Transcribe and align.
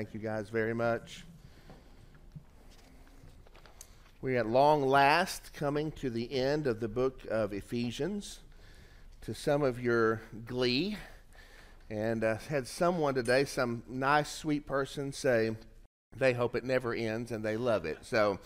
Thank 0.00 0.14
you 0.14 0.20
guys 0.20 0.48
very 0.48 0.72
much. 0.72 1.26
We 4.22 4.36
are 4.36 4.38
at 4.38 4.46
long 4.46 4.80
last 4.88 5.52
coming 5.52 5.92
to 5.92 6.08
the 6.08 6.32
end 6.32 6.66
of 6.66 6.80
the 6.80 6.88
book 6.88 7.20
of 7.30 7.52
Ephesians. 7.52 8.40
To 9.26 9.34
some 9.34 9.60
of 9.60 9.78
your 9.78 10.22
glee, 10.46 10.96
and 11.90 12.24
uh, 12.24 12.38
had 12.48 12.66
someone 12.66 13.14
today, 13.14 13.44
some 13.44 13.82
nice, 13.90 14.32
sweet 14.32 14.66
person, 14.66 15.12
say 15.12 15.54
they 16.16 16.32
hope 16.32 16.54
it 16.54 16.64
never 16.64 16.94
ends 16.94 17.30
and 17.30 17.44
they 17.44 17.58
love 17.58 17.84
it. 17.84 17.98
So 18.00 18.38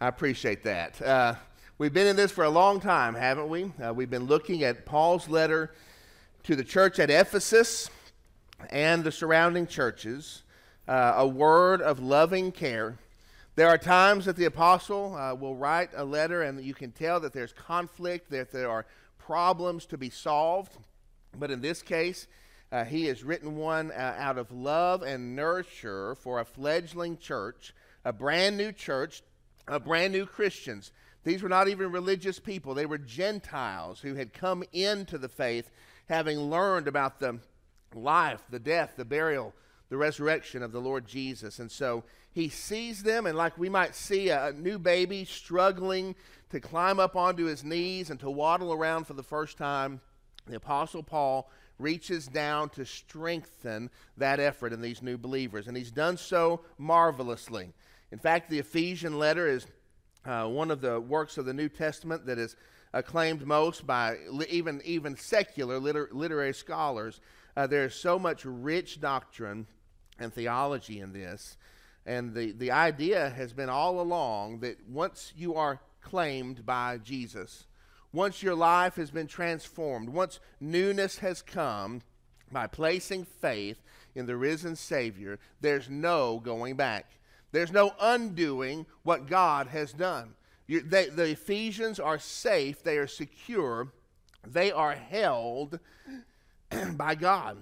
I 0.00 0.08
appreciate 0.08 0.64
that. 0.64 1.00
Uh, 1.00 1.36
we've 1.78 1.94
been 1.94 2.08
in 2.08 2.16
this 2.16 2.32
for 2.32 2.42
a 2.42 2.50
long 2.50 2.80
time, 2.80 3.14
haven't 3.14 3.48
we? 3.48 3.70
Uh, 3.80 3.94
we've 3.94 4.10
been 4.10 4.26
looking 4.26 4.64
at 4.64 4.86
Paul's 4.86 5.28
letter 5.28 5.72
to 6.42 6.56
the 6.56 6.64
church 6.64 6.98
at 6.98 7.10
Ephesus 7.10 7.88
and 8.70 9.04
the 9.04 9.12
surrounding 9.12 9.68
churches, 9.68 10.42
uh, 10.90 11.14
a 11.18 11.26
word 11.26 11.80
of 11.80 12.00
loving 12.00 12.50
care. 12.50 12.98
There 13.54 13.68
are 13.68 13.78
times 13.78 14.24
that 14.24 14.34
the 14.34 14.46
apostle 14.46 15.14
uh, 15.14 15.34
will 15.34 15.54
write 15.54 15.90
a 15.94 16.04
letter 16.04 16.42
and 16.42 16.60
you 16.64 16.74
can 16.74 16.90
tell 16.90 17.20
that 17.20 17.32
there's 17.32 17.52
conflict, 17.52 18.28
that 18.30 18.50
there 18.50 18.68
are 18.68 18.86
problems 19.16 19.86
to 19.86 19.96
be 19.96 20.10
solved. 20.10 20.76
But 21.38 21.52
in 21.52 21.60
this 21.60 21.80
case, 21.80 22.26
uh, 22.72 22.84
he 22.84 23.04
has 23.04 23.22
written 23.22 23.56
one 23.56 23.92
uh, 23.92 24.16
out 24.18 24.36
of 24.36 24.50
love 24.50 25.02
and 25.02 25.36
nurture 25.36 26.16
for 26.16 26.40
a 26.40 26.44
fledgling 26.44 27.18
church, 27.18 27.72
a 28.04 28.12
brand 28.12 28.56
new 28.56 28.72
church, 28.72 29.22
a 29.68 29.78
brand 29.78 30.12
new 30.12 30.26
Christians. 30.26 30.90
These 31.22 31.40
were 31.40 31.48
not 31.48 31.68
even 31.68 31.92
religious 31.92 32.40
people, 32.40 32.74
they 32.74 32.86
were 32.86 32.98
Gentiles 32.98 34.00
who 34.00 34.16
had 34.16 34.32
come 34.32 34.64
into 34.72 35.18
the 35.18 35.28
faith 35.28 35.70
having 36.08 36.50
learned 36.50 36.88
about 36.88 37.20
the 37.20 37.38
life, 37.94 38.42
the 38.50 38.58
death, 38.58 38.94
the 38.96 39.04
burial, 39.04 39.54
the 39.90 39.96
resurrection 39.96 40.62
of 40.62 40.72
the 40.72 40.80
Lord 40.80 41.06
Jesus. 41.06 41.58
And 41.58 41.70
so 41.70 42.04
he 42.32 42.48
sees 42.48 43.02
them, 43.02 43.26
and 43.26 43.36
like 43.36 43.58
we 43.58 43.68
might 43.68 43.94
see 43.94 44.30
a, 44.30 44.52
new 44.52 44.78
baby 44.78 45.24
struggling 45.24 46.14
to 46.50 46.60
climb 46.60 46.98
up 46.98 47.16
onto 47.16 47.44
his 47.44 47.64
knees 47.64 48.08
and 48.08 48.18
to 48.20 48.30
waddle 48.30 48.72
around 48.72 49.06
for 49.06 49.14
the 49.14 49.22
first 49.22 49.58
time, 49.58 50.00
the 50.46 50.56
Apostle 50.56 51.02
Paul 51.02 51.50
reaches 51.78 52.26
down 52.26 52.68
to 52.70 52.84
strengthen 52.84 53.90
that 54.16 54.38
effort 54.38 54.72
in 54.72 54.80
these 54.80 55.02
new 55.02 55.18
believers. 55.18 55.66
And 55.66 55.76
he's 55.76 55.90
done 55.90 56.16
so 56.16 56.60
marvelously. 56.78 57.72
In 58.12 58.18
fact, 58.18 58.48
the 58.48 58.58
Ephesian 58.58 59.18
letter 59.18 59.48
is 59.48 59.66
uh, 60.24 60.46
one 60.46 60.70
of 60.70 60.80
the 60.80 61.00
works 61.00 61.38
of 61.38 61.46
the 61.46 61.54
New 61.54 61.68
Testament 61.68 62.26
that 62.26 62.38
is 62.38 62.54
acclaimed 62.92 63.46
most 63.46 63.86
by 63.86 64.16
li- 64.28 64.46
even, 64.50 64.82
even 64.84 65.16
secular 65.16 65.78
liter- 65.78 66.10
literary 66.12 66.54
scholars. 66.54 67.20
Uh, 67.56 67.66
there's 67.66 67.94
so 67.94 68.18
much 68.18 68.44
rich 68.44 69.00
doctrine 69.00 69.66
and 70.20 70.32
theology 70.32 71.00
in 71.00 71.12
this. 71.12 71.56
And 72.06 72.34
the, 72.34 72.52
the 72.52 72.70
idea 72.70 73.30
has 73.30 73.52
been 73.52 73.68
all 73.68 74.00
along 74.00 74.60
that 74.60 74.88
once 74.88 75.32
you 75.36 75.54
are 75.54 75.80
claimed 76.00 76.64
by 76.64 76.98
Jesus. 76.98 77.66
Once 78.12 78.42
your 78.42 78.54
life 78.54 78.96
has 78.96 79.10
been 79.10 79.26
transformed, 79.26 80.08
once 80.08 80.40
newness 80.60 81.18
has 81.18 81.42
come 81.42 82.02
by 82.50 82.66
placing 82.66 83.24
faith 83.24 83.80
in 84.14 84.26
the 84.26 84.36
risen 84.36 84.74
Savior, 84.74 85.38
there's 85.60 85.88
no 85.88 86.40
going 86.40 86.74
back. 86.74 87.06
There's 87.52 87.72
no 87.72 87.94
undoing 88.00 88.86
what 89.02 89.26
God 89.26 89.68
has 89.68 89.92
done. 89.92 90.34
They, 90.68 91.06
the 91.06 91.30
Ephesians 91.30 91.98
are 91.98 92.18
safe, 92.18 92.82
they 92.82 92.96
are 92.98 93.08
secure, 93.08 93.92
they 94.46 94.70
are 94.70 94.94
held 94.94 95.80
by 96.92 97.14
God. 97.16 97.58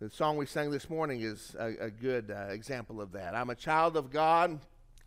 The 0.00 0.10
song 0.10 0.36
we 0.36 0.46
sang 0.46 0.70
this 0.70 0.88
morning 0.88 1.22
is 1.22 1.56
a, 1.58 1.86
a 1.86 1.90
good 1.90 2.30
uh, 2.30 2.52
example 2.52 3.00
of 3.00 3.10
that. 3.12 3.34
I'm 3.34 3.50
a 3.50 3.56
child 3.56 3.96
of 3.96 4.12
God. 4.12 4.60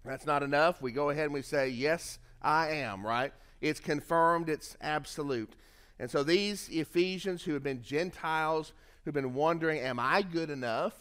That's 0.03 0.25
not 0.25 0.43
enough. 0.43 0.81
We 0.81 0.91
go 0.91 1.11
ahead 1.11 1.27
and 1.27 1.33
we 1.33 1.43
say, 1.43 1.69
Yes, 1.69 2.19
I 2.41 2.71
am, 2.71 3.05
right? 3.05 3.31
It's 3.61 3.79
confirmed, 3.79 4.49
it's 4.49 4.75
absolute. 4.81 5.53
And 5.97 6.11
so 6.11 6.23
these 6.23 6.67
Ephesians 6.67 7.41
who 7.41 7.53
have 7.53 7.63
been 7.63 7.81
Gentiles, 7.81 8.73
who've 9.05 9.13
been 9.13 9.33
wondering, 9.33 9.79
am 9.79 9.97
I 9.97 10.23
good 10.23 10.49
enough 10.49 10.93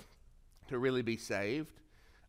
to 0.69 0.79
really 0.79 1.03
be 1.03 1.17
saved? 1.17 1.81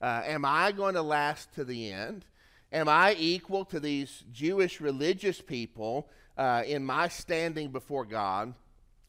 Uh, 0.02 0.24
am 0.26 0.46
I 0.46 0.72
going 0.72 0.96
to 0.96 1.04
last 1.04 1.54
to 1.54 1.64
the 1.64 1.92
end? 1.92 2.26
Am 2.74 2.90
I 2.90 3.16
equal 3.20 3.66
to 3.66 3.80
these 3.80 4.24
Jewish 4.32 4.82
religious 4.82 5.42
people 5.42 6.10
uh, 6.40 6.64
in 6.66 6.84
my 6.84 7.08
standing 7.08 7.70
before 7.70 8.06
God? 8.06 8.56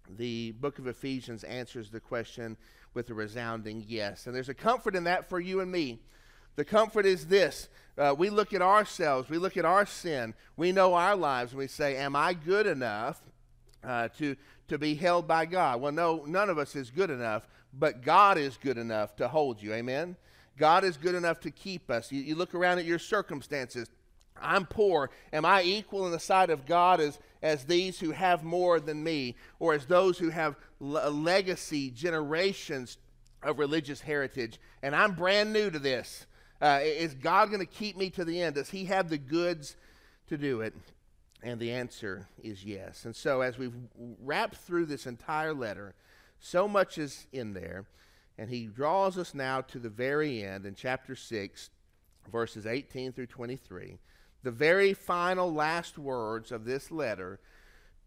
The 0.09 0.53
book 0.53 0.79
of 0.79 0.87
Ephesians 0.87 1.45
answers 1.45 1.91
the 1.91 2.01
question 2.01 2.57
with 2.95 3.09
a 3.11 3.15
resounding 3.15 3.85
yes. 3.87 4.27
And 4.27 4.35
there's 4.35 4.49
a 4.49 4.55
comfort 4.55 4.95
in 4.95 5.05
that 5.05 5.29
for 5.29 5.41
you 5.41 5.61
and 5.61 5.71
me. 5.71 6.01
The 6.57 6.65
comfort 6.65 7.07
is 7.07 7.27
this 7.27 7.69
uh, 7.97 8.15
we 8.17 8.31
look 8.31 8.53
at 8.55 8.63
ourselves, 8.63 9.29
we 9.29 9.39
look 9.39 9.57
at 9.57 9.65
our 9.65 9.87
sin, 9.87 10.35
we 10.57 10.73
know 10.73 10.95
our 10.95 11.17
lives, 11.17 11.53
and 11.53 11.59
we 11.59 11.67
say, 11.67 11.97
Am 11.97 12.17
I 12.17 12.35
good 12.35 12.67
enough 12.67 13.21
uh, 13.85 14.09
to, 14.19 14.37
to 14.69 14.79
be 14.79 14.95
held 14.95 15.27
by 15.27 15.47
God? 15.47 15.81
Well, 15.81 15.93
no, 15.93 16.25
none 16.27 16.51
of 16.51 16.59
us 16.59 16.77
is 16.77 16.91
good 16.91 17.11
enough, 17.11 17.47
but 17.73 18.03
God 18.03 18.39
is 18.39 18.57
good 18.57 18.79
enough 18.79 19.17
to 19.17 19.29
hold 19.29 19.63
you. 19.63 19.73
Amen? 19.73 20.17
God 20.59 20.85
is 20.85 20.97
good 20.97 21.15
enough 21.15 21.41
to 21.41 21.51
keep 21.51 21.91
us. 21.91 22.13
You, 22.13 22.21
you 22.21 22.35
look 22.35 22.55
around 22.55 22.79
at 22.79 22.85
your 22.85 22.99
circumstances. 22.99 23.89
I'm 24.41 24.67
poor. 24.67 25.11
Am 25.33 25.45
I 25.45 25.63
equal 25.63 26.07
in 26.07 26.13
the 26.13 26.19
sight 26.19 26.51
of 26.51 26.67
God 26.67 27.01
as, 27.01 27.19
as 27.43 27.65
these 27.65 27.99
who 28.01 28.13
have 28.13 28.45
more 28.45 28.81
than 28.81 29.03
me, 29.03 29.37
or 29.59 29.75
as 29.75 29.87
those 29.87 30.19
who 30.19 30.31
have 30.31 30.57
le- 30.81 31.11
legacy, 31.11 31.91
generations 31.91 32.99
of 33.43 33.59
religious 33.59 34.01
heritage? 34.01 34.59
And 34.83 34.95
I'm 34.95 35.15
brand 35.15 35.53
new 35.53 35.71
to 35.71 35.79
this. 35.79 36.27
Uh, 36.61 36.81
is 36.83 37.15
God 37.15 37.49
going 37.49 37.61
to 37.61 37.67
keep 37.67 37.97
me 37.97 38.11
to 38.11 38.25
the 38.25 38.41
end? 38.41 38.55
Does 38.55 38.71
He 38.71 38.85
have 38.87 39.09
the 39.09 39.19
goods 39.19 39.77
to 40.29 40.39
do 40.39 40.61
it? 40.61 40.75
And 41.43 41.59
the 41.59 41.73
answer 41.73 42.29
is 42.43 42.65
yes. 42.65 43.05
And 43.05 43.17
so, 43.17 43.41
as 43.41 43.59
we've 43.59 43.75
wrapped 43.97 44.57
through 44.57 44.87
this 44.87 45.07
entire 45.07 45.53
letter, 45.53 45.95
so 46.39 46.69
much 46.69 46.99
is 46.99 47.27
in 47.33 47.53
there. 47.53 47.87
And 48.39 48.49
he 48.49 48.67
draws 48.67 49.19
us 49.19 49.35
now 49.35 49.61
to 49.63 49.79
the 49.79 49.89
very 49.89 50.43
end 50.43 50.67
in 50.67 50.75
chapter 50.75 51.15
6, 51.15 51.71
verses 52.31 52.67
18 52.67 53.13
through 53.13 53.27
23. 53.27 53.99
The 54.43 54.51
very 54.51 54.93
final 54.93 55.53
last 55.53 55.99
words 55.99 56.51
of 56.51 56.65
this 56.65 56.91
letter 56.91 57.39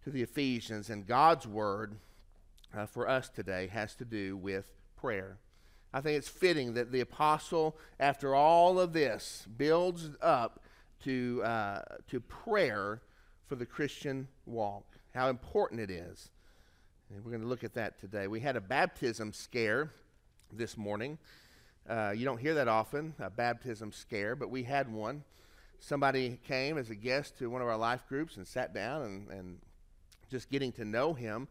to 0.03 0.09
the 0.09 0.21
Ephesians 0.21 0.89
and 0.89 1.07
God's 1.07 1.47
word 1.47 1.95
uh, 2.75 2.85
for 2.87 3.07
us 3.07 3.29
today 3.29 3.67
has 3.67 3.95
to 3.95 4.05
do 4.05 4.35
with 4.35 4.69
prayer. 4.97 5.37
I 5.93 6.01
think 6.01 6.17
it's 6.17 6.27
fitting 6.27 6.73
that 6.73 6.91
the 6.91 6.99
apostle, 6.99 7.77
after 8.01 8.35
all 8.35 8.79
of 8.81 8.91
this, 8.91 9.47
builds 9.57 10.09
up 10.21 10.59
to, 11.05 11.41
uh, 11.45 11.81
to 12.09 12.19
prayer 12.19 13.01
for 13.47 13.55
the 13.55 13.65
Christian 13.65 14.27
walk, 14.45 14.83
how 15.13 15.29
important 15.29 15.79
it 15.79 15.89
is. 15.89 16.31
And 17.09 17.23
we're 17.23 17.31
going 17.31 17.43
to 17.43 17.47
look 17.47 17.63
at 17.63 17.75
that 17.75 17.97
today. 17.97 18.27
We 18.27 18.41
had 18.41 18.57
a 18.57 18.61
baptism 18.61 19.31
scare 19.31 19.91
this 20.51 20.75
morning. 20.75 21.17
Uh, 21.89 22.13
you 22.13 22.25
don't 22.25 22.39
hear 22.39 22.55
that 22.55 22.67
often, 22.67 23.13
a 23.19 23.29
baptism 23.29 23.93
scare, 23.93 24.35
but 24.35 24.49
we 24.49 24.63
had 24.63 24.91
one. 24.91 25.23
Somebody 25.85 26.39
came 26.47 26.77
as 26.77 26.89
a 26.89 26.95
guest 26.95 27.37
to 27.37 27.49
one 27.49 27.61
of 27.61 27.67
our 27.67 27.77
life 27.77 28.01
groups 28.09 28.37
and 28.37 28.47
sat 28.47 28.73
down 28.73 29.03
and, 29.03 29.29
and 29.29 29.57
just 30.31 30.49
getting 30.49 30.71
to 30.73 30.85
know 30.85 31.13
him 31.13 31.47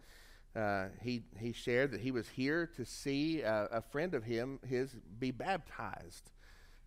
uh, 0.57 0.87
he, 1.03 1.23
he 1.39 1.53
shared 1.53 1.91
that 1.91 2.01
he 2.01 2.11
was 2.11 2.29
here 2.29 2.69
to 2.77 2.85
see 2.85 3.43
a, 3.43 3.83
friend 3.91 4.15
of 4.15 4.23
him, 4.23 4.61
his, 4.67 4.95
be 5.19 5.31
baptized. 5.31 6.31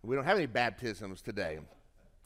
We 0.02 0.16
don't 0.16 0.24
have 0.24 0.38
any 0.38 0.46
baptisms 0.46 1.20
today. 1.20 1.58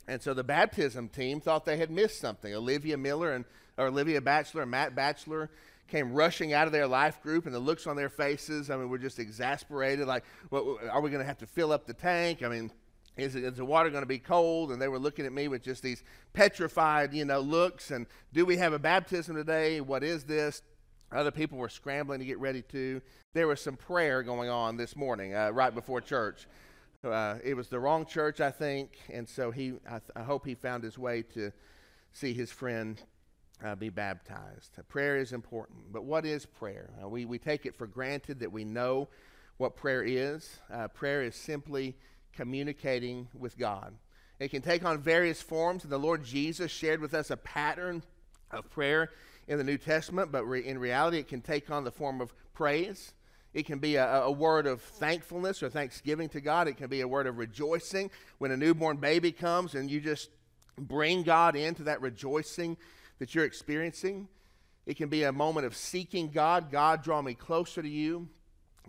And 0.07 0.23
so 0.23 0.35
the 0.35 0.45
baptism 0.45 1.09
team 1.09 1.41
thought 1.41 1.65
they 1.65 1.79
had 1.79 1.91
missed 1.91 2.21
something. 2.21 2.55
Olivia 2.55 2.97
Miller 2.97 3.33
and 3.33 3.45
or 3.77 3.87
Olivia 3.87 4.21
Batchelor 4.21 4.63
and 4.63 4.71
Matt 4.71 4.95
Batchelor 4.95 5.51
came 5.89 6.13
rushing 6.13 6.53
out 6.53 6.67
of 6.67 6.73
their 6.73 6.87
life 6.87 7.23
group, 7.23 7.47
and 7.47 7.55
the 7.55 7.59
looks 7.59 7.87
on 7.87 7.97
their 7.97 8.09
faces, 8.09 8.71
I 8.71 8.77
mean, 8.77 8.89
we're 8.89 8.99
just 8.99 9.19
exasperated. 9.19 10.07
Like, 10.07 10.25
well, 10.51 10.79
are 10.91 11.01
we 11.01 11.11
going 11.11 11.23
to 11.23 11.27
have 11.27 11.39
to 11.39 11.47
fill 11.47 11.73
up 11.73 11.87
the 11.87 11.95
tank? 11.95 12.43
I 12.43 12.49
mean, 12.49 12.71
is, 13.17 13.35
is 13.37 13.57
the 13.57 13.65
water 13.65 13.91
going 13.91 14.03
to 14.03 14.07
be 14.07 14.19
cold? 14.19 14.73
And 14.73 14.81
they 14.81 14.89
were 14.89 14.99
looking 14.99 15.27
at 15.27 15.33
me 15.33 15.49
with 15.49 15.63
just 15.63 15.83
these 15.83 16.03
petrified, 16.33 17.13
you 17.13 17.25
know, 17.25 17.41
looks. 17.41 17.91
And 17.91 18.07
do 18.33 18.47
we 18.47 18.57
have 18.57 18.73
a 18.73 18.79
baptism 18.79 19.37
today? 19.37 19.81
What 19.81 20.03
is 20.03 20.25
this? 20.25 20.63
Other 21.13 21.31
people 21.31 21.59
were 21.59 21.69
scrambling 21.69 22.21
to 22.21 22.25
get 22.25 22.39
ready 22.39 22.63
to. 22.63 23.03
There 23.35 23.47
was 23.47 23.61
some 23.61 23.77
prayer 23.77 24.23
going 24.23 24.49
on 24.49 24.77
this 24.77 24.97
morning, 24.97 25.35
uh, 25.35 25.51
right 25.51 25.75
before 25.75 26.01
church. 26.01 26.47
Uh, 27.05 27.37
it 27.45 27.55
was 27.55 27.69
the 27.69 27.79
wrong 27.79 28.07
church, 28.07 28.41
I 28.41 28.51
think, 28.51 28.99
and 29.13 29.29
so 29.29 29.51
he. 29.51 29.75
I, 29.87 29.99
th- 29.99 30.11
I 30.15 30.23
hope 30.23 30.47
he 30.47 30.55
found 30.55 30.85
his 30.85 30.97
way 30.97 31.23
to 31.35 31.53
see 32.13 32.33
his 32.33 32.51
friend 32.51 33.01
uh, 33.65 33.75
be 33.75 33.89
baptized. 33.89 34.79
prayer 34.89 35.17
is 35.17 35.33
important, 35.33 35.93
but 35.93 36.05
what 36.05 36.25
is 36.25 36.47
prayer? 36.47 36.91
Uh, 37.03 37.09
we 37.09 37.25
we 37.25 37.39
take 37.39 37.67
it 37.67 37.75
for 37.77 37.87
granted 37.87 38.39
that 38.41 38.53
we 38.53 38.65
know 38.65 39.09
what 39.59 39.77
prayer 39.77 40.03
is. 40.03 40.61
Uh, 40.73 40.89
prayer 40.89 41.23
is 41.23 41.35
simply 41.35 41.97
communicating 42.33 43.29
with 43.39 43.59
God. 43.59 43.95
It 44.39 44.51
can 44.51 44.63
take 44.63 44.85
on 44.85 45.01
various 45.01 45.41
forms, 45.41 45.85
and 45.85 45.93
the 45.93 45.99
Lord 45.99 46.25
Jesus 46.25 46.71
shared 46.71 47.01
with 47.01 47.15
us 47.15 47.31
a 47.31 47.37
pattern 47.37 48.03
of 48.51 48.71
prayer 48.71 49.11
in 49.47 49.59
the 49.59 49.65
New 49.65 49.79
Testament, 49.79 50.33
but 50.33 50.45
re- 50.45 50.65
in 50.65 50.79
reality, 50.79 51.19
it 51.19 51.29
can 51.29 51.41
take 51.41 51.71
on 51.71 51.85
the 51.85 51.91
form 51.91 52.21
of 52.21 52.33
praise. 52.55 53.13
It 53.55 53.67
can 53.67 53.79
be 53.79 53.97
a, 53.97 54.23
a, 54.23 54.31
word 54.31 54.67
of 54.67 54.81
thankfulness 54.81 55.63
or 55.63 55.69
thanksgiving 55.69 56.29
to 56.31 56.41
God. 56.41 56.69
It 56.69 56.77
can 56.77 56.89
be 56.89 57.03
a 57.03 57.09
word 57.09 57.27
of 57.27 57.39
rejoicing 57.39 58.11
when 58.39 58.51
a 58.51 58.57
newborn 58.57 58.97
baby 58.97 59.31
comes 59.31 59.75
and 59.75 59.91
you 59.91 60.01
just 60.01 60.31
bring 60.79 61.23
God 61.23 61.55
into 61.55 61.85
that 61.85 62.01
rejoicing 62.01 62.79
that 63.19 63.35
you're 63.35 63.45
experiencing. 63.45 64.29
It 64.87 64.97
can 64.97 65.09
be 65.09 65.25
a 65.25 65.33
moment 65.33 65.67
of 65.67 65.77
seeking 65.77 66.31
God. 66.31 66.71
God, 66.71 67.03
draw 67.03 67.21
me 67.21 67.35
closer 67.35 67.83
to 67.83 67.89
you. 67.89 68.29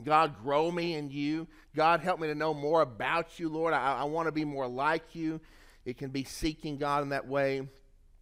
God, 0.03 0.41
grow 0.41 0.71
me 0.71 0.95
in 0.95 1.11
you. 1.11 1.47
God, 1.75 1.99
help 1.99 2.19
me 2.19 2.27
to 2.27 2.35
know 2.35 2.53
more 2.53 2.81
about 2.81 3.39
you, 3.39 3.49
Lord. 3.49 3.73
I, 3.73 3.99
I 3.99 4.03
want 4.05 4.27
to 4.27 4.31
be 4.31 4.45
more 4.45 4.67
like 4.67 5.13
you. 5.13 5.39
It 5.85 5.97
can 5.97 6.09
be 6.09 6.23
seeking 6.23 6.77
God 6.77 7.03
in 7.03 7.09
that 7.09 7.27
way. 7.27 7.67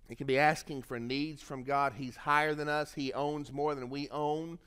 It 0.09 0.17
can 0.17 0.27
be 0.27 0.37
asking 0.37 0.81
for 0.81 0.99
needs 0.99 1.41
from 1.41 1.63
God. 1.63 1.93
He's 1.93 2.17
higher 2.17 2.53
than 2.53 2.67
us, 2.67 2.93
He 2.93 3.13
owns 3.13 3.51
more 3.51 3.73
than 3.75 3.89
we 3.89 4.09
own, 4.09 4.59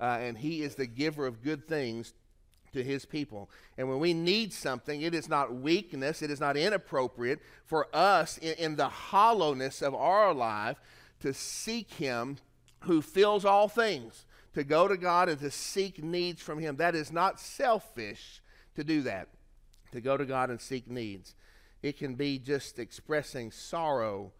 uh, 0.00 0.18
and 0.20 0.38
He 0.38 0.62
is 0.62 0.76
the 0.76 0.86
giver 0.86 1.26
of 1.26 1.42
good 1.42 1.66
things 1.66 2.14
to 2.72 2.84
His 2.84 3.04
people. 3.04 3.50
And 3.76 3.88
when 3.88 3.98
we 3.98 4.14
need 4.14 4.52
something, 4.52 5.02
it 5.02 5.12
is 5.12 5.28
not 5.28 5.54
weakness, 5.54 6.22
it 6.22 6.30
is 6.30 6.38
not 6.38 6.56
inappropriate 6.56 7.40
for 7.64 7.88
us 7.92 8.38
in, 8.38 8.54
in 8.54 8.76
the 8.76 8.88
hollowness 8.88 9.82
of 9.82 9.92
our 9.92 10.32
life 10.32 10.80
to 11.18 11.34
seek 11.34 11.94
Him 11.94 12.36
who 12.82 13.02
fills 13.02 13.44
all 13.44 13.68
things, 13.68 14.24
to 14.54 14.64
go 14.64 14.88
to 14.88 14.96
God 14.96 15.28
and 15.28 15.38
to 15.40 15.50
seek 15.50 16.02
needs 16.02 16.42
from 16.42 16.58
Him. 16.58 16.76
That 16.76 16.94
is 16.94 17.12
not 17.12 17.40
selfish 17.40 18.42
to 18.74 18.84
do 18.84 19.02
that, 19.02 19.28
to 19.92 20.00
go 20.00 20.16
to 20.16 20.24
God 20.24 20.50
and 20.50 20.60
seek 20.60 20.88
needs. 20.88 21.34
It 21.82 21.98
can 21.98 22.14
be 22.14 22.38
just 22.38 22.78
expressing 22.78 23.50
sorrow 23.50 24.32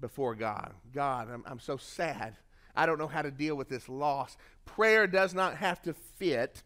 before 0.00 0.34
God. 0.34 0.72
God, 0.92 1.30
I'm, 1.30 1.44
I'm 1.46 1.60
so 1.60 1.76
sad. 1.76 2.36
I 2.76 2.86
don't 2.86 2.98
know 2.98 3.06
how 3.06 3.22
to 3.22 3.30
deal 3.30 3.56
with 3.56 3.68
this 3.68 3.88
loss. 3.88 4.36
Prayer 4.64 5.06
does 5.06 5.34
not 5.34 5.56
have 5.56 5.80
to 5.82 5.94
fit 5.94 6.62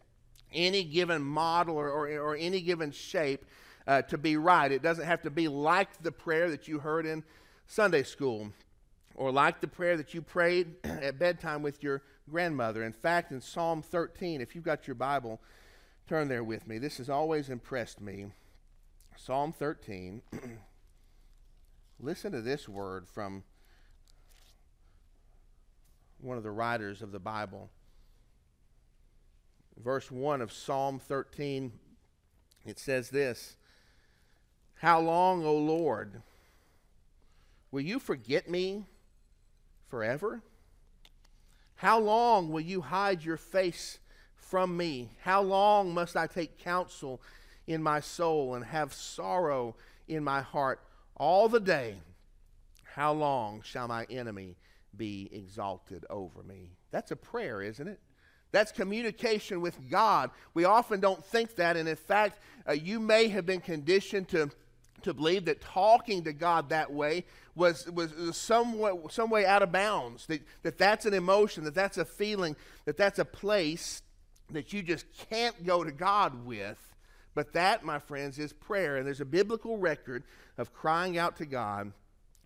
any 0.51 0.83
given 0.83 1.21
model 1.21 1.75
or, 1.75 1.89
or, 1.89 2.07
or 2.19 2.35
any 2.35 2.61
given 2.61 2.91
shape 2.91 3.45
uh, 3.87 4.01
to 4.03 4.17
be 4.17 4.35
right. 4.35 4.71
It 4.71 4.81
doesn't 4.81 5.05
have 5.05 5.21
to 5.23 5.29
be 5.29 5.47
like 5.47 6.01
the 6.01 6.11
prayer 6.11 6.49
that 6.49 6.67
you 6.67 6.79
heard 6.79 7.05
in 7.05 7.23
Sunday 7.67 8.03
school 8.03 8.51
or 9.15 9.31
like 9.31 9.61
the 9.61 9.67
prayer 9.67 9.97
that 9.97 10.13
you 10.13 10.21
prayed 10.21 10.75
at 10.83 11.19
bedtime 11.19 11.61
with 11.61 11.83
your 11.83 12.01
grandmother. 12.29 12.83
In 12.83 12.93
fact, 12.93 13.31
in 13.31 13.41
Psalm 13.41 13.81
13, 13.81 14.41
if 14.41 14.55
you've 14.55 14.63
got 14.63 14.87
your 14.87 14.95
Bible, 14.95 15.41
turn 16.07 16.27
there 16.27 16.43
with 16.43 16.67
me. 16.67 16.77
This 16.77 16.97
has 16.97 17.09
always 17.09 17.49
impressed 17.49 18.01
me. 18.01 18.27
Psalm 19.17 19.51
13. 19.51 20.21
Listen 21.99 22.31
to 22.31 22.41
this 22.41 22.69
word 22.69 23.07
from 23.07 23.43
one 26.21 26.37
of 26.37 26.43
the 26.43 26.51
writers 26.51 27.01
of 27.01 27.11
the 27.11 27.19
Bible. 27.19 27.69
Verse 29.77 30.11
1 30.11 30.41
of 30.41 30.51
Psalm 30.51 30.99
13, 30.99 31.71
it 32.65 32.77
says 32.79 33.09
this 33.09 33.55
How 34.75 34.99
long, 34.99 35.45
O 35.45 35.55
Lord, 35.55 36.21
will 37.71 37.81
you 37.81 37.99
forget 37.99 38.49
me 38.49 38.85
forever? 39.87 40.41
How 41.79 41.99
long 41.99 42.49
will 42.49 42.61
you 42.61 42.81
hide 42.81 43.23
your 43.23 43.37
face 43.37 43.99
from 44.35 44.77
me? 44.77 45.09
How 45.21 45.41
long 45.41 45.93
must 45.93 46.15
I 46.15 46.27
take 46.27 46.59
counsel 46.59 47.21
in 47.67 47.83
my 47.83 47.99
soul 47.99 48.55
and 48.55 48.63
have 48.65 48.93
sorrow 48.93 49.75
in 50.07 50.23
my 50.23 50.41
heart? 50.41 50.81
all 51.19 51.49
the 51.49 51.59
day, 51.59 51.95
how 52.95 53.11
long 53.11 53.61
shall 53.61 53.87
my 53.87 54.05
enemy 54.09 54.55
be 54.95 55.29
exalted 55.31 56.05
over 56.09 56.41
me? 56.43 56.71
That's 56.91 57.11
a 57.11 57.15
prayer, 57.15 57.61
isn't 57.61 57.87
it? 57.87 57.99
That's 58.51 58.71
communication 58.71 59.61
with 59.61 59.77
God. 59.91 60.31
We 60.53 60.65
often 60.65 60.99
don't 60.99 61.23
think 61.23 61.55
that, 61.57 61.77
and 61.77 61.87
in 61.87 61.95
fact, 61.95 62.39
uh, 62.67 62.71
you 62.71 62.99
may 62.99 63.27
have 63.27 63.45
been 63.45 63.61
conditioned 63.61 64.29
to, 64.29 64.49
to 65.03 65.13
believe 65.13 65.45
that 65.45 65.61
talking 65.61 66.23
to 66.23 66.33
God 66.33 66.69
that 66.69 66.91
way 66.91 67.25
was, 67.55 67.89
was, 67.91 68.11
somewhat, 68.35 69.11
some 69.11 69.29
way 69.29 69.45
out 69.45 69.61
of 69.61 69.71
bounds, 69.71 70.25
that, 70.27 70.41
that 70.63 70.77
that's 70.77 71.05
an 71.05 71.13
emotion, 71.13 71.63
that 71.65 71.75
that's 71.75 71.97
a 71.97 72.05
feeling, 72.05 72.55
that 72.85 72.97
that's 72.97 73.19
a 73.19 73.25
place 73.25 74.01
that 74.51 74.73
you 74.73 74.81
just 74.81 75.05
can't 75.29 75.65
go 75.65 75.83
to 75.83 75.91
God 75.91 76.45
with. 76.45 76.77
But 77.35 77.53
that, 77.53 77.85
my 77.85 77.99
friends, 77.99 78.39
is 78.39 78.53
prayer. 78.53 78.97
And 78.97 79.05
there's 79.05 79.21
a 79.21 79.25
biblical 79.25 79.77
record 79.77 80.23
of 80.57 80.73
crying 80.73 81.17
out 81.17 81.37
to 81.37 81.45
God 81.45 81.91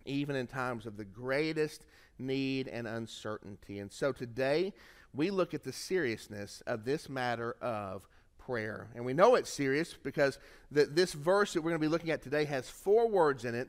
even 0.04 0.36
in 0.36 0.46
times 0.46 0.86
of 0.86 0.96
the 0.96 1.04
greatest 1.04 1.86
need 2.18 2.68
and 2.68 2.86
uncertainty. 2.86 3.78
And 3.78 3.90
so 3.90 4.12
today, 4.12 4.72
we 5.14 5.30
look 5.30 5.54
at 5.54 5.64
the 5.64 5.72
seriousness 5.72 6.62
of 6.66 6.84
this 6.84 7.08
matter 7.08 7.56
of 7.60 8.06
prayer. 8.46 8.88
And 8.94 9.04
we 9.04 9.12
know 9.12 9.34
it's 9.34 9.50
serious 9.50 9.94
because 9.94 10.38
the, 10.70 10.84
this 10.84 11.12
verse 11.12 11.52
that 11.52 11.62
we're 11.62 11.70
going 11.70 11.80
to 11.80 11.86
be 11.86 11.90
looking 11.90 12.10
at 12.10 12.22
today 12.22 12.44
has 12.44 12.68
four 12.68 13.08
words 13.08 13.44
in 13.44 13.54
it, 13.54 13.68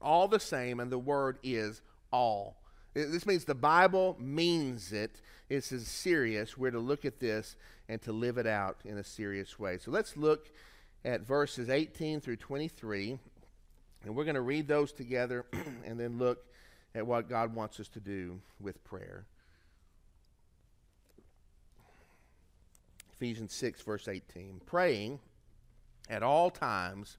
all 0.00 0.28
the 0.28 0.40
same, 0.40 0.80
and 0.80 0.90
the 0.90 0.98
word 0.98 1.38
is 1.42 1.80
all. 2.12 2.56
This 2.94 3.26
means 3.26 3.44
the 3.44 3.54
Bible 3.54 4.16
means 4.18 4.92
it. 4.92 5.20
It's 5.48 5.72
as 5.72 5.86
serious. 5.86 6.58
We're 6.58 6.70
to 6.70 6.80
look 6.80 7.04
at 7.04 7.20
this 7.20 7.56
and 7.88 8.00
to 8.02 8.12
live 8.12 8.38
it 8.38 8.46
out 8.46 8.78
in 8.84 8.98
a 8.98 9.04
serious 9.04 9.58
way. 9.58 9.78
So 9.78 9.90
let's 9.90 10.16
look 10.16 10.50
at 11.04 11.22
verses 11.22 11.70
18 11.70 12.20
through 12.20 12.36
23, 12.36 13.18
and 14.04 14.14
we're 14.14 14.24
going 14.24 14.34
to 14.34 14.40
read 14.40 14.68
those 14.68 14.92
together 14.92 15.46
and 15.86 15.98
then 15.98 16.18
look 16.18 16.44
at 16.94 17.06
what 17.06 17.28
God 17.28 17.54
wants 17.54 17.78
us 17.80 17.88
to 17.88 18.00
do 18.00 18.40
with 18.60 18.82
prayer. 18.84 19.24
Ephesians 23.18 23.52
6, 23.52 23.82
verse 23.82 24.06
18. 24.06 24.60
Praying 24.64 25.18
at 26.08 26.22
all 26.22 26.50
times 26.50 27.18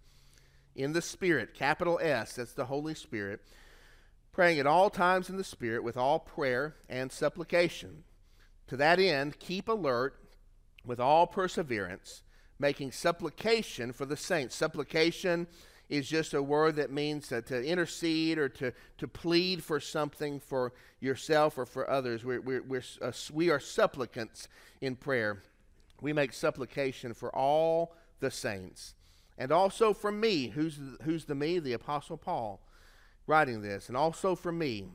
in 0.74 0.94
the 0.94 1.02
Spirit, 1.02 1.54
capital 1.54 2.00
S, 2.02 2.36
that's 2.36 2.54
the 2.54 2.66
Holy 2.66 2.96
Spirit. 2.96 3.42
Praying 4.32 4.60
at 4.60 4.66
all 4.66 4.90
times 4.90 5.30
in 5.30 5.36
the 5.36 5.44
Spirit 5.44 5.84
with 5.84 5.98
all 5.98 6.18
prayer 6.18 6.76
and 6.88 7.12
supplication. 7.12 8.06
To 8.68 8.78
that 8.78 8.98
end, 8.98 9.40
keep 9.40 9.68
alert 9.68 10.16
with 10.86 11.02
all 11.02 11.28
perseverance, 11.28 12.24
making 12.58 12.94
supplication 12.94 13.92
for 13.92 14.06
the 14.06 14.16
saints. 14.16 14.56
Supplication 14.56 15.48
is 15.90 16.08
just 16.08 16.34
a 16.34 16.42
word 16.42 16.78
that 16.78 16.92
means 16.92 17.28
to, 17.28 17.42
to 17.42 17.62
intercede 17.62 18.38
or 18.38 18.48
to, 18.48 18.72
to 19.00 19.08
plead 19.08 19.62
for 19.62 19.82
something 19.82 20.40
for 20.40 20.72
yourself 21.02 21.58
or 21.58 21.66
for 21.66 21.90
others. 21.90 22.24
We're, 22.24 22.40
we're, 22.40 22.62
we're 22.62 22.84
uh, 23.02 23.12
we 23.34 23.50
are 23.50 23.60
supplicants 23.60 24.48
in 24.80 24.96
prayer. 24.96 25.44
We 26.02 26.14
make 26.14 26.34
supplication 26.34 27.14
for 27.14 27.36
all 27.36 27.96
the 28.20 28.32
saints. 28.32 28.96
And 29.38 29.52
also 29.52 29.94
for 29.94 30.12
me, 30.12 30.48
who's, 30.48 30.80
who's 31.04 31.26
the 31.26 31.36
me? 31.36 31.60
The 31.60 31.74
Apostle 31.74 32.18
Paul 32.18 32.62
writing 33.26 33.62
this. 33.62 33.88
And 33.88 33.98
also 33.98 34.36
for 34.36 34.52
me, 34.52 34.88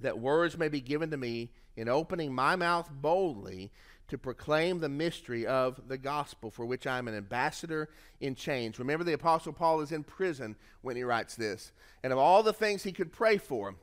that 0.00 0.18
words 0.18 0.56
may 0.56 0.68
be 0.68 0.80
given 0.80 1.10
to 1.10 1.16
me 1.16 1.50
in 1.76 1.88
opening 1.88 2.34
my 2.34 2.56
mouth 2.56 2.88
boldly 2.90 3.70
to 4.08 4.16
proclaim 4.16 4.80
the 4.80 4.88
mystery 4.88 5.46
of 5.46 5.86
the 5.86 5.98
gospel, 5.98 6.50
for 6.50 6.64
which 6.64 6.86
I 6.86 6.98
am 6.98 7.08
an 7.08 7.14
ambassador 7.14 7.90
in 8.20 8.34
chains. 8.34 8.78
Remember, 8.78 9.04
the 9.04 9.12
Apostle 9.12 9.52
Paul 9.52 9.82
is 9.82 9.92
in 9.92 10.02
prison 10.02 10.56
when 10.80 10.96
he 10.96 11.02
writes 11.02 11.36
this. 11.36 11.72
And 12.02 12.12
of 12.12 12.18
all 12.18 12.42
the 12.42 12.54
things 12.54 12.82
he 12.82 12.92
could 12.92 13.12
pray 13.12 13.36
for, 13.36 13.74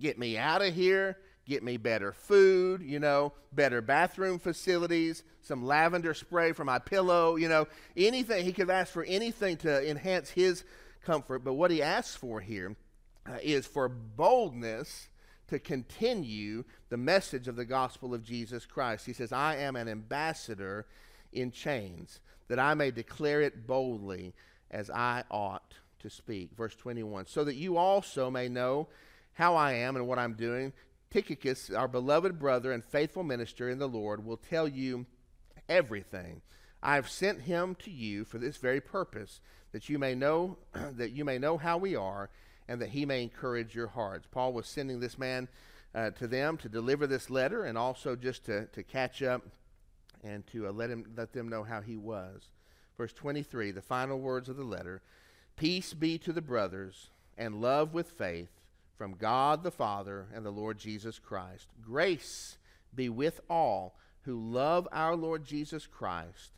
get 0.00 0.18
me 0.18 0.38
out 0.38 0.62
of 0.62 0.74
here, 0.74 1.18
get 1.48 1.62
me 1.62 1.76
better 1.76 2.12
food, 2.12 2.82
you 2.82 3.00
know, 3.00 3.32
better 3.52 3.80
bathroom 3.80 4.38
facilities, 4.38 5.24
some 5.42 5.64
lavender 5.64 6.14
spray 6.14 6.52
for 6.52 6.64
my 6.64 6.78
pillow, 6.78 7.36
you 7.36 7.48
know, 7.48 7.66
anything. 7.96 8.44
He 8.44 8.52
could 8.52 8.70
ask 8.70 8.92
for 8.92 9.04
anything 9.04 9.56
to 9.58 9.90
enhance 9.90 10.30
his 10.30 10.64
comfort. 11.04 11.44
But 11.44 11.54
what 11.54 11.70
he 11.70 11.82
asks 11.82 12.14
for 12.14 12.40
here 12.40 12.76
uh, 13.26 13.38
is 13.42 13.66
for 13.66 13.88
boldness 13.88 15.08
to 15.48 15.58
continue 15.58 16.64
the 16.90 16.96
message 16.96 17.48
of 17.48 17.56
the 17.56 17.64
gospel 17.64 18.14
of 18.14 18.22
Jesus 18.22 18.66
Christ. 18.66 19.06
He 19.06 19.14
says, 19.14 19.32
I 19.32 19.56
am 19.56 19.76
an 19.76 19.88
ambassador 19.88 20.86
in 21.32 21.50
chains, 21.50 22.20
that 22.48 22.58
I 22.58 22.74
may 22.74 22.90
declare 22.90 23.40
it 23.40 23.66
boldly 23.66 24.34
as 24.70 24.90
I 24.90 25.24
ought 25.30 25.74
to 26.00 26.10
speak. 26.10 26.50
Verse 26.56 26.74
21 26.76 27.26
So 27.26 27.44
that 27.44 27.56
you 27.56 27.76
also 27.76 28.30
may 28.30 28.48
know 28.48 28.88
how 29.32 29.54
I 29.54 29.74
am 29.74 29.96
and 29.96 30.06
what 30.06 30.18
I'm 30.18 30.34
doing, 30.34 30.72
Tychicus, 31.10 31.70
our 31.70 31.88
beloved 31.88 32.38
brother 32.38 32.72
and 32.72 32.84
faithful 32.84 33.22
minister 33.22 33.68
in 33.68 33.78
the 33.78 33.88
Lord, 33.88 34.24
will 34.24 34.36
tell 34.36 34.68
you 34.68 35.06
everything. 35.68 36.42
I 36.82 36.94
have 36.94 37.08
sent 37.08 37.42
him 37.42 37.74
to 37.76 37.90
you 37.90 38.24
for 38.24 38.38
this 38.38 38.56
very 38.58 38.80
purpose, 38.80 39.40
that 39.72 39.88
you 39.88 39.98
may 39.98 40.14
know 40.14 40.58
that 40.74 41.12
you 41.12 41.24
may 41.24 41.38
know 41.38 41.56
how 41.56 41.78
we 41.78 41.96
are 41.96 42.30
and 42.68 42.80
that 42.82 42.90
he 42.90 43.06
may 43.06 43.22
encourage 43.22 43.74
your 43.74 43.88
hearts. 43.88 44.28
Paul 44.30 44.52
was 44.52 44.66
sending 44.66 45.00
this 45.00 45.18
man 45.18 45.48
uh, 45.94 46.10
to 46.10 46.26
them 46.26 46.58
to 46.58 46.68
deliver 46.68 47.06
this 47.06 47.30
letter 47.30 47.64
and 47.64 47.78
also 47.78 48.14
just 48.14 48.44
to, 48.44 48.66
to 48.66 48.82
catch 48.82 49.22
up 49.22 49.42
and 50.22 50.46
to 50.48 50.66
uh, 50.66 50.72
let, 50.72 50.90
him, 50.90 51.06
let 51.16 51.32
them 51.32 51.48
know 51.48 51.62
how 51.62 51.80
he 51.80 51.96
was. 51.96 52.42
Verse 52.96 53.12
23, 53.12 53.70
the 53.70 53.80
final 53.80 54.18
words 54.18 54.48
of 54.48 54.56
the 54.56 54.64
letter 54.64 55.00
Peace 55.56 55.92
be 55.92 56.18
to 56.18 56.32
the 56.32 56.42
brothers 56.42 57.10
and 57.36 57.60
love 57.60 57.92
with 57.92 58.10
faith 58.10 58.57
from 58.98 59.14
God 59.14 59.62
the 59.62 59.70
Father 59.70 60.26
and 60.34 60.44
the 60.44 60.50
Lord 60.50 60.76
Jesus 60.76 61.20
Christ. 61.20 61.68
Grace 61.80 62.58
be 62.94 63.08
with 63.08 63.40
all 63.48 63.96
who 64.22 64.38
love 64.38 64.88
our 64.92 65.14
Lord 65.14 65.44
Jesus 65.44 65.86
Christ 65.86 66.50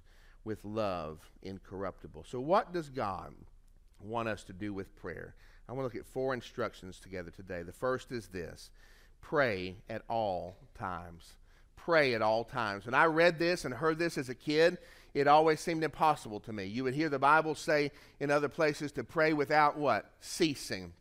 with 0.42 0.64
love 0.64 1.30
incorruptible. 1.42 2.24
So, 2.26 2.40
what 2.40 2.72
does 2.72 2.88
God 2.88 3.34
want 4.00 4.28
us 4.28 4.42
to 4.44 4.54
do 4.54 4.72
with 4.72 4.96
prayer? 4.96 5.34
I 5.68 5.72
want 5.72 5.82
to 5.82 5.84
look 5.84 6.04
at 6.04 6.10
four 6.10 6.32
instructions 6.32 6.98
together 6.98 7.30
today. 7.30 7.62
The 7.62 7.72
first 7.72 8.10
is 8.10 8.28
this 8.28 8.70
pray 9.20 9.76
at 9.90 10.02
all 10.08 10.56
times. 10.76 11.34
Pray 11.76 12.14
at 12.14 12.22
all 12.22 12.44
times. 12.44 12.86
When 12.86 12.94
I 12.94 13.04
read 13.04 13.38
this 13.38 13.64
and 13.64 13.74
heard 13.74 13.98
this 13.98 14.16
as 14.16 14.30
a 14.30 14.34
kid, 14.34 14.78
it 15.12 15.28
always 15.28 15.60
seemed 15.60 15.84
impossible 15.84 16.40
to 16.40 16.52
me. 16.52 16.64
You 16.64 16.84
would 16.84 16.94
hear 16.94 17.08
the 17.08 17.18
Bible 17.18 17.54
say 17.54 17.92
in 18.18 18.30
other 18.30 18.48
places 18.48 18.92
to 18.92 19.04
pray 19.04 19.32
without 19.32 19.76
what? 19.76 20.10
Ceasing. 20.20 20.92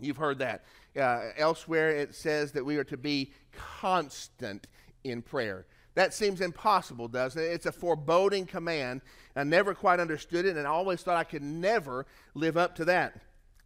You've 0.00 0.16
heard 0.16 0.38
that. 0.38 0.64
Uh, 0.98 1.30
elsewhere, 1.36 1.90
it 1.90 2.14
says 2.14 2.52
that 2.52 2.64
we 2.64 2.76
are 2.76 2.84
to 2.84 2.96
be 2.96 3.32
constant 3.52 4.66
in 5.02 5.22
prayer. 5.22 5.66
That 5.94 6.12
seems 6.12 6.40
impossible, 6.40 7.08
doesn't 7.08 7.40
it? 7.40 7.46
It's 7.46 7.66
a 7.66 7.72
foreboding 7.72 8.46
command. 8.46 9.00
I 9.36 9.44
never 9.44 9.74
quite 9.74 10.00
understood 10.00 10.44
it 10.44 10.56
and 10.56 10.66
I 10.66 10.70
always 10.70 11.02
thought 11.02 11.16
I 11.16 11.24
could 11.24 11.42
never 11.42 12.06
live 12.34 12.56
up 12.56 12.76
to 12.76 12.84
that. 12.86 13.20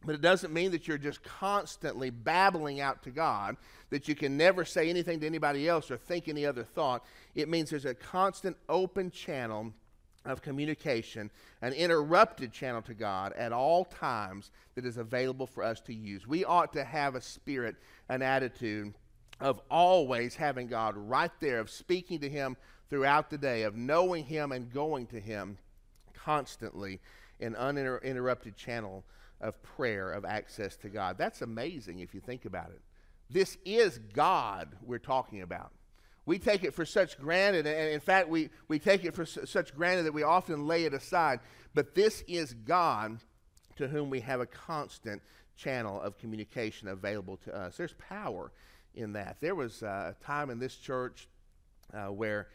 But 0.04 0.14
it 0.14 0.20
doesn't 0.20 0.52
mean 0.52 0.70
that 0.72 0.86
you're 0.86 0.98
just 0.98 1.22
constantly 1.24 2.10
babbling 2.10 2.80
out 2.80 3.02
to 3.02 3.10
God, 3.10 3.56
that 3.90 4.06
you 4.06 4.14
can 4.14 4.36
never 4.36 4.64
say 4.64 4.88
anything 4.88 5.20
to 5.20 5.26
anybody 5.26 5.68
else 5.68 5.90
or 5.90 5.96
think 5.96 6.28
any 6.28 6.46
other 6.46 6.62
thought. 6.62 7.04
It 7.34 7.48
means 7.48 7.70
there's 7.70 7.84
a 7.84 7.94
constant 7.94 8.56
open 8.68 9.10
channel 9.10 9.72
of 10.24 10.42
communication, 10.42 11.30
an 11.62 11.72
interrupted 11.72 12.52
channel 12.52 12.82
to 12.82 12.94
God 12.94 13.32
at 13.34 13.52
all 13.52 13.84
times 13.84 14.50
that 14.74 14.84
is 14.84 14.96
available 14.96 15.46
for 15.46 15.62
us 15.62 15.80
to 15.82 15.94
use. 15.94 16.26
We 16.26 16.44
ought 16.44 16.72
to 16.74 16.84
have 16.84 17.14
a 17.14 17.20
spirit, 17.20 17.76
an 18.08 18.22
attitude 18.22 18.94
of 19.40 19.60
always 19.70 20.34
having 20.34 20.66
God 20.66 20.96
right 20.96 21.30
there, 21.40 21.60
of 21.60 21.70
speaking 21.70 22.20
to 22.20 22.28
Him 22.28 22.56
throughout 22.90 23.30
the 23.30 23.38
day, 23.38 23.62
of 23.62 23.76
knowing 23.76 24.24
Him 24.24 24.52
and 24.52 24.72
going 24.72 25.06
to 25.08 25.20
Him 25.20 25.58
constantly, 26.14 27.00
an 27.40 27.54
uninterrupted 27.54 28.56
channel 28.56 29.04
of 29.40 29.62
prayer, 29.62 30.10
of 30.10 30.24
access 30.24 30.76
to 30.76 30.88
God. 30.88 31.16
That's 31.16 31.42
amazing 31.42 32.00
if 32.00 32.14
you 32.14 32.20
think 32.20 32.44
about 32.44 32.70
it. 32.70 32.80
This 33.30 33.56
is 33.64 33.98
God 34.12 34.74
we're 34.82 34.98
talking 34.98 35.42
about. 35.42 35.70
We 36.28 36.38
take 36.38 36.62
it 36.62 36.74
for 36.74 36.84
such 36.84 37.18
granted, 37.18 37.66
and 37.66 37.90
in 37.90 38.00
fact, 38.00 38.28
we, 38.28 38.50
we 38.68 38.78
take 38.78 39.02
it 39.06 39.14
for 39.14 39.24
such 39.24 39.74
granted 39.74 40.02
that 40.02 40.12
we 40.12 40.24
often 40.24 40.66
lay 40.66 40.84
it 40.84 40.92
aside. 40.92 41.40
But 41.72 41.94
this 41.94 42.22
is 42.28 42.52
God 42.52 43.18
to 43.76 43.88
whom 43.88 44.10
we 44.10 44.20
have 44.20 44.40
a 44.40 44.46
constant 44.46 45.22
channel 45.56 45.98
of 45.98 46.18
communication 46.18 46.88
available 46.88 47.38
to 47.38 47.56
us. 47.56 47.78
There's 47.78 47.94
power 47.94 48.52
in 48.94 49.14
that. 49.14 49.38
There 49.40 49.54
was 49.54 49.80
a 49.80 50.16
time 50.20 50.50
in 50.50 50.58
this 50.58 50.76
church 50.76 51.28
uh, 51.94 52.12
where 52.12 52.48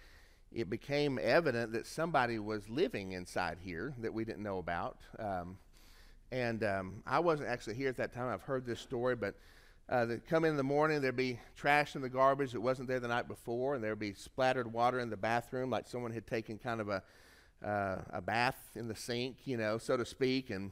it 0.51 0.69
became 0.69 1.17
evident 1.19 1.71
that 1.71 1.87
somebody 1.87 2.37
was 2.37 2.69
living 2.69 3.13
inside 3.13 3.57
here 3.59 3.95
that 3.97 4.13
we 4.13 4.23
didn't 4.23 4.43
know 4.43 4.59
about. 4.59 4.99
Um, 5.17 5.57
and 6.31 6.63
um, 6.63 7.01
I 7.07 7.21
wasn't 7.21 7.49
actually 7.49 7.73
here 7.73 7.89
at 7.89 7.97
that 7.97 8.13
time. 8.13 8.31
I've 8.31 8.43
heard 8.43 8.67
this 8.67 8.81
story, 8.81 9.15
but 9.15 9.33
uh, 9.89 10.05
they'd 10.05 10.25
come 10.27 10.45
in 10.45 10.55
the 10.55 10.63
morning, 10.63 11.01
there'd 11.01 11.15
be 11.15 11.39
trash 11.55 11.95
in 11.95 12.01
the 12.01 12.09
garbage 12.09 12.53
that 12.53 12.61
wasn't 12.61 12.87
there 12.87 12.99
the 12.99 13.07
night 13.07 13.27
before, 13.27 13.75
and 13.75 13.83
there'd 13.83 13.99
be 13.99 14.13
splattered 14.13 14.71
water 14.71 14.99
in 14.99 15.09
the 15.09 15.17
bathroom, 15.17 15.69
like 15.69 15.87
someone 15.87 16.11
had 16.11 16.25
taken 16.25 16.57
kind 16.57 16.79
of 16.79 16.89
a, 16.89 17.03
uh, 17.65 17.97
a 18.11 18.21
bath 18.21 18.57
in 18.75 18.87
the 18.87 18.95
sink, 18.95 19.37
you 19.45 19.57
know, 19.57 19.77
so 19.77 19.97
to 19.97 20.05
speak, 20.05 20.49
and 20.49 20.71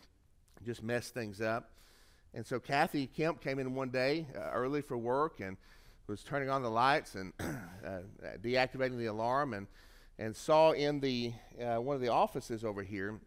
just 0.65 0.81
messed 0.81 1.13
things 1.13 1.41
up. 1.41 1.71
And 2.33 2.45
so 2.45 2.59
Kathy 2.59 3.07
Kemp 3.07 3.41
came 3.41 3.59
in 3.59 3.75
one 3.75 3.89
day 3.89 4.27
uh, 4.35 4.51
early 4.51 4.81
for 4.81 4.97
work 4.97 5.41
and 5.41 5.57
was 6.07 6.23
turning 6.23 6.49
on 6.49 6.61
the 6.61 6.69
lights 6.69 7.15
and 7.15 7.33
uh, 7.39 7.99
deactivating 8.41 8.97
the 8.97 9.07
alarm 9.07 9.53
and, 9.53 9.67
and 10.17 10.33
saw 10.33 10.71
in 10.71 11.01
the, 11.01 11.33
uh, 11.61 11.81
one 11.81 11.95
of 11.95 12.01
the 12.01 12.07
offices 12.07 12.63
over 12.63 12.83
here, 12.83 13.19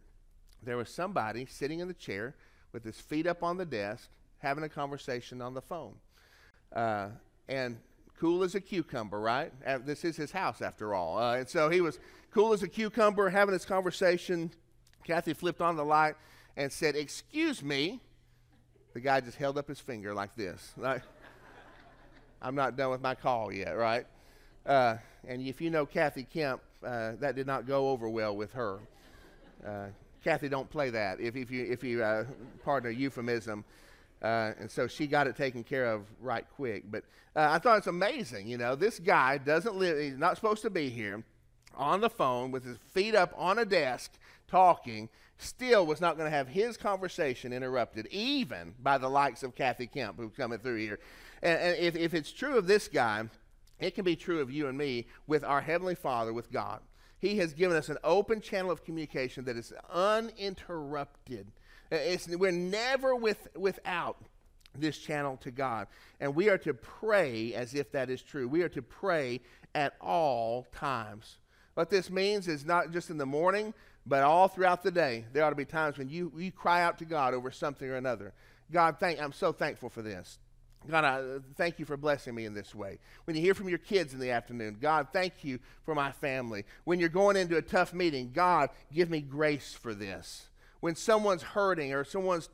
there 0.63 0.79
was 0.79 0.89
somebody 0.89 1.45
sitting 1.45 1.81
in 1.81 1.89
the 1.89 1.95
chair 1.95 2.35
with 2.73 2.85
his 2.85 2.99
feet 2.99 3.27
up 3.27 3.43
on 3.43 3.59
the 3.59 3.67
desk 3.67 4.09
having 4.45 4.63
a 4.63 4.69
conversation 4.69 5.41
on 5.41 5.55
the 5.55 5.63
phone. 5.63 5.95
Uh, 6.71 7.09
and 7.49 7.79
cool 8.21 8.43
as 8.43 8.55
a 8.55 8.61
cucumber, 8.61 9.19
right? 9.19 9.51
Uh, 9.67 9.79
this 9.79 10.05
is 10.05 10.17
his 10.17 10.31
house 10.31 10.61
after 10.61 10.95
all. 10.95 11.19
Uh, 11.19 11.37
and 11.37 11.49
so 11.49 11.71
he 11.71 11.81
was 11.81 11.99
cool 12.31 12.53
as 12.53 12.63
a 12.63 12.69
cucumber 12.69 13.31
having 13.31 13.55
this 13.55 13.65
conversation. 13.65 14.51
Kathy 15.03 15.33
flipped 15.33 15.63
on 15.63 15.77
the 15.77 15.85
light 15.85 16.15
and 16.59 16.71
said, 16.71 16.95
Excuse 16.95 17.63
me. 17.63 18.01
The 18.93 19.01
guy 19.01 19.21
just 19.21 19.39
held 19.39 19.57
up 19.57 19.67
his 19.67 19.81
finger 19.81 20.13
like 20.15 20.37
this. 20.37 20.73
Like, 20.77 21.03
I'm 22.43 22.55
not 22.55 22.77
done 22.77 22.91
with 22.91 23.01
my 23.01 23.15
call 23.15 23.51
yet, 23.51 23.73
right? 23.73 24.07
Uh, 24.67 24.97
and 25.27 25.41
if 25.41 25.61
you 25.61 25.71
know 25.71 25.87
Kathy 25.87 26.25
Kemp, 26.25 26.61
uh, 26.85 27.13
that 27.19 27.35
did 27.35 27.47
not 27.47 27.67
go 27.67 27.89
over 27.89 28.11
well 28.11 28.37
with 28.37 28.53
her. 28.53 28.79
Uh, 29.67 29.87
Kathy, 30.23 30.51
don't 30.51 30.69
play 30.69 30.91
that. 30.91 31.19
If, 31.19 31.35
if 31.35 31.51
you, 31.51 31.65
if 31.65 31.83
you 31.83 32.03
uh, 32.03 32.25
pardon 32.63 32.91
a 32.91 32.95
euphemism, 32.95 33.65
uh, 34.23 34.53
and 34.59 34.71
so 34.71 34.87
she 34.87 35.07
got 35.07 35.27
it 35.27 35.37
taken 35.37 35.65
care 35.65 35.87
of 35.87 36.03
right 36.21 36.47
quick. 36.57 36.85
But 36.91 37.05
uh, 37.37 37.49
I 37.51 37.59
thought 37.59 37.79
it's 37.79 37.87
amazing. 37.87 38.49
You 38.49 38.59
know, 38.59 38.75
this 38.75 38.99
guy 38.99 39.39
doesn't 39.39 39.77
live, 39.77 39.99
he's 39.99 40.19
not 40.19 40.37
supposed 40.37 40.63
to 40.63 40.71
be 40.71 40.89
here 40.89 41.25
on 41.77 42.01
the 42.01 42.11
phone 42.11 42.51
with 42.51 42.65
his 42.65 42.79
feet 42.93 43.15
up 43.15 43.35
on 43.37 43.59
a 43.59 43.65
desk 43.65 44.13
talking, 44.49 45.09
still 45.39 45.87
was 45.87 46.01
not 46.01 46.17
going 46.17 46.31
to 46.31 46.37
have 46.37 46.49
his 46.49 46.77
conversation 46.77 47.53
interrupted, 47.53 48.07
even 48.07 48.75
by 48.81 48.99
the 48.99 49.09
likes 49.09 49.43
of 49.43 49.55
Kathy 49.55 49.87
Kemp, 49.87 50.17
who's 50.17 50.33
coming 50.37 50.59
through 50.59 50.79
here. 50.79 51.01
And, 51.43 51.59
and 51.61 51.77
if, 51.79 51.97
if 51.97 52.15
it's 52.15 52.33
true 52.33 52.57
of 52.57 52.67
this 52.67 52.89
guy, 52.89 53.25
it 53.81 53.95
can 53.95 54.05
be 54.05 54.17
true 54.17 54.41
of 54.41 54.51
you 54.51 54.69
and 54.69 54.79
me 54.79 55.07
with 55.27 55.45
our 55.45 55.61
Heavenly 55.61 55.97
Father, 55.97 56.33
with 56.33 56.53
God. 56.53 56.81
He 57.19 57.39
has 57.39 57.55
given 57.55 57.77
us 57.77 57.89
an 57.89 57.99
open 58.05 58.41
channel 58.41 58.71
of 58.71 58.85
communication 58.85 59.45
that 59.45 59.57
is 59.57 59.73
uninterrupted. 59.93 61.47
Uh, 61.95 61.99
it's, 61.99 62.29
we're 62.29 62.51
never 62.51 63.15
with, 63.15 63.49
without 63.55 64.17
this 64.77 64.99
channel 64.99 65.37
to 65.43 65.51
God. 65.51 65.87
And 66.21 66.35
we 66.35 66.49
are 66.49 66.59
to 66.59 66.75
pray 66.75 67.55
as 67.55 67.75
if 67.75 67.93
that 67.93 68.11
is 68.11 68.21
true. 68.23 68.49
We 68.49 68.63
are 68.63 68.69
to 68.71 68.83
pray 68.83 69.41
at 69.75 69.95
all 70.01 70.67
times. 70.75 71.37
What 71.75 71.91
this 71.91 72.11
means 72.11 72.49
is 72.49 72.65
not 72.65 72.91
just 72.91 73.11
in 73.11 73.19
the 73.19 73.27
morning, 73.27 73.75
but 74.07 74.23
all 74.23 74.49
throughout 74.49 74.83
the 74.83 74.91
day, 74.91 75.25
there 75.33 75.45
ought 75.45 75.51
to 75.51 75.57
be 75.57 75.65
times 75.65 75.99
when 75.99 76.09
you, 76.09 76.33
you 76.37 76.51
cry 76.51 76.83
out 76.83 76.99
to 76.99 77.05
God 77.05 77.33
over 77.35 77.51
something 77.51 77.89
or 77.89 77.97
another. 77.97 78.33
God, 78.73 78.97
thank, 78.99 79.21
I'm 79.21 79.33
so 79.33 79.53
thankful 79.53 79.89
for 79.89 80.03
this. 80.03 80.39
God, 80.89 81.05
I 81.05 81.15
uh, 81.21 81.39
thank 81.57 81.79
you 81.79 81.87
for 81.87 81.97
blessing 81.97 82.35
me 82.35 82.45
in 82.45 82.53
this 82.53 82.75
way. 82.75 82.99
When 83.25 83.37
you 83.37 83.43
hear 83.43 83.55
from 83.55 83.69
your 83.69 83.79
kids 83.79 84.13
in 84.13 84.21
the 84.21 84.33
afternoon, 84.33 84.77
God, 84.81 85.09
thank 85.13 85.43
you 85.43 85.59
for 85.85 85.95
my 85.95 86.13
family. 86.13 86.65
When 86.85 87.01
you're 87.01 87.09
going 87.09 87.37
into 87.37 87.57
a 87.57 87.63
tough 87.63 87.95
meeting, 87.95 88.33
God, 88.35 88.69
give 88.93 89.09
me 89.09 89.21
grace 89.21 89.73
for 89.73 89.95
this. 89.95 90.49
When 90.85 90.97
someone's 90.97 91.43
hurting 91.43 91.95
or 91.95 92.05
someone's 92.05 92.51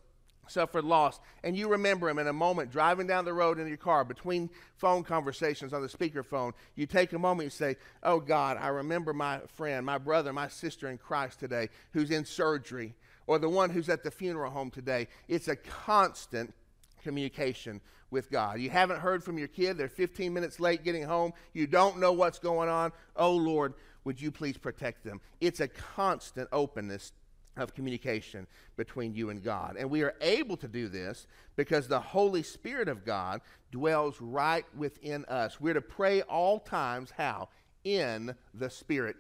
suffered 0.47 0.85
loss, 0.85 1.19
and 1.43 1.57
you 1.57 1.67
remember 1.67 2.09
him 2.09 2.21
in 2.21 2.29
a 2.29 2.33
moment 2.33 2.71
driving 2.71 3.09
down 3.09 3.25
the 3.25 3.33
road 3.33 3.59
in 3.59 3.67
your 3.67 3.77
car 3.77 4.05
between 4.05 4.51
phone 4.77 5.03
conversations 5.03 5.73
on 5.73 5.83
the 5.83 5.89
speakerphone, 5.89 6.53
you 6.77 6.87
take 6.87 7.13
a 7.13 7.19
moment 7.19 7.47
and 7.47 7.53
say, 7.53 7.77
Oh 8.05 8.21
God, 8.21 8.57
I 8.57 8.69
remember 8.69 9.13
my 9.13 9.41
friend, 9.57 9.85
my 9.85 9.99
brother, 9.99 10.33
my 10.33 10.47
sister 10.47 10.89
in 10.89 10.97
Christ 10.97 11.41
today 11.41 11.71
who's 11.93 12.13
in 12.13 12.25
surgery, 12.25 12.95
or 13.27 13.41
the 13.41 13.49
one 13.49 13.69
who's 13.69 13.89
at 13.89 14.05
the 14.05 14.13
funeral 14.13 14.53
home 14.53 14.71
today. 14.71 15.09
It's 15.27 15.49
a 15.49 15.57
constant 15.57 16.55
communication 17.03 17.81
with 18.13 18.31
God. 18.31 18.61
You 18.61 18.71
haven't 18.71 19.01
heard 19.01 19.25
from 19.25 19.39
your 19.39 19.49
kid, 19.49 19.77
they're 19.77 19.89
15 19.89 20.33
minutes 20.33 20.61
late 20.61 20.85
getting 20.85 21.03
home, 21.03 21.33
you 21.53 21.67
don't 21.67 21.99
know 21.99 22.13
what's 22.13 22.39
going 22.39 22.69
on. 22.69 22.93
Oh 23.17 23.33
Lord, 23.33 23.75
would 24.05 24.21
you 24.21 24.31
please 24.31 24.57
protect 24.57 25.03
them? 25.03 25.21
It's 25.41 25.59
a 25.59 25.67
constant 25.67 26.49
openness 26.53 27.11
of 27.57 27.75
communication 27.75 28.47
between 28.77 29.15
you 29.15 29.31
and 29.31 29.43
God. 29.43 29.77
And 29.79 29.91
we 29.91 30.03
are 30.03 30.15
able 30.21 30.57
to 30.59 30.69
do 30.69 30.89
this 30.89 31.27
because 31.57 31.89
the 31.89 32.01
Holy 32.01 32.43
Spirit 32.43 32.89
of 32.89 33.05
God 33.05 33.41
dwells 33.71 34.21
right 34.21 34.65
within 34.77 35.25
us. 35.27 35.61
We're 35.61 35.75
to 35.75 35.81
pray 35.81 36.23
all 36.23 36.61
times 36.61 37.13
how? 37.17 37.49
In 37.85 38.35
the 38.55 38.71
Spirit. 38.71 39.17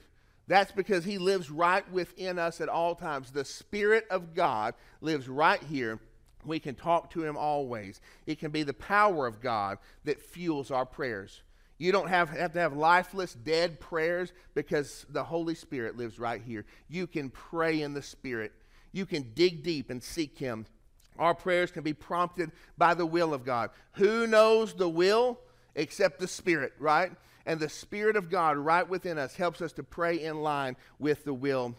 That's 0.46 0.72
because 0.72 1.04
He 1.04 1.18
lives 1.18 1.50
right 1.50 1.88
within 1.92 2.38
us 2.38 2.60
at 2.60 2.68
all 2.68 2.94
times. 2.94 3.30
The 3.30 3.44
Spirit 3.44 4.06
of 4.10 4.34
God 4.34 4.74
lives 5.00 5.28
right 5.28 5.62
here. 5.62 6.00
We 6.44 6.58
can 6.58 6.74
talk 6.74 7.10
to 7.10 7.22
Him 7.22 7.36
always. 7.36 8.00
It 8.26 8.38
can 8.38 8.50
be 8.50 8.62
the 8.62 8.74
power 8.74 9.26
of 9.26 9.40
God 9.40 9.78
that 10.04 10.20
fuels 10.20 10.70
our 10.70 10.86
prayers. 10.86 11.42
You 11.80 11.92
don't 11.92 12.10
have, 12.10 12.28
have 12.28 12.52
to 12.52 12.58
have 12.58 12.76
lifeless, 12.76 13.32
dead 13.32 13.80
prayers 13.80 14.34
because 14.54 15.06
the 15.08 15.24
Holy 15.24 15.54
Spirit 15.54 15.96
lives 15.96 16.18
right 16.18 16.42
here. 16.42 16.66
You 16.90 17.06
can 17.06 17.30
pray 17.30 17.80
in 17.80 17.94
the 17.94 18.02
Spirit. 18.02 18.52
You 18.92 19.06
can 19.06 19.32
dig 19.34 19.62
deep 19.62 19.88
and 19.88 20.02
seek 20.02 20.38
Him. 20.38 20.66
Our 21.18 21.34
prayers 21.34 21.70
can 21.70 21.82
be 21.82 21.94
prompted 21.94 22.52
by 22.76 22.92
the 22.92 23.06
will 23.06 23.32
of 23.32 23.46
God. 23.46 23.70
Who 23.92 24.26
knows 24.26 24.74
the 24.74 24.90
will 24.90 25.40
except 25.74 26.20
the 26.20 26.28
Spirit, 26.28 26.74
right? 26.78 27.12
And 27.46 27.58
the 27.58 27.70
Spirit 27.70 28.14
of 28.14 28.28
God 28.28 28.58
right 28.58 28.86
within 28.86 29.16
us 29.16 29.34
helps 29.34 29.62
us 29.62 29.72
to 29.72 29.82
pray 29.82 30.22
in 30.22 30.42
line 30.42 30.76
with 30.98 31.24
the 31.24 31.32
will 31.32 31.76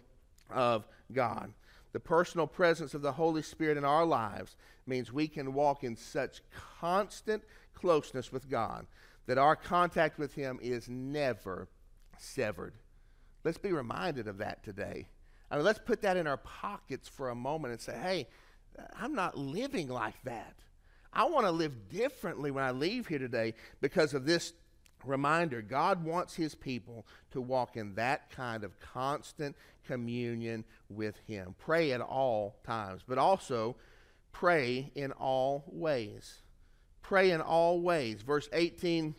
of 0.49 0.87
God. 1.13 1.53
The 1.91 1.99
personal 1.99 2.47
presence 2.47 2.95
of 2.95 3.03
the 3.03 3.11
Holy 3.11 3.43
Spirit 3.43 3.77
in 3.77 3.85
our 3.85 4.07
lives 4.07 4.55
means 4.87 5.13
we 5.13 5.27
can 5.27 5.53
walk 5.53 5.83
in 5.83 5.95
such 5.95 6.41
constant 6.79 7.43
closeness 7.75 8.31
with 8.31 8.49
God 8.49 8.87
that 9.27 9.37
our 9.37 9.55
contact 9.55 10.17
with 10.19 10.33
Him 10.33 10.59
is 10.61 10.89
never 10.89 11.67
severed. 12.17 12.73
Let's 13.43 13.57
be 13.57 13.71
reminded 13.71 14.27
of 14.27 14.37
that 14.39 14.63
today. 14.63 15.07
I 15.49 15.55
mean, 15.55 15.65
let's 15.65 15.79
put 15.79 16.01
that 16.03 16.17
in 16.17 16.27
our 16.27 16.37
pockets 16.37 17.07
for 17.07 17.29
a 17.29 17.35
moment 17.35 17.73
and 17.73 17.81
say, 17.81 17.97
hey, 17.97 18.27
I'm 18.99 19.15
not 19.15 19.37
living 19.37 19.89
like 19.89 20.21
that. 20.23 20.55
I 21.13 21.25
want 21.25 21.45
to 21.45 21.51
live 21.51 21.89
differently 21.89 22.51
when 22.51 22.63
I 22.63 22.71
leave 22.71 23.07
here 23.07 23.19
today 23.19 23.53
because 23.81 24.13
of 24.13 24.25
this 24.25 24.53
reminder. 25.03 25.61
God 25.61 26.05
wants 26.05 26.35
his 26.35 26.55
people 26.55 27.05
to 27.31 27.41
walk 27.41 27.75
in 27.75 27.95
that 27.95 28.29
kind 28.31 28.63
of 28.63 28.79
constant 28.79 29.55
communion 29.85 30.63
with 30.89 31.17
him. 31.27 31.55
Pray 31.59 31.91
at 31.91 32.01
all 32.01 32.59
times, 32.63 33.01
but 33.05 33.17
also 33.17 33.75
pray 34.31 34.91
in 34.95 35.11
all 35.11 35.65
ways. 35.67 36.41
Pray 37.01 37.31
in 37.31 37.41
all 37.41 37.79
ways. 37.79 38.21
Verse 38.21 38.49
18 38.53 39.15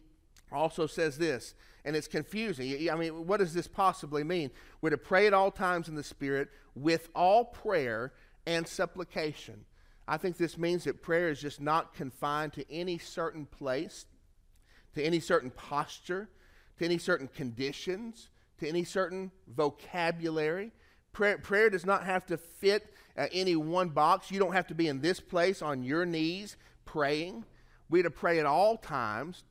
also 0.50 0.86
says 0.86 1.18
this, 1.18 1.54
and 1.84 1.96
it's 1.96 2.08
confusing. 2.08 2.90
I 2.90 2.94
mean, 2.94 3.26
what 3.26 3.38
does 3.38 3.54
this 3.54 3.66
possibly 3.66 4.24
mean? 4.24 4.50
We're 4.80 4.90
to 4.90 4.98
pray 4.98 5.26
at 5.26 5.34
all 5.34 5.50
times 5.50 5.88
in 5.88 5.94
the 5.94 6.04
Spirit 6.04 6.48
with 6.74 7.08
all 7.14 7.44
prayer 7.44 8.12
and 8.46 8.66
supplication. 8.66 9.64
I 10.06 10.16
think 10.16 10.36
this 10.36 10.58
means 10.58 10.84
that 10.84 11.02
prayer 11.02 11.28
is 11.28 11.40
just 11.40 11.60
not 11.60 11.94
confined 11.94 12.52
to 12.54 12.72
any 12.72 12.98
certain 12.98 13.46
place, 13.46 14.06
to 14.94 15.02
any 15.02 15.20
certain 15.20 15.50
posture, 15.50 16.28
to 16.78 16.84
any 16.84 16.98
certain 16.98 17.28
conditions, 17.28 18.28
to 18.58 18.68
any 18.68 18.84
certain 18.84 19.30
vocabulary. 19.46 20.72
Prayer, 21.12 21.38
prayer 21.38 21.70
does 21.70 21.86
not 21.86 22.04
have 22.04 22.26
to 22.26 22.36
fit 22.36 22.92
uh, 23.16 23.26
any 23.32 23.56
one 23.56 23.90
box. 23.90 24.30
You 24.30 24.38
don't 24.38 24.52
have 24.52 24.68
to 24.68 24.74
be 24.74 24.88
in 24.88 25.00
this 25.00 25.20
place 25.20 25.62
on 25.62 25.82
your 25.82 26.06
knees 26.06 26.56
praying. 26.84 27.44
We're 27.92 28.04
to 28.04 28.10
pray 28.10 28.38
at 28.38 28.46
all 28.46 28.78
times 28.78 29.44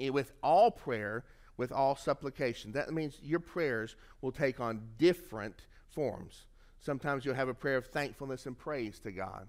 eh, 0.00 0.08
with 0.08 0.32
all 0.42 0.70
prayer, 0.70 1.26
with 1.58 1.70
all 1.70 1.94
supplication. 1.94 2.72
That 2.72 2.90
means 2.90 3.18
your 3.22 3.38
prayers 3.38 3.96
will 4.22 4.32
take 4.32 4.60
on 4.60 4.80
different 4.96 5.66
forms. 5.90 6.46
Sometimes 6.80 7.26
you'll 7.26 7.34
have 7.34 7.50
a 7.50 7.54
prayer 7.54 7.76
of 7.76 7.88
thankfulness 7.88 8.46
and 8.46 8.58
praise 8.58 8.98
to 9.00 9.12
God. 9.12 9.46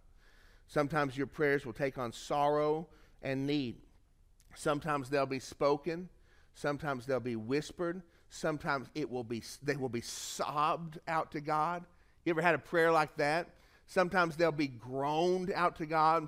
Sometimes 0.68 1.18
your 1.18 1.26
prayers 1.26 1.66
will 1.66 1.72
take 1.72 1.98
on 1.98 2.12
sorrow 2.12 2.86
and 3.22 3.48
need. 3.48 3.78
Sometimes 4.56 5.10
they'll 5.10 5.26
be 5.26 5.40
spoken. 5.40 6.10
Sometimes 6.54 7.06
they'll 7.06 7.22
be 7.22 7.38
whispered. 7.38 8.02
Sometimes 8.28 8.90
it 8.94 9.10
will 9.10 9.24
be, 9.24 9.42
they 9.64 9.78
will 9.78 9.88
be 9.88 10.02
sobbed 10.02 11.00
out 11.08 11.32
to 11.32 11.40
God. 11.40 11.86
You 12.26 12.32
ever 12.32 12.42
had 12.42 12.56
a 12.56 12.60
prayer 12.60 12.92
like 12.92 13.16
that? 13.16 13.52
Sometimes 13.88 14.36
they'll 14.36 14.52
be 14.52 14.68
groaned 14.68 15.50
out 15.56 15.78
to 15.78 15.86
God. 15.86 16.28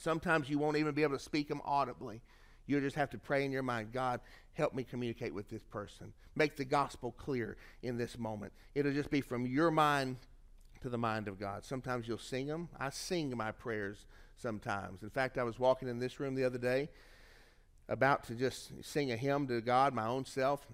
Sometimes 0.00 0.48
you 0.48 0.58
won't 0.58 0.78
even 0.78 0.94
be 0.94 1.02
able 1.02 1.18
to 1.18 1.22
speak 1.22 1.48
them 1.48 1.60
audibly. 1.62 2.22
You'll 2.66 2.80
just 2.80 2.96
have 2.96 3.10
to 3.10 3.18
pray 3.18 3.44
in 3.44 3.52
your 3.52 3.62
mind, 3.62 3.92
God, 3.92 4.20
help 4.54 4.74
me 4.74 4.82
communicate 4.82 5.34
with 5.34 5.50
this 5.50 5.62
person. 5.62 6.14
Make 6.34 6.56
the 6.56 6.64
gospel 6.64 7.12
clear 7.12 7.58
in 7.82 7.98
this 7.98 8.18
moment. 8.18 8.54
It'll 8.74 8.94
just 8.94 9.10
be 9.10 9.20
from 9.20 9.46
your 9.46 9.70
mind 9.70 10.16
to 10.80 10.88
the 10.88 10.96
mind 10.96 11.28
of 11.28 11.38
God. 11.38 11.64
Sometimes 11.64 12.08
you'll 12.08 12.16
sing 12.16 12.46
them. 12.46 12.70
I 12.78 12.88
sing 12.88 13.36
my 13.36 13.52
prayers 13.52 14.06
sometimes. 14.36 15.02
In 15.02 15.10
fact, 15.10 15.36
I 15.36 15.42
was 15.42 15.58
walking 15.58 15.86
in 15.86 15.98
this 15.98 16.18
room 16.18 16.34
the 16.34 16.44
other 16.44 16.58
day 16.58 16.88
about 17.86 18.24
to 18.28 18.34
just 18.34 18.72
sing 18.82 19.12
a 19.12 19.16
hymn 19.16 19.48
to 19.48 19.60
God, 19.60 19.92
my 19.92 20.06
own 20.06 20.24
self. 20.24 20.66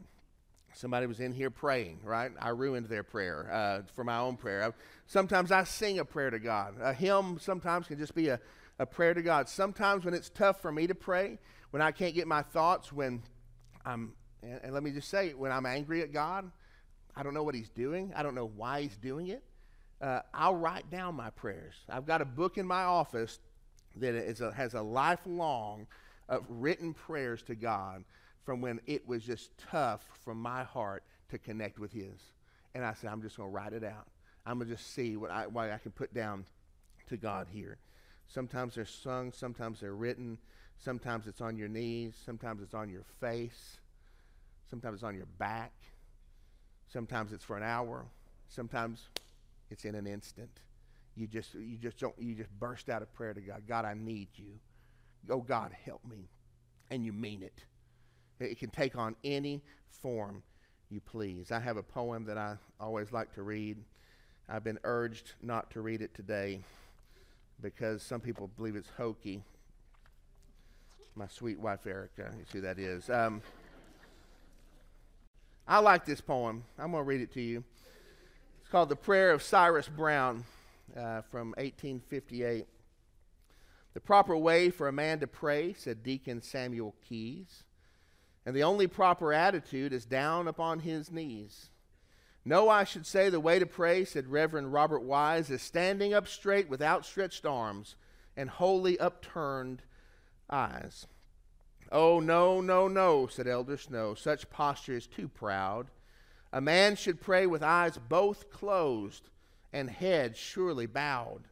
Somebody 0.73 1.07
was 1.07 1.19
in 1.19 1.33
here 1.33 1.51
praying, 1.51 1.99
right? 2.05 2.31
I 2.39 2.51
ruined 2.51 2.87
their 2.87 3.03
prayer 3.03 3.51
uh, 3.51 3.83
for 3.95 4.05
my 4.05 4.19
own 4.19 4.37
prayer. 4.37 4.73
Sometimes 5.07 5.51
I 5.51 5.65
sing 5.65 5.99
a 5.99 6.05
prayer 6.05 6.31
to 6.31 6.39
God. 6.39 6.75
A 6.81 6.93
hymn 6.93 7.39
sometimes 7.41 7.89
can 7.89 7.99
just 7.99 8.15
be 8.15 8.29
a, 8.29 8.39
a 8.79 8.87
prayer 8.87 9.15
to 9.15 9.23
God. 9.23 9.49
Sometimes 9.49 10.05
when 10.05 10.15
it's 10.15 10.29
tough 10.29 10.61
for 10.61 10.71
me 10.71 10.87
to 10.87 10.95
pray, 10.95 11.39
when 11.71 11.83
I 11.83 11.93
can't 11.93 12.15
get 12.15 12.27
my 12.27 12.43
thoughts, 12.43 12.93
when 12.93 13.23
I'm, 13.85 14.13
and, 14.43 14.61
and 14.63 14.75
let 14.75 14.83
me 14.83 14.91
just 14.91 15.09
say, 15.09 15.33
when 15.33 15.53
I'm 15.53 15.67
angry 15.67 16.03
at 16.03 16.13
God, 16.13 16.51
I 17.15 17.23
don't 17.23 17.35
know 17.35 17.43
what 17.43 17.55
He's 17.55 17.71
doing, 17.71 18.13
I 18.15 18.23
don't 18.23 18.35
know 18.35 18.51
why 18.55 18.83
He's 18.83 18.97
doing 18.97 19.29
it. 19.29 19.43
Uh, 20.01 20.21
I'll 20.35 20.55
write 20.55 20.91
down 20.91 21.15
my 21.15 21.31
prayers. 21.31 21.75
I've 21.89 22.07
got 22.07 22.21
a 22.21 22.27
book 22.27 22.59
in 22.59 22.67
my 22.67 22.83
office 22.83 23.39
that 23.97 24.15
is 24.15 24.43
a, 24.43 24.53
has 24.53 24.75
a 24.75 24.83
lifelong 24.83 25.87
of 26.29 26.45
written 26.49 26.93
prayers 26.93 27.43
to 27.45 27.55
God 27.55 28.05
from 28.45 28.61
when 28.61 28.81
it 28.87 29.09
was 29.09 29.25
just 29.25 29.51
tough 29.71 30.05
from 30.23 30.39
my 30.39 30.65
heart 30.65 31.03
to 31.31 31.39
connect 31.39 31.79
with 31.79 31.93
His. 31.93 32.21
And 32.75 32.85
I 32.85 32.93
said, 32.93 33.11
I'm 33.11 33.23
just 33.23 33.39
going 33.39 33.49
to 33.49 33.55
write 33.55 33.73
it 33.73 33.85
out. 33.85 34.07
I'm 34.45 34.59
going 34.59 34.69
to 34.69 34.77
just 34.77 34.95
see 34.95 35.17
what 35.17 35.31
I, 35.31 35.47
what 35.47 35.71
I 35.71 35.79
can 35.79 35.93
put 35.93 36.13
down 36.13 36.45
to 37.09 37.17
God 37.17 37.49
here. 37.51 37.79
Sometimes 38.29 38.75
they're 38.75 38.85
sung, 38.85 39.33
sometimes 39.33 39.81
they're 39.81 39.95
written, 39.95 40.39
sometimes 40.79 41.27
it's 41.27 41.41
on 41.41 41.57
your 41.57 41.69
knees, 41.69 42.15
sometimes 42.25 42.63
it's 42.63 42.75
on 42.75 42.89
your 42.89 43.05
face, 43.21 43.79
sometimes 44.69 44.97
it's 44.97 45.05
on 45.05 45.15
your 45.15 45.27
back, 45.39 45.73
sometimes 46.93 47.33
it's 47.33 47.45
for 47.45 47.57
an 47.57 47.63
hour, 47.63 48.05
sometimes 48.49 49.09
it's 49.71 49.85
in 49.85 49.95
an 49.95 50.07
instant. 50.07 50.51
You 51.15 51.27
just 51.27 51.55
you 51.55 51.79
just 51.79 51.99
don't 51.99 52.15
you 52.19 52.35
just 52.35 52.51
burst 52.59 52.91
out 52.91 53.01
of 53.01 53.13
prayer 53.15 53.33
to 53.33 53.41
God. 53.41 53.63
God, 53.67 53.85
I 53.85 53.95
need 53.95 54.29
you. 54.35 54.59
Oh 55.31 55.41
God, 55.41 55.73
help 55.85 56.05
me. 56.05 56.29
And 56.91 57.05
you 57.05 57.13
mean 57.13 57.43
it. 57.43 57.65
It 58.39 58.59
can 58.59 58.71
take 58.71 58.97
on 58.97 59.17
any 59.25 59.63
form 59.89 60.43
you 60.91 61.01
please. 61.01 61.51
I 61.51 61.59
have 61.59 61.79
a 61.79 61.83
poem 61.83 62.25
that 62.27 62.39
I 62.39 62.57
always 62.79 63.13
like 63.13 63.33
to 63.35 63.43
read. 63.43 63.79
I've 64.49 64.63
been 64.63 64.79
urged 64.85 65.33
not 65.43 65.71
to 65.73 65.81
read 65.81 66.03
it 66.03 66.15
today 66.15 66.61
because 67.61 68.03
some 68.03 68.21
people 68.21 68.51
believe 68.57 68.77
it's 68.77 68.91
hokey. 68.97 69.43
My 71.15 71.27
sweet 71.29 71.59
wife 71.59 71.87
Erica, 71.87 72.31
you 72.39 72.45
see 72.51 72.59
who 72.59 72.63
that 72.63 72.79
is. 72.79 73.09
Um, 73.09 73.41
I 75.67 75.79
like 75.79 76.05
this 76.05 76.21
poem. 76.21 76.65
I'm 76.79 76.93
going 76.93 77.03
to 77.03 77.09
read 77.09 77.21
it 77.21 77.33
to 77.35 77.41
you. 77.41 77.65
It's 78.61 78.71
called 78.71 78.89
The 78.89 78.97
Prayer 78.97 79.31
of 79.31 79.43
Cyrus 79.43 79.89
Brown 79.89 80.45
uh, 80.97 81.23
from 81.31 81.49
1858. 81.57 82.67
The 83.95 84.01
proper 84.01 84.37
way 84.37 84.71
for 84.71 84.89
a 84.89 84.93
man 84.93 85.21
to 85.21 85.27
pray, 85.27 85.73
said 85.73 86.03
Deacon 86.03 86.43
Samuel 86.43 86.95
Keyes, 87.09 87.65
and 88.45 88.55
the 88.55 88.63
only 88.63 88.87
proper 88.87 89.33
attitude 89.33 89.93
is 89.93 90.05
down 90.05 90.47
upon 90.47 90.81
his 90.81 91.11
knees. 91.11 91.71
No, 92.49 92.69
I 92.69 92.85
should 92.85 93.07
say 93.07 93.29
the 93.29 93.41
way 93.41 93.59
to 93.59 93.67
pray, 93.67 94.05
said 94.05 94.29
Reverend 94.29 94.73
Robert 94.73 95.03
Wise, 95.03 95.51
is 95.51 95.61
standing 95.61 96.15
up 96.15 96.29
straight 96.29 96.69
with 96.69 96.81
outstretched 96.81 97.45
arms 97.45 97.97
and 98.37 98.49
wholly 98.49 98.97
upturned 99.01 99.83
eyes. 100.49 101.09
Oh, 101.91 102.21
no, 102.21 102.61
no, 102.61 102.87
no, 102.87 103.27
said 103.27 103.49
Elder 103.49 103.77
Snow. 103.77 104.15
Such 104.15 104.49
posture 104.49 104.97
is 104.97 105.09
too 105.09 105.27
proud. 105.27 105.89
A 106.53 106.61
man 106.61 106.95
should 106.95 107.21
pray 107.21 107.47
with 107.47 107.65
eyes 107.65 107.99
both 107.99 108.49
closed 108.49 109.29
and 109.73 109.91
head 109.91 110.37
surely 110.37 110.87
bowed. 110.87 111.49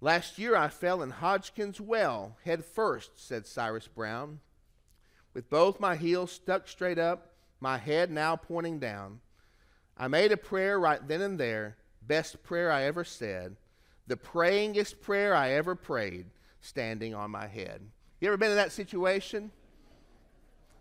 Last 0.00 0.38
year 0.38 0.54
I 0.54 0.68
fell 0.68 1.02
in 1.02 1.10
Hodgkin's 1.10 1.80
well, 1.80 2.36
head 2.44 2.64
first, 2.64 3.10
said 3.26 3.48
Cyrus 3.48 3.88
Brown 3.88 4.38
with 5.34 5.50
both 5.50 5.78
my 5.78 5.94
heels 5.94 6.32
stuck 6.32 6.66
straight 6.66 6.98
up, 6.98 7.32
my 7.60 7.78
head 7.78 8.10
now 8.10 8.34
pointing 8.34 8.78
down. 8.78 9.20
I 9.98 10.08
made 10.08 10.30
a 10.30 10.36
prayer 10.36 10.78
right 10.78 11.06
then 11.06 11.20
and 11.22 11.38
there, 11.38 11.76
best 12.06 12.42
prayer 12.44 12.70
I 12.70 12.84
ever 12.84 13.04
said, 13.04 13.56
the 14.06 14.16
prayingest 14.16 15.00
prayer 15.00 15.34
I 15.34 15.52
ever 15.52 15.74
prayed, 15.74 16.26
standing 16.60 17.14
on 17.14 17.30
my 17.30 17.46
head. 17.46 17.82
You 18.20 18.28
ever 18.28 18.36
been 18.36 18.50
in 18.50 18.56
that 18.56 18.72
situation? 18.72 19.50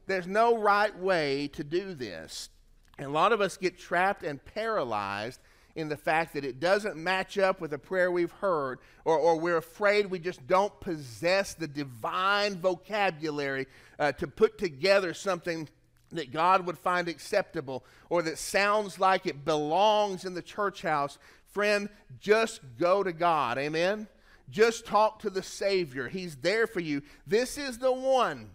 There's 0.06 0.27
no 0.27 0.58
right 0.58 0.97
way 0.97 1.47
to 1.49 1.63
do 1.63 1.93
this. 1.93 2.49
And 2.97 3.08
a 3.08 3.12
lot 3.12 3.32
of 3.32 3.41
us 3.41 3.58
get 3.58 3.77
trapped 3.77 4.23
and 4.23 4.43
paralyzed 4.43 5.39
in 5.75 5.89
the 5.89 5.97
fact 5.97 6.34
that 6.34 6.43
it 6.43 6.60
doesn't 6.60 6.95
match 6.95 7.38
up 7.38 7.62
with 7.62 7.71
a 7.73 7.77
prayer 7.77 8.12
we've 8.12 8.32
heard, 8.32 8.80
or, 9.06 9.17
or 9.17 9.39
we're 9.39 9.58
afraid 9.58 10.08
we 10.08 10.17
just 10.17 10.45
don't 10.47 10.80
possess 10.80 11.53
the 11.53 11.67
divine 11.67 12.60
vocabulary 12.60 13.67
uh, 13.99 14.12
to 14.13 14.27
put 14.27 14.58
together 14.58 15.13
something 15.13 15.69
that 16.12 16.32
God 16.32 16.65
would 16.65 16.78
find 16.78 17.08
acceptable 17.08 17.84
or 18.10 18.22
that 18.22 18.38
sounds 18.38 19.00
like 19.00 19.26
it 19.26 19.46
belongs 19.46 20.26
in 20.26 20.34
the 20.34 20.41
church 20.41 20.82
house. 20.82 21.17
Friend, 21.52 21.89
just 22.20 22.62
go 22.78 23.04
to 23.04 23.12
God. 23.12 23.58
Amen? 23.58 24.08
Just 24.50 24.86
talk 24.86 25.20
to 25.20 25.30
the 25.30 25.43
Savior. 25.43 26.08
He's 26.08 26.38
there 26.38 26.67
for 26.67 26.80
you. 26.80 27.02
This 27.26 27.58
is 27.58 27.78
the 27.78 27.91
one 27.91 28.50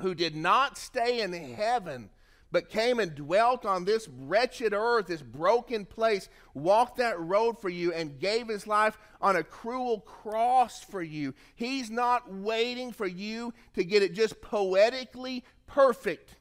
who 0.00 0.14
did 0.14 0.34
not 0.34 0.76
stay 0.78 1.20
in 1.20 1.32
heaven 1.32 2.10
but 2.50 2.70
came 2.70 2.98
and 2.98 3.14
dwelt 3.14 3.66
on 3.66 3.84
this 3.84 4.08
wretched 4.08 4.72
earth, 4.72 5.06
this 5.06 5.22
broken 5.22 5.84
place, 5.84 6.28
walked 6.54 6.96
that 6.96 7.20
road 7.20 7.58
for 7.60 7.68
you, 7.68 7.92
and 7.92 8.18
gave 8.18 8.48
his 8.48 8.66
life 8.66 8.96
on 9.20 9.36
a 9.36 9.42
cruel 9.42 10.00
cross 10.00 10.82
for 10.82 11.02
you. 11.02 11.34
He's 11.54 11.90
not 11.90 12.32
waiting 12.32 12.92
for 12.92 13.06
you 13.06 13.52
to 13.74 13.84
get 13.84 14.02
it 14.02 14.14
just 14.14 14.40
poetically 14.40 15.44
perfect, 15.66 16.36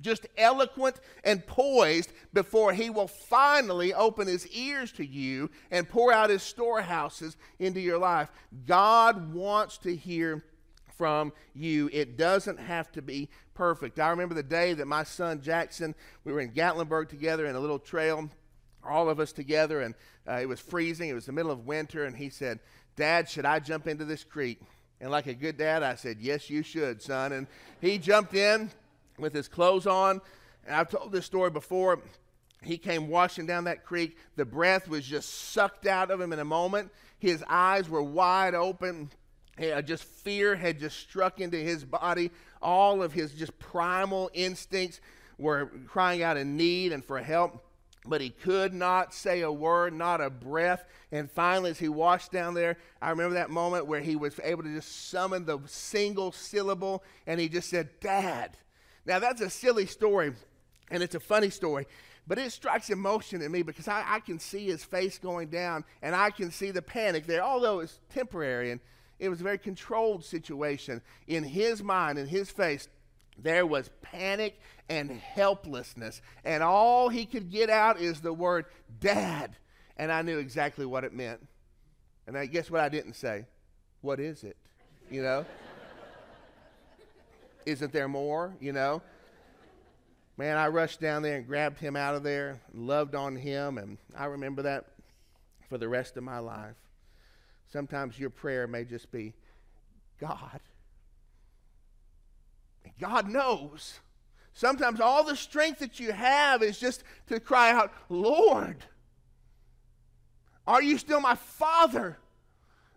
just 0.00 0.26
eloquent 0.36 0.96
and 1.24 1.46
poised 1.46 2.12
before 2.32 2.72
he 2.72 2.90
will 2.90 3.08
finally 3.08 3.94
open 3.94 4.26
his 4.26 4.46
ears 4.48 4.92
to 4.92 5.06
you 5.06 5.50
and 5.70 5.88
pour 5.88 6.12
out 6.12 6.30
his 6.30 6.42
storehouses 6.42 7.36
into 7.58 7.80
your 7.80 7.98
life. 7.98 8.30
God 8.66 9.32
wants 9.32 9.78
to 9.78 9.94
hear 9.94 10.44
from 10.96 11.32
you. 11.54 11.88
It 11.92 12.18
doesn't 12.18 12.58
have 12.58 12.90
to 12.92 13.02
be 13.02 13.28
perfect. 13.54 13.98
I 13.98 14.10
remember 14.10 14.34
the 14.34 14.42
day 14.42 14.74
that 14.74 14.86
my 14.86 15.04
son 15.04 15.40
Jackson, 15.40 15.94
we 16.24 16.32
were 16.32 16.40
in 16.40 16.52
Gatlinburg 16.52 17.08
together 17.08 17.46
in 17.46 17.56
a 17.56 17.60
little 17.60 17.78
trail, 17.78 18.28
all 18.84 19.08
of 19.08 19.20
us 19.20 19.32
together, 19.32 19.80
and 19.80 19.94
uh, 20.28 20.34
it 20.34 20.46
was 20.46 20.60
freezing. 20.60 21.08
It 21.08 21.14
was 21.14 21.26
the 21.26 21.32
middle 21.32 21.50
of 21.50 21.66
winter, 21.66 22.04
and 22.04 22.16
he 22.16 22.30
said, 22.30 22.60
Dad, 22.96 23.28
should 23.28 23.44
I 23.44 23.60
jump 23.60 23.86
into 23.86 24.04
this 24.04 24.24
creek? 24.24 24.60
And 25.00 25.10
like 25.10 25.28
a 25.28 25.34
good 25.34 25.56
dad, 25.56 25.82
I 25.82 25.94
said, 25.94 26.18
Yes, 26.20 26.50
you 26.50 26.62
should, 26.62 27.00
son. 27.00 27.32
And 27.32 27.46
he 27.80 27.98
jumped 27.98 28.34
in 28.34 28.70
with 29.18 29.34
his 29.34 29.48
clothes 29.48 29.86
on. 29.86 30.20
And 30.66 30.76
I've 30.76 30.90
told 30.90 31.12
this 31.12 31.26
story 31.26 31.50
before. 31.50 32.00
He 32.62 32.76
came 32.76 33.08
washing 33.08 33.46
down 33.46 33.64
that 33.64 33.84
creek. 33.84 34.16
The 34.36 34.44
breath 34.44 34.88
was 34.88 35.06
just 35.06 35.52
sucked 35.52 35.86
out 35.86 36.10
of 36.10 36.20
him 36.20 36.32
in 36.32 36.38
a 36.38 36.44
moment. 36.44 36.90
His 37.18 37.44
eyes 37.48 37.88
were 37.88 38.02
wide 38.02 38.54
open. 38.54 39.10
Just 39.84 40.04
fear 40.04 40.56
had 40.56 40.78
just 40.78 40.98
struck 40.98 41.40
into 41.40 41.56
his 41.56 41.84
body. 41.84 42.30
All 42.60 43.02
of 43.02 43.12
his 43.12 43.32
just 43.32 43.58
primal 43.58 44.30
instincts 44.34 45.00
were 45.36 45.70
crying 45.86 46.22
out 46.22 46.36
in 46.36 46.56
need 46.56 46.92
and 46.92 47.04
for 47.04 47.18
help 47.20 47.64
but 48.08 48.20
he 48.20 48.30
could 48.30 48.72
not 48.72 49.12
say 49.12 49.42
a 49.42 49.52
word, 49.52 49.92
not 49.92 50.20
a 50.20 50.30
breath. 50.30 50.84
And 51.12 51.30
finally, 51.30 51.70
as 51.70 51.78
he 51.78 51.88
washed 51.88 52.32
down 52.32 52.54
there, 52.54 52.78
I 53.00 53.10
remember 53.10 53.34
that 53.34 53.50
moment 53.50 53.86
where 53.86 54.00
he 54.00 54.16
was 54.16 54.38
able 54.42 54.62
to 54.62 54.74
just 54.74 55.10
summon 55.10 55.44
the 55.44 55.60
single 55.66 56.32
syllable 56.32 57.04
and 57.26 57.38
he 57.38 57.48
just 57.48 57.68
said, 57.68 57.88
Dad. 58.00 58.56
Now, 59.08 59.18
that's 59.18 59.40
a 59.40 59.48
silly 59.48 59.86
story 59.86 60.34
and 60.90 61.02
it's 61.02 61.14
a 61.14 61.20
funny 61.20 61.48
story, 61.48 61.86
but 62.26 62.38
it 62.38 62.52
strikes 62.52 62.90
emotion 62.90 63.40
in 63.40 63.50
me 63.50 63.62
because 63.62 63.88
I, 63.88 64.04
I 64.06 64.20
can 64.20 64.38
see 64.38 64.66
his 64.66 64.84
face 64.84 65.18
going 65.18 65.48
down 65.48 65.84
and 66.02 66.14
I 66.14 66.28
can 66.30 66.50
see 66.50 66.70
the 66.70 66.82
panic 66.82 67.26
there, 67.26 67.42
although 67.42 67.80
it's 67.80 68.00
temporary 68.10 68.70
and 68.70 68.80
it 69.18 69.30
was 69.30 69.40
a 69.40 69.44
very 69.44 69.56
controlled 69.56 70.26
situation. 70.26 71.00
In 71.26 71.42
his 71.42 71.82
mind, 71.82 72.18
in 72.18 72.26
his 72.26 72.50
face, 72.50 72.88
there 73.38 73.64
was 73.64 73.90
panic 74.02 74.60
and 74.90 75.10
helplessness. 75.10 76.20
And 76.44 76.62
all 76.62 77.08
he 77.08 77.24
could 77.24 77.50
get 77.50 77.70
out 77.70 77.98
is 77.98 78.20
the 78.20 78.32
word 78.32 78.66
dad. 79.00 79.56
And 79.96 80.12
I 80.12 80.20
knew 80.20 80.38
exactly 80.38 80.84
what 80.84 81.04
it 81.04 81.14
meant. 81.14 81.46
And 82.26 82.36
I 82.36 82.44
guess 82.44 82.70
what 82.70 82.82
I 82.82 82.90
didn't 82.90 83.14
say? 83.14 83.46
What 84.02 84.20
is 84.20 84.44
it? 84.44 84.56
You 85.10 85.22
know? 85.22 85.46
Isn't 87.68 87.92
there 87.92 88.08
more? 88.08 88.56
You 88.60 88.72
know? 88.72 89.02
Man, 90.38 90.56
I 90.56 90.68
rushed 90.68 91.00
down 91.00 91.22
there 91.22 91.36
and 91.36 91.46
grabbed 91.46 91.78
him 91.78 91.96
out 91.96 92.14
of 92.14 92.22
there, 92.22 92.60
loved 92.72 93.14
on 93.14 93.36
him, 93.36 93.76
and 93.76 93.98
I 94.16 94.26
remember 94.26 94.62
that 94.62 94.86
for 95.68 95.76
the 95.76 95.88
rest 95.88 96.16
of 96.16 96.22
my 96.22 96.38
life. 96.38 96.76
Sometimes 97.70 98.18
your 98.18 98.30
prayer 98.30 98.66
may 98.66 98.84
just 98.84 99.12
be, 99.12 99.34
God, 100.18 100.60
God 102.98 103.28
knows. 103.28 103.98
Sometimes 104.54 105.00
all 105.00 105.22
the 105.22 105.36
strength 105.36 105.80
that 105.80 106.00
you 106.00 106.12
have 106.12 106.62
is 106.62 106.78
just 106.78 107.04
to 107.26 107.38
cry 107.38 107.70
out, 107.70 107.92
Lord, 108.08 108.78
are 110.66 110.82
you 110.82 110.96
still 110.96 111.20
my 111.20 111.34
Father? 111.34 112.16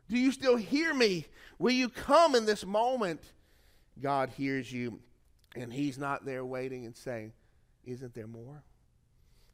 Do 0.10 0.18
you 0.18 0.32
still 0.32 0.56
hear 0.56 0.94
me? 0.94 1.26
Will 1.60 1.72
you 1.72 1.90
come 1.90 2.36
in 2.36 2.46
this 2.46 2.66
moment? 2.66 3.22
God 4.00 4.30
hears 4.30 4.72
you, 4.72 5.00
and 5.56 5.72
He's 5.72 5.98
not 5.98 6.26
there 6.26 6.46
waiting 6.46 6.86
and 6.86 6.96
saying, 6.96 7.34
Isn't 7.86 8.14
there 8.14 8.28
more? 8.28 8.64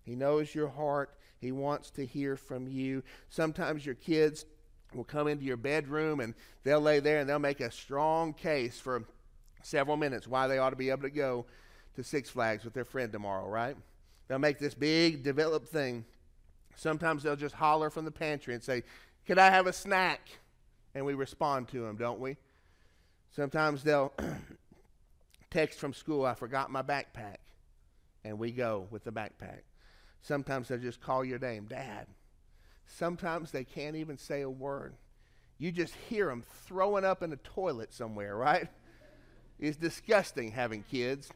He 0.03 0.15
knows 0.15 0.55
your 0.55 0.69
heart. 0.69 1.13
He 1.39 1.51
wants 1.51 1.91
to 1.91 2.05
hear 2.05 2.35
from 2.35 2.67
you. 2.67 3.03
Sometimes 3.29 3.85
your 3.85 3.95
kids 3.95 4.45
will 4.93 5.03
come 5.03 5.27
into 5.27 5.43
your 5.43 5.57
bedroom 5.57 6.21
and 6.21 6.33
they'll 6.63 6.81
lay 6.81 6.99
there 6.99 7.19
and 7.19 7.29
they'll 7.29 7.39
make 7.39 7.59
a 7.59 7.69
strong 7.69 8.33
case 8.33 8.79
for 8.79 9.03
several 9.61 9.97
minutes 9.97 10.27
why 10.27 10.47
they 10.47 10.57
ought 10.57 10.69
to 10.69 10.75
be 10.75 10.89
able 10.89 11.01
to 11.01 11.09
go 11.09 11.45
to 11.95 12.03
Six 12.03 12.29
Flags 12.29 12.63
with 12.63 12.73
their 12.73 12.85
friend 12.85 13.11
tomorrow, 13.11 13.47
right? 13.47 13.75
They'll 14.27 14.39
make 14.39 14.59
this 14.59 14.73
big 14.73 15.23
developed 15.23 15.67
thing. 15.67 16.05
Sometimes 16.75 17.23
they'll 17.23 17.35
just 17.35 17.55
holler 17.55 17.89
from 17.89 18.05
the 18.05 18.11
pantry 18.11 18.53
and 18.53 18.63
say, 18.63 18.83
Could 19.25 19.39
I 19.39 19.49
have 19.49 19.67
a 19.67 19.73
snack? 19.73 20.21
And 20.95 21.05
we 21.05 21.13
respond 21.15 21.67
to 21.69 21.81
them, 21.81 21.97
don't 21.97 22.19
we? 22.19 22.37
Sometimes 23.37 23.83
they'll 23.83 24.11
text 25.51 25.77
from 25.79 25.93
school, 25.93 26.25
I 26.25 26.33
forgot 26.33 26.71
my 26.71 26.81
backpack. 26.81 27.37
And 28.25 28.39
we 28.39 28.51
go 28.51 28.87
with 28.89 29.03
the 29.03 29.11
backpack. 29.11 29.59
Sometimes 30.23 30.67
they'll 30.67 30.79
just 30.79 30.99
call 31.01 31.23
your 31.23 31.37
name, 31.37 31.65
Dad. 31.65 32.07
Sometimes 32.87 33.51
they 33.51 33.63
can't 33.63 33.95
even 33.95 34.17
say 34.17 34.41
a 34.41 34.49
word. 34.49 34.95
You 35.59 35.71
just 35.71 35.93
hear 36.09 36.25
them 36.25 36.43
throwing 36.65 37.05
up 37.05 37.21
in 37.21 37.31
a 37.31 37.35
toilet 37.35 37.93
somewhere, 37.93 38.35
right? 38.35 38.69
It's 39.59 39.77
disgusting 39.77 40.51
having 40.51 40.83
kids, 40.89 41.29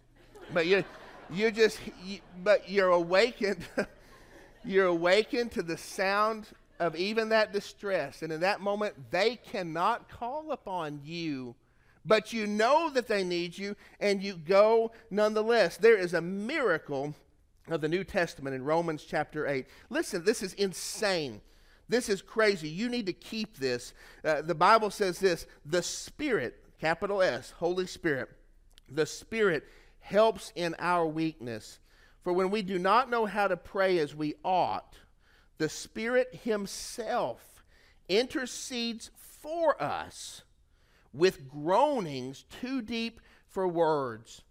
but 0.52 0.66
you 0.66 0.84
you 1.30 1.52
just 1.52 1.80
you, 2.04 2.20
but 2.44 2.68
you're 2.68 2.90
awakened. 2.90 3.64
you're 4.66 4.88
awakened 4.88 5.52
to 5.52 5.62
the 5.62 5.78
sound 5.78 6.48
of 6.80 6.96
even 6.96 7.30
that 7.30 7.54
distress, 7.54 8.24
and 8.24 8.34
in 8.34 8.42
that 8.42 8.60
moment 8.60 9.12
they 9.12 9.36
cannot 9.36 10.10
call 10.10 10.52
upon 10.52 11.02
you. 11.04 11.56
But 12.06 12.34
you 12.34 12.48
know 12.48 12.90
that 12.90 13.08
they 13.08 13.24
need 13.24 13.58
you, 13.58 13.76
and 14.00 14.24
you 14.24 14.36
go 14.36 14.92
nonetheless. 15.10 15.78
There 15.78 15.98
is 15.98 16.14
a 16.14 16.22
miracle 16.22 17.14
of 17.68 17.82
the 17.82 17.88
New 17.88 18.04
Testament 18.04 18.56
in 18.56 18.64
Romans 18.64 19.04
chapter 19.08 19.48
8. 19.48 19.68
Listen, 19.90 20.24
this 20.24 20.42
is 20.42 20.54
insane. 20.54 21.42
This 21.88 22.10
is 22.10 22.22
crazy. 22.22 22.70
You 22.70 22.90
need 22.90 23.06
to 23.06 23.14
keep 23.14 23.58
this. 23.58 23.94
Uh, 24.24 24.42
the 24.42 24.56
Bible 24.56 24.90
says 24.90 25.20
this 25.20 25.46
the 25.66 25.84
Spirit 25.84 26.64
capital 26.80 27.22
S, 27.22 27.52
Holy 27.52 27.86
Spirit. 27.86 28.30
The 28.90 29.06
Spirit 29.06 29.68
helps 30.00 30.52
in 30.56 30.76
our 30.80 31.06
weakness. 31.06 31.80
For 32.24 32.34
when 32.34 32.50
we 32.50 32.62
do 32.62 32.80
not 32.80 33.10
know 33.10 33.26
how 33.26 33.48
to 33.48 33.58
pray 33.58 34.00
as 34.00 34.16
we 34.16 34.36
ought, 34.44 34.96
the 35.58 35.70
Spirit 35.70 36.40
Himself 36.44 37.64
intercedes 38.10 39.12
for 39.18 39.82
us 39.82 40.44
with 41.14 41.50
groanings 41.50 42.46
too 42.62 42.82
deep 42.82 43.20
for 43.48 43.68
words. 43.68 44.42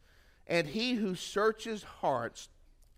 And 0.47 0.67
He 0.67 0.95
who 0.95 1.15
searches 1.15 1.83
hearts 1.83 2.49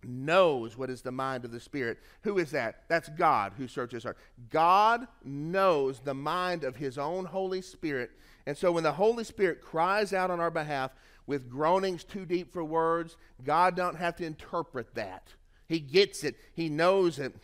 knows 0.05 0.77
what 0.77 0.91
is 0.91 1.03
the 1.03 1.13
mind 1.13 1.45
of 1.45 1.53
the 1.53 1.61
Spirit. 1.61 1.99
Who 2.23 2.39
is 2.39 2.51
that? 2.51 2.85
That's 2.89 3.09
God 3.11 3.53
who 3.57 3.69
searches 3.69 4.03
hearts. 4.03 4.19
God 4.51 5.07
knows 5.25 6.01
the 6.01 6.15
mind 6.15 6.65
of 6.65 6.77
His 6.77 6.99
own 6.99 7.25
Holy 7.25 7.63
Spirit 7.63 8.11
and 8.47 8.57
so 8.57 8.73
when 8.73 8.85
the 8.85 8.93
Holy 8.93 9.25
Spirit 9.25 9.63
cries 9.63 10.13
out 10.13 10.31
on 10.31 10.41
our 10.41 10.51
behalf 10.51 10.93
with 11.27 11.51
groanings 11.51 12.05
too 12.05 12.27
deep 12.27 12.53
for 12.53 12.65
words, 12.65 13.17
God 13.45 13.77
don't 13.77 13.97
have 13.97 14.17
to 14.17 14.25
interpret 14.25 14.95
that. 14.95 15.29
He 15.69 15.79
gets 15.79 16.25
it. 16.25 16.37
He 16.55 16.69
knows 16.69 17.19
it. 17.19 17.35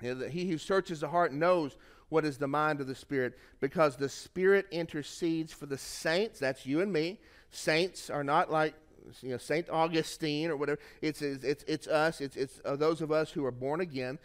He 0.00 0.50
who 0.50 0.58
searches 0.58 1.00
the 1.00 1.08
heart 1.08 1.32
knows 1.32 1.76
what 2.14 2.24
is 2.24 2.38
the 2.38 2.46
mind 2.46 2.80
of 2.80 2.86
the 2.86 2.94
Spirit 2.94 3.36
because 3.60 3.96
the 3.96 4.08
Spirit 4.08 4.66
intercedes 4.70 5.52
for 5.52 5.66
the 5.66 5.76
saints. 5.76 6.38
That's 6.38 6.64
you 6.64 6.80
and 6.80 6.92
me. 6.92 7.18
Saints 7.50 8.08
are 8.08 8.22
not 8.22 8.50
like 8.50 8.74
you 9.20 9.30
know 9.30 9.36
Saint 9.36 9.68
Augustine 9.68 10.48
or 10.50 10.56
whatever. 10.56 10.78
It's 11.02 11.20
it's 11.20 11.64
it's 11.66 11.88
us. 11.88 12.20
It's 12.20 12.36
it's 12.36 12.60
uh, 12.64 12.76
those 12.76 13.00
of 13.00 13.10
us 13.10 13.32
who 13.32 13.44
are 13.44 13.50
born 13.50 13.80
again. 13.80 14.20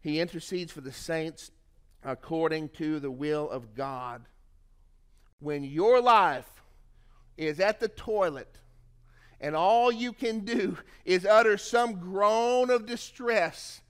He 0.00 0.18
intercedes 0.18 0.72
for 0.72 0.80
the 0.80 0.92
saints 0.92 1.50
according 2.02 2.70
to 2.70 3.00
the 3.00 3.10
will 3.10 3.50
of 3.50 3.74
God 3.74 4.24
when 5.40 5.62
your 5.62 6.00
life 6.00 6.62
is 7.36 7.60
at 7.60 7.80
the 7.80 7.88
toilet 7.88 8.58
and 9.40 9.54
all 9.54 9.92
you 9.92 10.12
can 10.12 10.40
do 10.40 10.78
is 11.04 11.26
utter 11.26 11.58
some 11.58 12.00
groan 12.00 12.70
of 12.70 12.86
distress, 12.86 13.82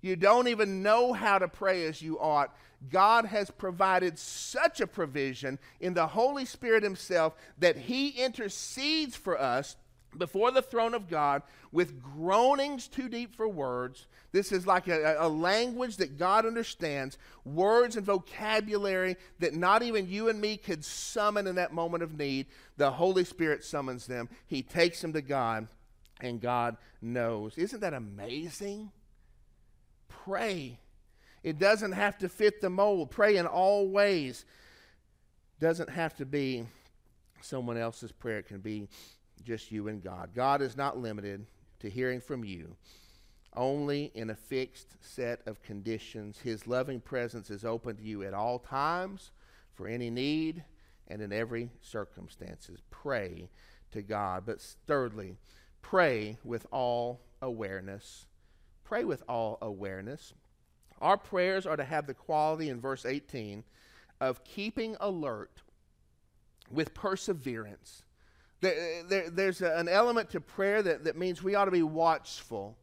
you 0.00 0.16
don't 0.16 0.48
even 0.48 0.82
know 0.82 1.12
how 1.12 1.38
to 1.38 1.48
pray 1.48 1.86
as 1.86 2.00
you 2.00 2.18
ought. 2.18 2.54
God 2.90 3.26
has 3.26 3.50
provided 3.50 4.18
such 4.18 4.80
a 4.80 4.86
provision 4.86 5.58
in 5.80 5.94
the 5.94 6.06
Holy 6.06 6.44
Spirit 6.44 6.82
Himself 6.82 7.34
that 7.58 7.76
He 7.76 8.10
intercedes 8.10 9.16
for 9.16 9.40
us 9.40 9.76
before 10.16 10.50
the 10.50 10.62
throne 10.62 10.94
of 10.94 11.08
God 11.08 11.42
with 11.72 12.02
groanings 12.02 12.88
too 12.88 13.08
deep 13.08 13.34
for 13.34 13.48
words. 13.48 14.06
This 14.32 14.52
is 14.52 14.66
like 14.66 14.88
a, 14.88 15.16
a, 15.18 15.28
language 15.28 15.96
that 15.98 16.18
God 16.18 16.46
understands, 16.46 17.18
words 17.44 17.96
and 17.96 18.06
vocabulary 18.06 19.16
that 19.40 19.54
not 19.54 19.82
even 19.82 20.08
you 20.08 20.28
and 20.28 20.40
me 20.40 20.56
could 20.56 20.84
summon 20.84 21.46
in 21.46 21.56
that 21.56 21.72
moment 21.72 22.02
of 22.02 22.16
need. 22.16 22.46
The 22.76 22.90
Holy 22.90 23.24
Spirit 23.24 23.64
summons 23.64 24.06
them. 24.06 24.28
He 24.46 24.62
takes 24.62 25.00
them 25.00 25.12
to 25.12 25.22
God, 25.22 25.68
and 26.20 26.40
God 26.40 26.76
knows. 27.00 27.56
Isn't 27.58 27.80
that 27.80 27.94
amazing? 27.94 28.90
Pray. 30.08 30.78
It 31.44 31.60
doesn't 31.60 31.92
have 31.92 32.18
to 32.18 32.28
fit 32.28 32.60
the 32.60 32.70
mold. 32.70 33.12
Pray 33.12 33.36
in 33.36 33.46
all 33.46 33.86
ways. 33.86 34.44
Doesn't 35.60 35.90
have 35.90 36.16
to 36.16 36.26
be 36.26 36.66
someone 37.40 37.76
else's 37.76 38.10
prayer. 38.10 38.38
It 38.38 38.48
can 38.48 38.58
be 38.58 38.88
just 39.44 39.70
you 39.70 39.86
and 39.86 40.02
God. 40.02 40.30
God 40.34 40.60
is 40.60 40.76
not 40.76 40.98
limited 40.98 41.46
to 41.78 41.88
hearing 41.88 42.20
from 42.20 42.44
you 42.44 42.74
only 43.56 44.10
in 44.14 44.30
a 44.30 44.34
fixed 44.34 44.96
set 45.00 45.40
of 45.46 45.62
conditions. 45.62 46.38
His 46.38 46.66
loving 46.66 47.00
presence 47.00 47.50
is 47.50 47.64
open 47.64 47.96
to 47.96 48.02
you 48.02 48.24
at 48.24 48.34
all 48.34 48.58
times 48.58 49.30
for 49.74 49.86
any 49.86 50.10
need, 50.10 50.64
and 51.08 51.20
in 51.20 51.32
every 51.32 51.68
circumstances. 51.80 52.80
Pray 52.90 53.48
to 53.92 54.02
God. 54.02 54.44
But 54.46 54.60
thirdly, 54.86 55.36
pray 55.82 56.38
with 56.44 56.66
all 56.70 57.20
awareness. 57.42 58.26
Pray 58.84 59.04
with 59.04 59.22
all 59.28 59.58
awareness. 59.60 60.32
Our 61.04 61.18
prayers 61.18 61.66
are 61.66 61.76
to 61.76 61.84
have 61.84 62.06
the 62.06 62.14
quality 62.14 62.70
in 62.70 62.80
verse 62.80 63.04
18 63.04 63.62
of 64.22 64.42
keeping 64.42 64.96
alert 65.00 65.60
with 66.70 66.94
perseverance. 66.94 68.04
There, 68.62 69.02
there, 69.02 69.28
there's 69.28 69.60
an 69.60 69.86
element 69.86 70.30
to 70.30 70.40
prayer 70.40 70.80
that, 70.82 71.04
that 71.04 71.18
means 71.18 71.42
we 71.42 71.56
ought 71.56 71.66
to 71.66 71.70
be 71.70 71.82
watchful. 71.82 72.78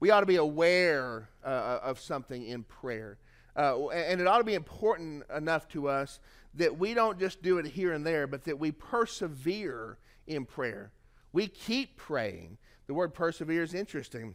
We 0.00 0.10
ought 0.10 0.18
to 0.18 0.26
be 0.26 0.34
aware 0.34 1.28
uh, 1.44 1.78
of 1.80 2.00
something 2.00 2.44
in 2.44 2.64
prayer. 2.64 3.18
Uh, 3.54 3.88
and 3.90 4.20
it 4.20 4.26
ought 4.26 4.38
to 4.38 4.44
be 4.44 4.54
important 4.54 5.22
enough 5.32 5.68
to 5.68 5.88
us 5.88 6.18
that 6.54 6.76
we 6.76 6.92
don't 6.92 7.20
just 7.20 7.40
do 7.40 7.58
it 7.58 7.66
here 7.66 7.92
and 7.92 8.04
there, 8.04 8.26
but 8.26 8.42
that 8.46 8.58
we 8.58 8.72
persevere 8.72 9.96
in 10.26 10.44
prayer. 10.44 10.90
We 11.32 11.46
keep 11.46 11.96
praying. 11.96 12.58
The 12.88 12.94
word 12.94 13.14
persevere 13.14 13.62
is 13.62 13.74
interesting. 13.74 14.34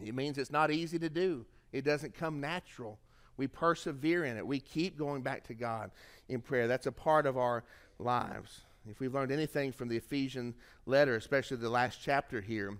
It 0.00 0.14
means 0.14 0.38
it's 0.38 0.52
not 0.52 0.70
easy 0.70 1.00
to 1.00 1.08
do, 1.08 1.44
it 1.72 1.84
doesn't 1.84 2.14
come 2.14 2.40
natural. 2.40 2.98
We 3.36 3.46
persevere 3.46 4.24
in 4.24 4.36
it. 4.36 4.46
We 4.46 4.60
keep 4.60 4.98
going 4.98 5.22
back 5.22 5.46
to 5.48 5.54
God 5.54 5.90
in 6.28 6.40
prayer. 6.40 6.66
That's 6.66 6.86
a 6.86 6.92
part 6.92 7.26
of 7.26 7.38
our 7.38 7.64
lives. 7.98 8.62
If 8.90 9.00
we've 9.00 9.14
learned 9.14 9.32
anything 9.32 9.72
from 9.72 9.88
the 9.88 9.96
Ephesian 9.96 10.54
letter, 10.86 11.16
especially 11.16 11.58
the 11.58 11.70
last 11.70 12.00
chapter 12.02 12.40
here, 12.40 12.78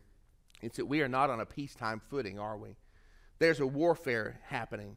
it's 0.63 0.77
that 0.77 0.87
we 0.87 1.03
are 1.03 1.09
not 1.09 1.31
on 1.31 1.41
a 1.41 1.47
peacetime 1.47 2.01
footing, 2.01 2.39
are 2.39 2.57
we? 2.57 2.77
There's 3.39 3.61
a 3.61 3.67
warfare 3.67 4.41
happening. 4.47 4.97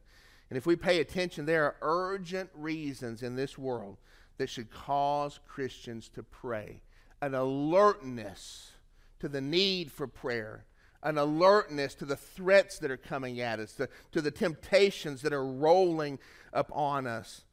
And 0.50 0.56
if 0.56 0.66
we 0.66 0.76
pay 0.76 1.00
attention, 1.00 1.46
there 1.46 1.64
are 1.64 1.76
urgent 1.80 2.50
reasons 2.54 3.22
in 3.22 3.36
this 3.36 3.56
world 3.56 3.98
that 4.38 4.50
should 4.50 4.70
cause 4.70 5.38
Christians 5.46 6.08
to 6.10 6.22
pray. 6.22 6.82
An 7.20 7.34
alertness 7.34 8.72
to 9.20 9.28
the 9.28 9.40
need 9.40 9.92
for 9.92 10.06
prayer, 10.08 10.64
an 11.02 11.18
alertness 11.18 11.94
to 11.96 12.04
the 12.04 12.16
threats 12.16 12.78
that 12.78 12.90
are 12.90 12.96
coming 12.96 13.40
at 13.40 13.58
us, 13.58 13.72
to, 13.74 13.88
to 14.12 14.20
the 14.20 14.30
temptations 14.30 15.22
that 15.22 15.32
are 15.32 15.44
rolling 15.44 16.18
upon 16.52 17.06
us, 17.06 17.44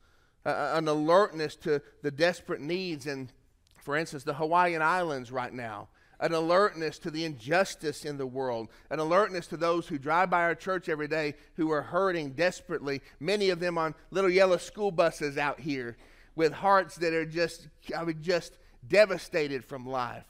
uh, 0.45 0.73
an 0.75 0.87
alertness 0.87 1.55
to 1.55 1.81
the 2.01 2.11
desperate 2.11 2.61
needs 2.61 3.07
in, 3.07 3.29
for 3.77 3.95
instance, 3.95 4.23
the 4.23 4.33
Hawaiian 4.33 4.81
Islands 4.81 5.31
right 5.31 5.53
now. 5.53 5.89
An 6.21 6.33
alertness 6.33 6.99
to 6.99 7.11
the 7.11 7.23
injustice 7.23 8.03
in 8.03 8.17
the 8.17 8.27
world, 8.27 8.67
an 8.89 8.99
alertness 8.99 9.47
to 9.47 9.57
those 9.57 9.87
who 9.87 9.97
drive 9.97 10.29
by 10.29 10.41
our 10.41 10.53
church 10.53 10.89
every 10.89 11.07
day 11.07 11.33
who 11.53 11.71
are 11.71 11.81
hurting 11.81 12.31
desperately, 12.31 13.01
many 13.21 13.51
of 13.51 13.61
them 13.61 13.77
on 13.77 13.95
little 14.11 14.29
yellow 14.29 14.57
school 14.57 14.91
buses 14.91 15.37
out 15.37 15.61
here 15.61 15.95
with 16.35 16.51
hearts 16.51 16.95
that 16.95 17.13
are 17.13 17.25
just, 17.25 17.69
I 17.97 18.03
mean, 18.03 18.17
just 18.21 18.57
devastated 18.85 19.63
from 19.63 19.85
life, 19.85 20.25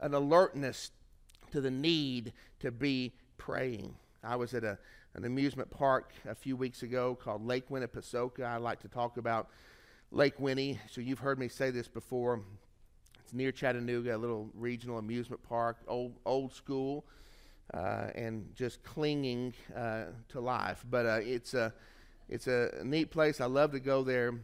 an 0.00 0.14
alertness 0.14 0.90
to 1.52 1.60
the 1.60 1.70
need 1.70 2.32
to 2.60 2.70
be 2.70 3.12
praying. 3.38 3.94
I 4.22 4.36
was 4.36 4.54
at 4.54 4.64
a, 4.64 4.78
an 5.14 5.24
amusement 5.24 5.70
park 5.70 6.12
a 6.28 6.34
few 6.34 6.56
weeks 6.56 6.82
ago 6.82 7.14
called 7.14 7.44
Lake 7.46 7.68
Winnepesaukah. 7.68 8.44
I 8.44 8.56
like 8.58 8.80
to 8.80 8.88
talk 8.88 9.16
about 9.16 9.48
Lake 10.10 10.38
Winnie, 10.38 10.78
so 10.90 11.00
you've 11.00 11.20
heard 11.20 11.38
me 11.38 11.48
say 11.48 11.70
this 11.70 11.88
before. 11.88 12.40
It's 13.22 13.32
near 13.32 13.52
Chattanooga, 13.52 14.16
a 14.16 14.18
little 14.18 14.50
regional 14.54 14.98
amusement 14.98 15.42
park, 15.42 15.78
old 15.86 16.16
old 16.26 16.52
school, 16.52 17.04
uh, 17.72 18.08
and 18.14 18.52
just 18.54 18.82
clinging 18.82 19.54
uh, 19.76 20.06
to 20.30 20.40
life. 20.40 20.84
But 20.90 21.06
uh, 21.06 21.20
it's 21.22 21.54
a 21.54 21.72
it's 22.28 22.46
a 22.46 22.70
neat 22.84 23.10
place. 23.10 23.40
I 23.40 23.46
love 23.46 23.72
to 23.72 23.80
go 23.80 24.02
there. 24.02 24.34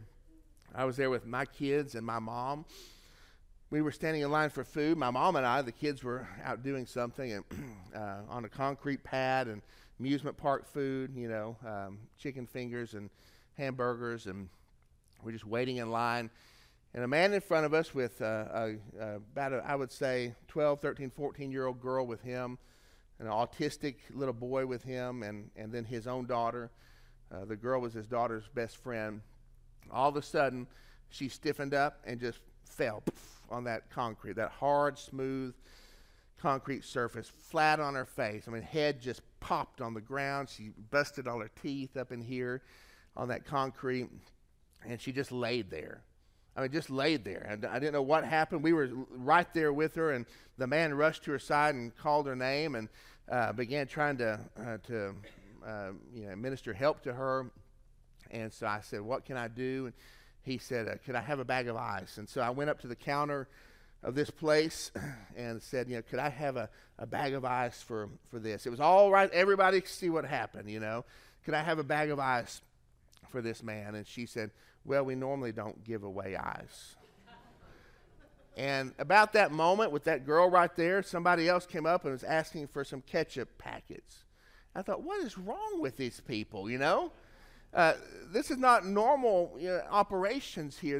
I 0.73 0.85
was 0.85 0.97
there 0.97 1.09
with 1.09 1.25
my 1.25 1.45
kids 1.45 1.95
and 1.95 2.05
my 2.05 2.19
mom. 2.19 2.65
We 3.69 3.81
were 3.81 3.91
standing 3.91 4.21
in 4.21 4.31
line 4.31 4.49
for 4.49 4.63
food. 4.63 4.97
My 4.97 5.11
mom 5.11 5.35
and 5.35 5.45
I, 5.45 5.61
the 5.61 5.71
kids 5.71 6.03
were 6.03 6.27
out 6.43 6.63
doing 6.63 6.85
something 6.85 7.33
and 7.33 7.43
uh, 7.95 8.19
on 8.29 8.45
a 8.45 8.49
concrete 8.49 9.03
pad 9.03 9.47
and 9.47 9.61
amusement 9.99 10.37
park 10.37 10.71
food, 10.71 11.11
you 11.15 11.27
know, 11.27 11.57
um, 11.65 11.99
chicken 12.17 12.47
fingers 12.47 12.93
and 12.93 13.09
hamburgers, 13.57 14.25
and 14.25 14.47
we're 15.23 15.31
just 15.31 15.45
waiting 15.45 15.77
in 15.77 15.91
line 15.91 16.29
and 16.93 17.03
a 17.03 17.07
man 17.07 17.33
in 17.33 17.41
front 17.41 17.65
of 17.65 17.75
us 17.75 17.93
with 17.93 18.21
uh, 18.23 18.45
a, 18.51 18.75
a, 18.99 19.15
about, 19.17 19.53
a, 19.53 19.63
I 19.65 19.75
would 19.75 19.91
say, 19.91 20.33
12, 20.47 20.81
13, 20.81 21.11
14 21.11 21.51
year 21.51 21.67
old 21.67 21.79
girl 21.79 22.07
with 22.07 22.21
him, 22.21 22.57
an 23.19 23.27
autistic 23.27 23.97
little 24.09 24.33
boy 24.33 24.65
with 24.65 24.83
him, 24.83 25.21
and, 25.21 25.51
and 25.55 25.71
then 25.71 25.85
his 25.85 26.07
own 26.07 26.25
daughter. 26.25 26.71
Uh, 27.31 27.45
the 27.45 27.55
girl 27.55 27.81
was 27.81 27.93
his 27.93 28.07
daughter's 28.07 28.47
best 28.55 28.77
friend. 28.77 29.21
All 29.91 30.09
of 30.09 30.15
a 30.15 30.21
sudden, 30.21 30.65
she 31.09 31.29
stiffened 31.29 31.73
up 31.73 31.99
and 32.03 32.19
just 32.19 32.39
fell 32.77 33.03
on 33.49 33.63
that 33.65 33.89
concrete, 33.89 34.35
that 34.35 34.51
hard, 34.51 34.97
smooth 34.97 35.53
concrete 36.39 36.85
surface, 36.85 37.31
flat 37.49 37.79
on 37.79 37.95
her 37.95 38.05
face. 38.05 38.43
I 38.47 38.51
mean, 38.51 38.61
head 38.61 39.01
just 39.01 39.21
popped 39.39 39.81
on 39.81 39.93
the 39.93 40.01
ground. 40.01 40.49
She 40.49 40.69
busted 40.91 41.27
all 41.27 41.39
her 41.39 41.49
teeth 41.61 41.97
up 41.97 42.11
in 42.11 42.21
here 42.21 42.61
on 43.15 43.29
that 43.29 43.45
concrete, 43.45 44.09
and 44.87 45.01
she 45.01 45.11
just 45.11 45.31
laid 45.31 45.69
there. 45.71 46.03
I 46.55 46.61
mean, 46.61 46.71
just 46.71 46.89
laid 46.89 47.23
there. 47.23 47.45
And 47.47 47.65
I 47.65 47.79
didn't 47.79 47.93
know 47.93 48.01
what 48.01 48.23
happened. 48.23 48.63
We 48.63 48.73
were 48.73 48.89
right 49.11 49.51
there 49.53 49.73
with 49.73 49.95
her, 49.95 50.11
and 50.11 50.25
the 50.57 50.67
man 50.67 50.93
rushed 50.93 51.23
to 51.25 51.31
her 51.31 51.39
side 51.39 51.75
and 51.75 51.95
called 51.95 52.27
her 52.27 52.35
name 52.35 52.75
and 52.75 52.89
uh, 53.31 53.53
began 53.53 53.87
trying 53.87 54.17
to 54.17 54.39
uh, 54.59 54.77
to 54.87 55.15
uh, 55.65 55.89
you 56.13 56.27
know 56.27 56.35
minister 56.35 56.73
help 56.73 57.01
to 57.03 57.13
her. 57.13 57.51
And 58.31 58.51
so 58.51 58.67
I 58.67 58.81
said, 58.81 59.01
"What 59.01 59.25
can 59.25 59.37
I 59.37 59.47
do?" 59.47 59.85
And 59.85 59.93
he 60.43 60.57
said, 60.57 60.87
uh, 60.87 60.95
"Could 61.05 61.15
I 61.15 61.21
have 61.21 61.39
a 61.39 61.45
bag 61.45 61.67
of 61.67 61.75
ice?" 61.75 62.17
And 62.17 62.27
so 62.27 62.41
I 62.41 62.49
went 62.49 62.69
up 62.69 62.81
to 62.81 62.87
the 62.87 62.95
counter 62.95 63.47
of 64.03 64.15
this 64.15 64.29
place 64.29 64.91
and 65.35 65.61
said, 65.61 65.89
"You 65.89 65.97
know, 65.97 66.01
could 66.01 66.19
I 66.19 66.29
have 66.29 66.55
a, 66.55 66.69
a 66.97 67.05
bag 67.05 67.33
of 67.33 67.45
ice 67.45 67.81
for 67.81 68.09
for 68.29 68.39
this?" 68.39 68.65
It 68.65 68.69
was 68.69 68.79
all 68.79 69.11
right. 69.11 69.31
Everybody 69.31 69.81
could 69.81 69.89
see 69.89 70.09
what 70.09 70.25
happened. 70.25 70.69
You 70.69 70.79
know, 70.79 71.05
could 71.45 71.53
I 71.53 71.63
have 71.63 71.79
a 71.79 71.83
bag 71.83 72.09
of 72.09 72.19
ice 72.19 72.61
for 73.29 73.41
this 73.41 73.63
man? 73.63 73.95
And 73.95 74.05
she 74.05 74.25
said, 74.25 74.51
well, 74.87 75.03
we 75.03 75.15
normally 75.15 75.51
don't 75.51 75.83
give 75.83 76.03
away 76.03 76.35
ice. 76.35 76.95
and 78.57 78.93
about 78.99 79.33
that 79.33 79.51
moment 79.51 79.91
with 79.91 80.05
that 80.05 80.25
girl 80.25 80.49
right 80.49 80.73
there, 80.75 81.03
somebody 81.03 81.47
else 81.47 81.65
came 81.65 81.85
up 81.85 82.05
and 82.05 82.13
was 82.13 82.23
asking 82.23 82.67
for 82.67 82.83
some 82.83 83.01
ketchup 83.01 83.57
packets. 83.57 84.23
I 84.73 84.81
thought, 84.81 85.03
what 85.03 85.23
is 85.23 85.37
wrong 85.37 85.81
with 85.81 85.97
these 85.97 86.21
people, 86.21 86.69
you 86.69 86.77
know? 86.77 87.11
Uh, 87.73 87.93
this 88.31 88.51
is 88.51 88.57
not 88.57 88.85
normal 88.85 89.55
you 89.59 89.69
know, 89.69 89.81
operations 89.89 90.77
here. 90.77 90.99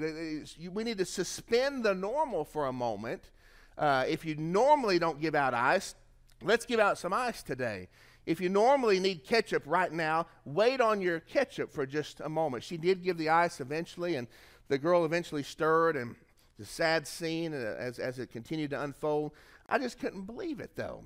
We 0.71 0.83
need 0.83 0.97
to 0.97 1.05
suspend 1.05 1.83
the 1.83 1.93
normal 1.93 2.45
for 2.45 2.67
a 2.67 2.73
moment. 2.73 3.31
Uh, 3.77 4.05
if 4.07 4.25
you 4.25 4.35
normally 4.35 4.99
don't 4.99 5.19
give 5.21 5.35
out 5.35 5.53
ice, 5.53 5.95
let's 6.41 6.65
give 6.65 6.79
out 6.79 6.97
some 6.97 7.13
ice 7.13 7.43
today. 7.43 7.89
If 8.25 8.41
you 8.41 8.49
normally 8.49 8.99
need 8.99 9.23
ketchup 9.23 9.63
right 9.65 9.91
now, 9.91 10.27
wait 10.43 10.81
on 10.81 11.01
your 11.01 11.21
ketchup 11.21 11.71
for 11.71 11.85
just 11.85 12.19
a 12.19 12.29
moment. 12.29 12.63
She 12.63 12.77
did 12.77 13.03
give 13.03 13.17
the 13.17 13.29
ice 13.29 13.61
eventually, 13.61 14.15
and 14.15 14.27
the 14.67 14.77
girl 14.77 15.05
eventually 15.05 15.43
stirred, 15.43 15.95
and 15.95 16.15
the 16.59 16.65
sad 16.65 17.07
scene 17.07 17.53
uh, 17.53 17.75
as, 17.77 17.99
as 17.99 18.19
it 18.19 18.31
continued 18.31 18.71
to 18.71 18.81
unfold. 18.81 19.31
I 19.69 19.79
just 19.79 19.99
couldn't 19.99 20.23
believe 20.23 20.59
it, 20.59 20.71
though. 20.75 21.03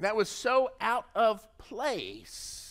That 0.00 0.16
was 0.16 0.28
so 0.28 0.70
out 0.80 1.06
of 1.14 1.46
place. 1.58 2.69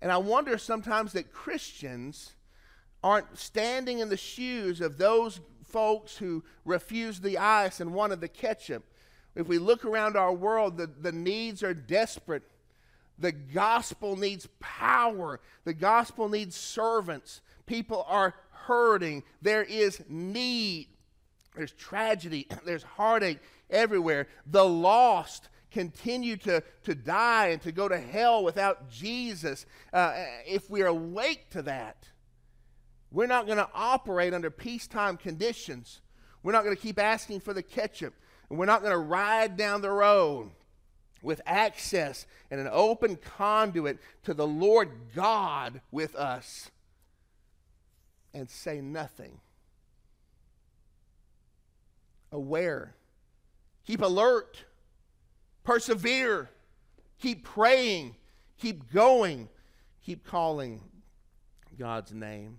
And 0.00 0.12
I 0.12 0.18
wonder 0.18 0.58
sometimes 0.58 1.12
that 1.12 1.32
Christians 1.32 2.34
aren't 3.02 3.38
standing 3.38 3.98
in 3.98 4.08
the 4.08 4.16
shoes 4.16 4.80
of 4.80 4.98
those 4.98 5.40
folks 5.64 6.16
who 6.16 6.44
refused 6.64 7.22
the 7.22 7.38
ice 7.38 7.80
and 7.80 7.92
wanted 7.92 8.20
the 8.20 8.28
ketchup. 8.28 8.84
If 9.34 9.46
we 9.46 9.58
look 9.58 9.84
around 9.84 10.16
our 10.16 10.32
world, 10.32 10.76
the, 10.76 10.86
the 10.86 11.12
needs 11.12 11.62
are 11.62 11.74
desperate. 11.74 12.42
The 13.18 13.32
gospel 13.32 14.16
needs 14.16 14.48
power. 14.60 15.40
The 15.64 15.74
gospel 15.74 16.28
needs 16.28 16.56
servants. 16.56 17.40
People 17.66 18.04
are 18.08 18.34
hurting. 18.50 19.24
There 19.42 19.62
is 19.62 20.02
need. 20.08 20.88
There's 21.54 21.72
tragedy. 21.72 22.46
There's 22.64 22.84
heartache 22.84 23.40
everywhere. 23.70 24.28
The 24.46 24.64
lost 24.64 25.48
continue 25.70 26.36
to, 26.38 26.62
to 26.84 26.94
die 26.94 27.48
and 27.48 27.62
to 27.62 27.72
go 27.72 27.88
to 27.88 27.98
hell 27.98 28.42
without 28.44 28.90
Jesus. 28.90 29.66
Uh, 29.92 30.14
if 30.46 30.68
we're 30.70 30.86
awake 30.86 31.50
to 31.50 31.62
that, 31.62 32.08
we're 33.10 33.26
not 33.26 33.46
going 33.46 33.58
to 33.58 33.68
operate 33.74 34.34
under 34.34 34.50
peacetime 34.50 35.16
conditions. 35.16 36.00
We're 36.42 36.52
not 36.52 36.64
going 36.64 36.76
to 36.76 36.82
keep 36.82 36.98
asking 36.98 37.40
for 37.40 37.54
the 37.54 37.62
ketchup. 37.62 38.14
And 38.50 38.58
we're 38.58 38.66
not 38.66 38.82
going 38.82 38.92
to 38.92 38.98
ride 38.98 39.56
down 39.56 39.82
the 39.82 39.90
road 39.90 40.50
with 41.22 41.40
access 41.46 42.26
and 42.50 42.60
an 42.60 42.68
open 42.70 43.16
conduit 43.16 43.98
to 44.24 44.34
the 44.34 44.46
Lord 44.46 44.90
God 45.14 45.80
with 45.90 46.14
us 46.14 46.70
and 48.32 48.48
say 48.48 48.80
nothing. 48.80 49.40
Aware, 52.30 52.94
keep 53.86 54.02
alert, 54.02 54.64
persevere, 55.68 56.48
keep 57.20 57.44
praying, 57.44 58.16
keep 58.56 58.90
going, 58.90 59.50
keep 60.02 60.26
calling 60.26 60.80
God's 61.78 62.14
name. 62.14 62.58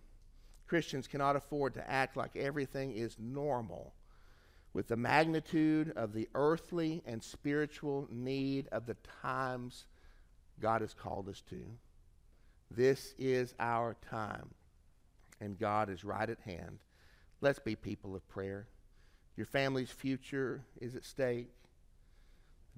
Christians 0.68 1.08
cannot 1.08 1.36
afford 1.36 1.74
to 1.74 1.90
act 1.90 2.16
like 2.16 2.36
everything 2.36 2.92
is 2.92 3.16
normal 3.18 3.96
with 4.74 4.88
the 4.88 4.96
magnitude 4.96 5.92
of 5.96 6.14
the 6.14 6.30
earthly 6.36 7.02
and 7.04 7.24
spiritual 7.24 8.08
need 8.12 8.68
of 8.72 8.86
the 8.86 8.96
times 9.24 9.86
God 10.62 10.82
has 10.82 10.94
called 10.94 11.30
us 11.30 11.42
to. 11.50 11.64
This 12.70 13.16
is 13.18 13.56
our 13.60 13.96
time, 14.08 14.52
and 15.42 15.58
God 15.58 15.90
is 15.90 16.04
right 16.04 16.30
at 16.30 16.42
hand. 16.42 16.78
Let's 17.42 17.58
be 17.58 17.76
people 17.76 18.16
of 18.16 18.30
prayer. 18.30 18.68
Your 19.36 19.48
family's 19.48 19.90
future 19.90 20.62
is 20.80 20.96
at 20.96 21.04
stake. 21.04 21.50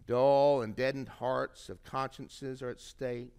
Dull 0.07 0.61
and 0.61 0.75
deadened 0.75 1.09
hearts 1.09 1.69
of 1.69 1.83
consciences 1.83 2.61
are 2.61 2.69
at 2.69 2.79
stake. 2.79 3.33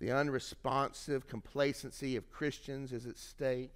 The 0.00 0.12
unresponsive 0.12 1.26
complacency 1.26 2.16
of 2.16 2.30
Christians 2.30 2.92
is 2.92 3.06
at 3.06 3.18
stake. 3.18 3.70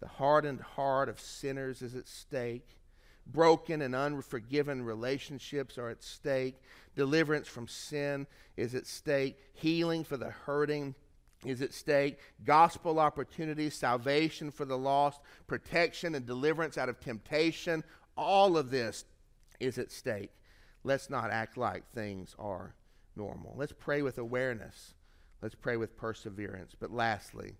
The 0.00 0.08
hardened 0.08 0.60
heart 0.60 1.08
of 1.08 1.20
sinners 1.20 1.80
is 1.80 1.94
at 1.94 2.08
stake. 2.08 2.76
Broken 3.26 3.80
and 3.80 3.94
unforgiven 3.94 4.84
relationships 4.84 5.78
are 5.78 5.88
at 5.88 6.02
stake. 6.02 6.60
Deliverance 6.94 7.48
from 7.48 7.68
sin 7.68 8.26
is 8.56 8.74
at 8.74 8.86
stake. 8.86 9.38
Healing 9.54 10.04
for 10.04 10.18
the 10.18 10.30
hurting 10.30 10.94
is 11.44 11.62
at 11.62 11.72
stake. 11.72 12.18
Gospel 12.44 12.98
opportunities, 12.98 13.74
salvation 13.74 14.50
for 14.50 14.64
the 14.64 14.76
lost, 14.76 15.20
protection 15.46 16.14
and 16.14 16.26
deliverance 16.26 16.76
out 16.76 16.88
of 16.88 17.00
temptation. 17.00 17.82
All 18.16 18.58
of 18.58 18.70
this 18.70 19.04
is 19.58 19.78
at 19.78 19.90
stake. 19.90 20.30
Let's 20.84 21.10
not 21.10 21.30
act 21.30 21.56
like 21.56 21.90
things 21.90 22.36
are 22.38 22.74
normal. 23.16 23.54
Let's 23.56 23.72
pray 23.72 24.02
with 24.02 24.18
awareness. 24.18 24.94
Let's 25.42 25.54
pray 25.54 25.76
with 25.76 25.96
perseverance. 25.96 26.74
But 26.78 26.92
lastly, 26.92 27.54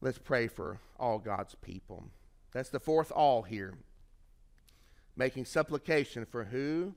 let's 0.00 0.18
pray 0.18 0.46
for 0.46 0.78
all 0.98 1.18
God's 1.18 1.54
people. 1.56 2.04
That's 2.52 2.68
the 2.68 2.80
fourth 2.80 3.10
all 3.10 3.42
here 3.42 3.74
making 5.16 5.44
supplication 5.44 6.24
for 6.24 6.44
who? 6.44 6.94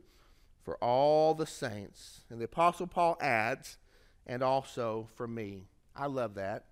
For 0.64 0.78
all 0.78 1.34
the 1.34 1.46
saints. 1.46 2.22
And 2.30 2.40
the 2.40 2.46
Apostle 2.46 2.88
Paul 2.88 3.18
adds, 3.22 3.78
and 4.26 4.42
also 4.42 5.08
for 5.16 5.28
me. 5.28 5.68
I 5.96 6.08
love 6.08 6.36
that. 6.36 6.66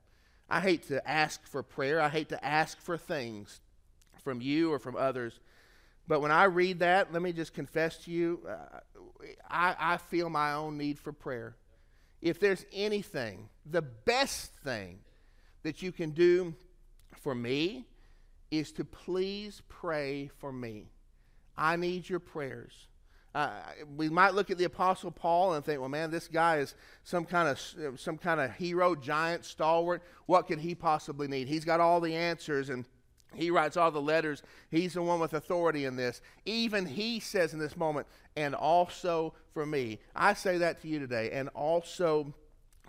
I 0.49 0.59
hate 0.59 0.87
to 0.87 1.07
ask 1.09 1.45
for 1.47 1.63
prayer, 1.63 2.01
I 2.01 2.09
hate 2.09 2.29
to 2.29 2.45
ask 2.45 2.79
for 2.79 2.97
things 2.97 3.61
from 4.23 4.41
you 4.41 4.71
or 4.71 4.79
from 4.79 4.95
others. 4.95 5.39
But 6.07 6.21
when 6.21 6.31
I 6.31 6.45
read 6.45 6.79
that, 6.79 7.13
let 7.13 7.21
me 7.21 7.31
just 7.31 7.53
confess 7.53 7.97
to 7.99 8.11
you, 8.11 8.41
uh, 8.47 8.79
I, 9.49 9.75
I 9.79 9.97
feel 9.97 10.29
my 10.29 10.53
own 10.53 10.77
need 10.77 10.99
for 10.99 11.13
prayer. 11.13 11.55
If 12.21 12.39
there's 12.39 12.65
anything, 12.73 13.49
the 13.65 13.81
best 13.81 14.53
thing 14.63 14.99
that 15.63 15.81
you 15.81 15.91
can 15.91 16.11
do 16.11 16.55
for 17.21 17.33
me 17.33 17.85
is 18.51 18.71
to 18.73 18.85
please 18.85 19.61
pray 19.67 20.29
for 20.39 20.51
me. 20.51 20.89
I 21.57 21.75
need 21.75 22.07
your 22.07 22.19
prayers. 22.19 22.87
Uh, 23.35 23.49
we 23.95 24.09
might 24.09 24.35
look 24.35 24.51
at 24.51 24.59
the 24.59 24.63
apostle 24.63 25.09
paul 25.09 25.55
and 25.55 25.65
think 25.65 25.79
well 25.79 25.89
man 25.89 26.11
this 26.11 26.27
guy 26.27 26.57
is 26.57 26.75
some 27.03 27.25
kind 27.25 27.49
of 27.49 27.99
some 27.99 28.15
kind 28.15 28.39
of 28.39 28.51
hero 28.51 28.93
giant 28.93 29.43
stalwart 29.43 30.03
what 30.27 30.45
could 30.45 30.59
he 30.59 30.75
possibly 30.75 31.27
need 31.27 31.47
he's 31.47 31.65
got 31.65 31.79
all 31.79 31.99
the 31.99 32.13
answers 32.13 32.69
and 32.69 32.85
he 33.35 33.51
writes 33.51 33.77
all 33.77 33.91
the 33.91 34.01
letters. 34.01 34.43
He's 34.69 34.93
the 34.93 35.01
one 35.01 35.19
with 35.19 35.33
authority 35.33 35.85
in 35.85 35.95
this. 35.95 36.21
Even 36.45 36.85
he 36.85 37.19
says 37.19 37.53
in 37.53 37.59
this 37.59 37.77
moment 37.77 38.07
and 38.35 38.55
also 38.55 39.33
for 39.53 39.65
me. 39.65 39.99
I 40.15 40.33
say 40.33 40.57
that 40.59 40.81
to 40.81 40.87
you 40.87 40.99
today. 40.99 41.31
And 41.31 41.49
also 41.49 42.33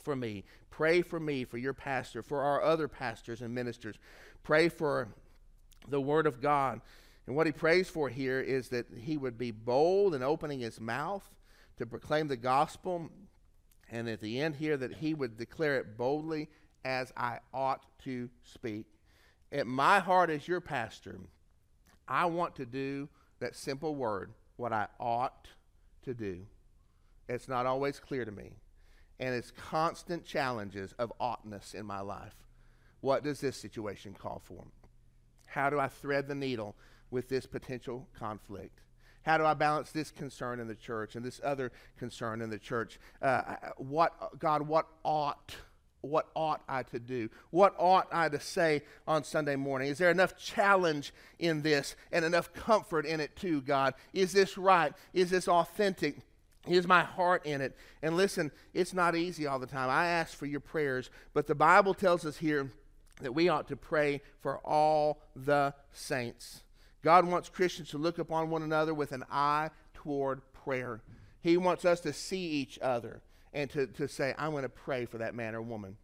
for 0.02 0.14
me. 0.14 0.44
Pray 0.70 1.02
for 1.02 1.20
me 1.20 1.44
for 1.44 1.58
your 1.58 1.72
pastor 1.72 2.22
for 2.22 2.42
our 2.42 2.62
other 2.62 2.88
pastors 2.88 3.42
and 3.42 3.54
ministers. 3.54 3.96
Pray 4.42 4.68
for 4.68 5.08
the 5.88 6.00
word 6.00 6.26
of 6.26 6.40
god. 6.40 6.80
And 7.26 7.36
what 7.36 7.46
he 7.46 7.52
prays 7.52 7.88
for 7.88 8.08
here 8.08 8.40
is 8.40 8.68
that 8.68 8.86
he 8.94 9.16
would 9.16 9.38
be 9.38 9.50
bold 9.50 10.14
in 10.14 10.22
opening 10.22 10.60
his 10.60 10.80
mouth 10.80 11.28
to 11.78 11.86
proclaim 11.86 12.28
the 12.28 12.36
gospel. 12.36 13.10
And 13.90 14.08
at 14.08 14.20
the 14.20 14.40
end 14.40 14.56
here, 14.56 14.76
that 14.76 14.94
he 14.94 15.14
would 15.14 15.36
declare 15.36 15.76
it 15.76 15.96
boldly 15.96 16.48
as 16.84 17.12
I 17.16 17.38
ought 17.52 17.84
to 18.04 18.28
speak. 18.42 18.86
At 19.54 19.68
my 19.68 20.00
heart 20.00 20.30
as 20.30 20.48
your 20.48 20.60
pastor, 20.60 21.20
I 22.08 22.26
want 22.26 22.56
to 22.56 22.66
do 22.66 23.08
that 23.38 23.54
simple 23.54 23.94
word, 23.94 24.32
what 24.56 24.72
I 24.72 24.88
ought 24.98 25.46
to 26.02 26.12
do. 26.12 26.40
It's 27.28 27.48
not 27.48 27.64
always 27.64 28.00
clear 28.00 28.24
to 28.24 28.32
me. 28.32 28.50
And 29.20 29.32
it's 29.32 29.52
constant 29.52 30.24
challenges 30.24 30.92
of 30.98 31.12
oughtness 31.20 31.72
in 31.72 31.86
my 31.86 32.00
life. 32.00 32.34
What 33.00 33.22
does 33.22 33.40
this 33.40 33.56
situation 33.56 34.16
call 34.18 34.42
for? 34.44 34.64
How 35.46 35.70
do 35.70 35.78
I 35.78 35.86
thread 35.86 36.26
the 36.26 36.34
needle 36.34 36.74
with 37.12 37.28
this 37.28 37.46
potential 37.46 38.08
conflict? 38.18 38.80
How 39.22 39.38
do 39.38 39.44
I 39.44 39.54
balance 39.54 39.92
this 39.92 40.10
concern 40.10 40.58
in 40.58 40.66
the 40.66 40.74
church 40.74 41.14
and 41.14 41.24
this 41.24 41.40
other 41.44 41.70
concern 41.96 42.42
in 42.42 42.50
the 42.50 42.58
church? 42.58 42.98
Uh, 43.22 43.54
what, 43.76 44.38
God, 44.40 44.62
what 44.62 44.86
ought, 45.04 45.54
what 46.04 46.28
ought 46.34 46.62
I 46.68 46.82
to 46.84 46.98
do? 46.98 47.30
What 47.50 47.74
ought 47.78 48.08
I 48.12 48.28
to 48.28 48.40
say 48.40 48.82
on 49.06 49.24
Sunday 49.24 49.56
morning? 49.56 49.88
Is 49.88 49.98
there 49.98 50.10
enough 50.10 50.36
challenge 50.36 51.12
in 51.38 51.62
this 51.62 51.96
and 52.12 52.24
enough 52.24 52.52
comfort 52.52 53.06
in 53.06 53.20
it 53.20 53.36
too, 53.36 53.60
God? 53.62 53.94
Is 54.12 54.32
this 54.32 54.58
right? 54.58 54.92
Is 55.12 55.30
this 55.30 55.48
authentic? 55.48 56.16
Is 56.66 56.86
my 56.86 57.02
heart 57.02 57.44
in 57.44 57.60
it? 57.60 57.76
And 58.02 58.16
listen, 58.16 58.50
it's 58.72 58.94
not 58.94 59.16
easy 59.16 59.46
all 59.46 59.58
the 59.58 59.66
time. 59.66 59.90
I 59.90 60.06
ask 60.06 60.36
for 60.36 60.46
your 60.46 60.60
prayers, 60.60 61.10
but 61.32 61.46
the 61.46 61.54
Bible 61.54 61.94
tells 61.94 62.24
us 62.24 62.38
here 62.38 62.70
that 63.20 63.34
we 63.34 63.48
ought 63.48 63.68
to 63.68 63.76
pray 63.76 64.22
for 64.40 64.58
all 64.58 65.20
the 65.36 65.74
saints. 65.92 66.62
God 67.02 67.26
wants 67.26 67.48
Christians 67.48 67.90
to 67.90 67.98
look 67.98 68.18
upon 68.18 68.50
one 68.50 68.62
another 68.62 68.94
with 68.94 69.12
an 69.12 69.24
eye 69.30 69.70
toward 69.92 70.40
prayer. 70.52 71.02
He 71.40 71.56
wants 71.58 71.84
us 71.84 72.00
to 72.00 72.12
see 72.12 72.46
each 72.46 72.78
other 72.80 73.20
and 73.54 73.70
to, 73.70 73.86
to 73.86 74.08
say, 74.08 74.34
I'm 74.36 74.50
going 74.50 74.64
to 74.64 74.68
pray 74.68 75.06
for 75.06 75.18
that 75.18 75.34
man 75.34 75.54
or 75.54 75.62
woman. 75.62 75.96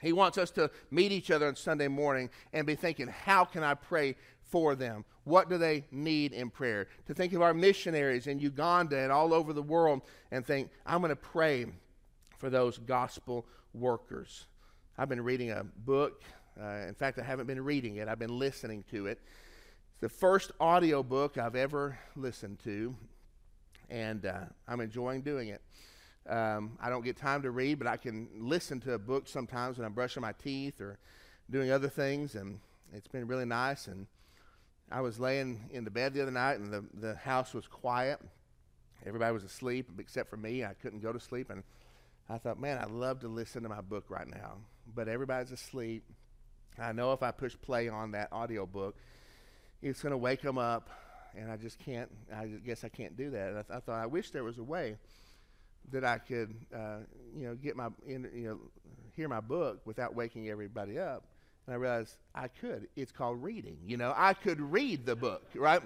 He 0.00 0.12
wants 0.12 0.38
us 0.38 0.50
to 0.52 0.70
meet 0.90 1.12
each 1.12 1.30
other 1.30 1.46
on 1.46 1.56
Sunday 1.56 1.88
morning 1.88 2.30
and 2.52 2.66
be 2.66 2.74
thinking, 2.74 3.08
how 3.08 3.44
can 3.44 3.62
I 3.62 3.74
pray 3.74 4.16
for 4.40 4.74
them? 4.74 5.04
What 5.24 5.48
do 5.48 5.58
they 5.58 5.84
need 5.92 6.32
in 6.32 6.50
prayer? 6.50 6.88
To 7.06 7.14
think 7.14 7.32
of 7.32 7.42
our 7.42 7.54
missionaries 7.54 8.26
in 8.26 8.40
Uganda 8.40 8.98
and 8.98 9.12
all 9.12 9.34
over 9.34 9.52
the 9.52 9.62
world 9.62 10.02
and 10.30 10.44
think, 10.44 10.70
I'm 10.84 11.00
going 11.00 11.10
to 11.10 11.16
pray 11.16 11.66
for 12.38 12.50
those 12.50 12.78
gospel 12.78 13.46
workers. 13.74 14.46
I've 14.98 15.08
been 15.08 15.22
reading 15.22 15.50
a 15.50 15.64
book. 15.64 16.22
Uh, 16.60 16.86
in 16.88 16.94
fact, 16.94 17.18
I 17.18 17.22
haven't 17.22 17.46
been 17.46 17.64
reading 17.64 17.96
it, 17.96 18.08
I've 18.08 18.18
been 18.18 18.38
listening 18.38 18.84
to 18.90 19.06
it 19.06 19.18
It's 19.92 20.00
the 20.00 20.08
first 20.08 20.52
audio 20.60 21.02
book 21.02 21.38
I've 21.38 21.56
ever 21.56 21.98
listened 22.14 22.58
to, 22.64 22.94
and 23.88 24.26
uh, 24.26 24.40
I'm 24.68 24.80
enjoying 24.80 25.22
doing 25.22 25.48
it. 25.48 25.62
Um, 26.28 26.78
I 26.80 26.88
don't 26.88 27.04
get 27.04 27.16
time 27.16 27.42
to 27.42 27.50
read, 27.50 27.78
but 27.78 27.88
I 27.88 27.96
can 27.96 28.28
listen 28.38 28.80
to 28.80 28.94
a 28.94 28.98
book 28.98 29.26
sometimes 29.26 29.78
when 29.78 29.84
I'm 29.84 29.92
brushing 29.92 30.20
my 30.20 30.32
teeth 30.32 30.80
or 30.80 30.98
doing 31.50 31.72
other 31.72 31.88
things, 31.88 32.34
and 32.34 32.60
it's 32.92 33.08
been 33.08 33.26
really 33.26 33.44
nice. 33.44 33.88
And 33.88 34.06
I 34.90 35.00
was 35.00 35.18
laying 35.18 35.68
in 35.72 35.84
the 35.84 35.90
bed 35.90 36.14
the 36.14 36.22
other 36.22 36.30
night, 36.30 36.58
and 36.58 36.72
the, 36.72 36.84
the 36.94 37.14
house 37.16 37.52
was 37.52 37.66
quiet. 37.66 38.20
Everybody 39.04 39.32
was 39.32 39.42
asleep 39.42 39.90
except 39.98 40.30
for 40.30 40.36
me. 40.36 40.64
I 40.64 40.74
couldn't 40.74 41.00
go 41.00 41.12
to 41.12 41.18
sleep, 41.18 41.50
and 41.50 41.64
I 42.28 42.38
thought, 42.38 42.60
man, 42.60 42.78
I'd 42.78 42.90
love 42.90 43.20
to 43.20 43.28
listen 43.28 43.64
to 43.64 43.68
my 43.68 43.80
book 43.80 44.04
right 44.08 44.28
now, 44.28 44.58
but 44.94 45.08
everybody's 45.08 45.50
asleep. 45.50 46.04
I 46.78 46.92
know 46.92 47.12
if 47.12 47.22
I 47.22 47.32
push 47.32 47.54
play 47.60 47.88
on 47.88 48.12
that 48.12 48.28
audio 48.32 48.64
book, 48.64 48.96
it's 49.82 50.00
going 50.00 50.12
to 50.12 50.18
wake 50.18 50.40
them 50.40 50.56
up, 50.56 50.88
and 51.36 51.50
I 51.50 51.56
just 51.56 51.80
can't. 51.80 52.10
I 52.34 52.46
guess 52.46 52.84
I 52.84 52.88
can't 52.88 53.16
do 53.16 53.30
that. 53.30 53.50
I, 53.50 53.52
th- 53.52 53.64
I, 53.70 53.80
thought 53.80 54.00
I 54.00 54.06
wish 54.06 54.30
there 54.30 54.44
was 54.44 54.58
a 54.58 54.62
way 54.62 54.96
that 55.90 56.04
I 56.04 56.18
could, 56.18 56.54
uh, 56.74 56.98
you 57.36 57.46
know, 57.46 57.54
get 57.54 57.76
my, 57.76 57.88
you 58.06 58.18
know, 58.18 58.58
hear 59.14 59.28
my 59.28 59.40
book 59.40 59.80
without 59.84 60.14
waking 60.14 60.48
everybody 60.48 60.98
up. 60.98 61.24
And 61.66 61.74
I 61.74 61.76
realized 61.76 62.16
I 62.34 62.48
could. 62.48 62.88
It's 62.96 63.12
called 63.12 63.42
reading. 63.42 63.78
You 63.86 63.96
know, 63.96 64.12
I 64.16 64.34
could 64.34 64.60
read 64.60 65.06
the 65.06 65.16
book, 65.16 65.42
right? 65.54 65.82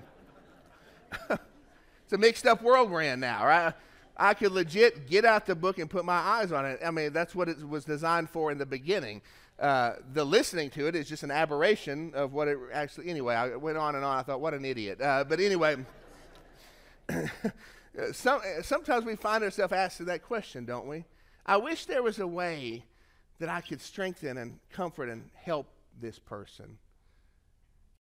it's 1.31 2.13
a 2.13 2.19
mixed 2.19 2.47
up 2.47 2.63
world 2.63 2.91
we're 2.91 3.03
in 3.03 3.21
now, 3.21 3.47
right? 3.47 3.75
I 4.17 4.35
could 4.35 4.53
legit 4.53 5.09
get 5.09 5.25
out 5.25 5.45
the 5.47 5.55
book 5.55 5.79
and 5.79 5.91
put 5.91 6.05
my 6.05 6.15
eyes 6.15 6.53
on 6.53 6.65
it. 6.65 6.81
I 6.85 6.91
mean, 6.91 7.13
that's 7.13 7.35
what 7.35 7.49
it 7.49 7.69
was 7.69 7.85
designed 7.85 8.31
for 8.31 8.51
in 8.51 8.59
the 8.59 8.67
beginning. 8.67 9.21
Uh, 9.59 9.95
the 10.13 10.25
listening 10.25 10.71
to 10.71 10.87
it 10.87 10.95
is 10.95 11.09
just 11.09 11.23
an 11.23 11.31
aberration 11.31 12.13
of 12.15 12.33
what 12.33 12.49
it 12.49 12.59
actually. 12.73 13.09
Anyway, 13.09 13.35
I 13.35 13.57
went 13.57 13.77
on 13.77 13.95
and 13.95 14.05
on. 14.05 14.19
I 14.19 14.23
thought, 14.23 14.41
what 14.41 14.55
an 14.55 14.65
idiot. 14.65 15.01
Uh, 15.01 15.25
but 15.25 15.41
anyway, 15.41 15.77
Uh, 17.99 18.13
some, 18.13 18.41
uh, 18.41 18.63
sometimes 18.63 19.05
we 19.05 19.17
find 19.17 19.43
ourselves 19.43 19.73
asking 19.73 20.07
that 20.07 20.23
question, 20.23 20.65
don't 20.65 20.87
we? 20.87 21.05
I 21.45 21.57
wish 21.57 21.87
there 21.87 22.03
was 22.03 22.19
a 22.19 22.27
way 22.27 22.85
that 23.39 23.49
I 23.49 23.61
could 23.61 23.81
strengthen 23.81 24.37
and 24.37 24.59
comfort 24.71 25.09
and 25.09 25.31
help 25.35 25.69
this 26.01 26.19
person. 26.19 26.79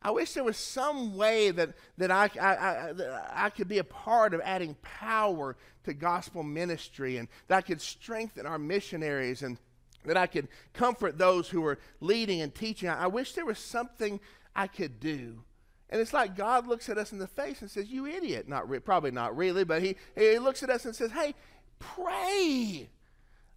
I 0.01 0.11
wish 0.11 0.33
there 0.33 0.45
was 0.45 0.57
some 0.57 1.17
way 1.17 1.51
that, 1.53 1.71
that, 1.99 2.11
I, 2.11 2.29
I, 2.41 2.51
I, 2.89 2.93
that 2.93 3.31
I 3.33 3.51
could 3.51 3.69
be 3.69 3.79
a 3.79 3.85
part 3.85 4.35
of 4.35 4.41
adding 4.45 4.77
power 4.83 5.57
to 5.85 5.95
gospel 5.95 6.43
ministry 6.43 7.19
and 7.19 7.29
that 7.49 7.57
I 7.57 7.61
could 7.61 7.81
strengthen 7.81 8.47
our 8.47 8.59
missionaries 8.59 9.43
and 9.43 9.59
that 10.05 10.17
I 10.17 10.27
could 10.27 10.49
comfort 10.73 11.19
those 11.19 11.49
who 11.49 11.65
are 11.67 11.79
leading 12.01 12.41
and 12.41 12.53
teaching. 12.53 12.89
I, 12.89 13.05
I 13.05 13.07
wish 13.07 13.35
there 13.35 13.47
was 13.47 13.59
something 13.59 14.19
I 14.57 14.67
could 14.67 14.99
do. 14.99 15.45
And 15.93 16.01
it's 16.01 16.15
like 16.15 16.35
God 16.35 16.67
looks 16.67 16.89
at 16.89 16.97
us 16.97 17.13
in 17.13 17.19
the 17.19 17.27
face 17.27 17.61
and 17.61 17.71
says, 17.71 17.91
You 17.91 18.07
idiot. 18.07 18.49
Not 18.49 18.69
re- 18.69 18.79
probably 18.79 19.11
not 19.11 19.37
really, 19.37 19.63
but 19.63 19.83
he, 19.83 19.97
he 20.17 20.39
looks 20.39 20.63
at 20.63 20.71
us 20.71 20.87
and 20.87 20.97
says, 20.97 21.13
Hey, 21.13 21.35
pray. 21.79 22.89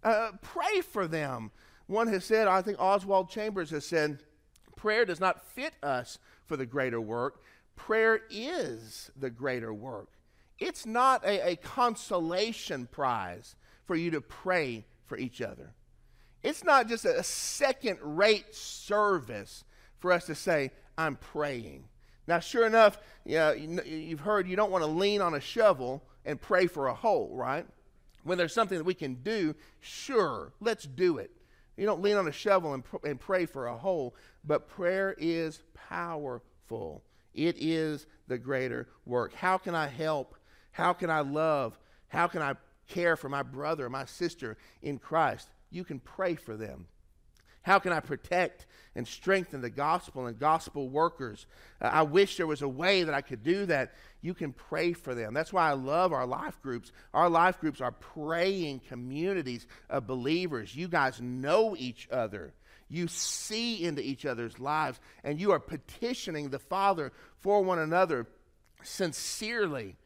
Uh, 0.04 0.32
pray 0.42 0.82
for 0.82 1.06
them. 1.06 1.50
One 1.86 2.08
has 2.08 2.26
said, 2.26 2.46
I 2.46 2.60
think 2.60 2.78
Oswald 2.78 3.30
Chambers 3.30 3.70
has 3.70 3.86
said, 3.86 4.20
prayer 4.76 5.06
does 5.06 5.18
not 5.18 5.46
fit 5.46 5.72
us 5.82 6.18
for 6.44 6.58
the 6.58 6.66
greater 6.66 7.00
work. 7.00 7.42
Prayer 7.74 8.20
is 8.28 9.10
the 9.16 9.30
greater 9.30 9.72
work. 9.72 10.10
It's 10.58 10.84
not 10.84 11.24
a, 11.24 11.52
a 11.52 11.56
consolation 11.56 12.86
prize 12.86 13.56
for 13.86 13.96
you 13.96 14.10
to 14.10 14.20
pray 14.20 14.84
for 15.06 15.16
each 15.16 15.40
other. 15.40 15.72
It's 16.42 16.64
not 16.64 16.86
just 16.86 17.06
a, 17.06 17.18
a 17.18 17.24
second 17.24 17.98
rate 18.02 18.54
service 18.54 19.64
for 20.00 20.12
us 20.12 20.26
to 20.26 20.34
say, 20.34 20.70
I'm 20.98 21.16
praying. 21.16 21.84
Now, 22.26 22.40
sure 22.40 22.66
enough, 22.66 22.98
you 23.24 23.80
you've 23.84 24.20
heard 24.20 24.48
you 24.48 24.56
don't 24.56 24.70
want 24.70 24.82
to 24.82 24.90
lean 24.90 25.20
on 25.20 25.34
a 25.34 25.40
shovel 25.40 26.02
and 26.24 26.40
pray 26.40 26.66
for 26.66 26.88
a 26.88 26.94
hole, 26.94 27.30
right? 27.32 27.66
When 28.24 28.36
there's 28.38 28.52
something 28.52 28.78
that 28.78 28.84
we 28.84 28.94
can 28.94 29.14
do, 29.22 29.54
sure, 29.80 30.52
let's 30.60 30.84
do 30.84 31.18
it. 31.18 31.30
You 31.76 31.86
don't 31.86 32.02
lean 32.02 32.16
on 32.16 32.26
a 32.26 32.32
shovel 32.32 32.74
and, 32.74 32.84
pr- 32.84 33.06
and 33.06 33.20
pray 33.20 33.46
for 33.46 33.66
a 33.66 33.76
hole, 33.76 34.16
but 34.44 34.68
prayer 34.68 35.14
is 35.18 35.62
powerful. 35.74 37.04
It 37.34 37.56
is 37.58 38.06
the 38.26 38.38
greater 38.38 38.88
work. 39.04 39.34
How 39.34 39.58
can 39.58 39.74
I 39.74 39.86
help? 39.86 40.34
How 40.72 40.92
can 40.92 41.10
I 41.10 41.20
love? 41.20 41.78
How 42.08 42.26
can 42.26 42.42
I 42.42 42.54
care 42.88 43.16
for 43.16 43.28
my 43.28 43.42
brother, 43.42 43.88
my 43.90 44.06
sister 44.06 44.56
in 44.82 44.98
Christ? 44.98 45.50
You 45.70 45.84
can 45.84 46.00
pray 46.00 46.34
for 46.34 46.56
them. 46.56 46.86
How 47.66 47.80
can 47.80 47.92
I 47.92 47.98
protect 47.98 48.64
and 48.94 49.08
strengthen 49.08 49.60
the 49.60 49.70
gospel 49.70 50.26
and 50.26 50.38
gospel 50.38 50.88
workers? 50.88 51.46
Uh, 51.80 51.86
I 51.86 52.02
wish 52.02 52.36
there 52.36 52.46
was 52.46 52.62
a 52.62 52.68
way 52.68 53.02
that 53.02 53.12
I 53.12 53.22
could 53.22 53.42
do 53.42 53.66
that. 53.66 53.92
You 54.20 54.34
can 54.34 54.52
pray 54.52 54.92
for 54.92 55.16
them. 55.16 55.34
That's 55.34 55.52
why 55.52 55.68
I 55.68 55.72
love 55.72 56.12
our 56.12 56.26
life 56.26 56.62
groups. 56.62 56.92
Our 57.12 57.28
life 57.28 57.58
groups 57.58 57.80
are 57.80 57.90
praying 57.90 58.82
communities 58.88 59.66
of 59.90 60.06
believers. 60.06 60.76
You 60.76 60.86
guys 60.86 61.20
know 61.20 61.74
each 61.76 62.08
other. 62.12 62.54
You 62.88 63.08
see 63.08 63.82
into 63.82 64.00
each 64.00 64.24
other's 64.24 64.60
lives, 64.60 65.00
and 65.24 65.40
you 65.40 65.50
are 65.50 65.58
petitioning 65.58 66.50
the 66.50 66.60
Father 66.60 67.10
for 67.40 67.64
one 67.64 67.80
another 67.80 68.28
sincerely. 68.84 69.96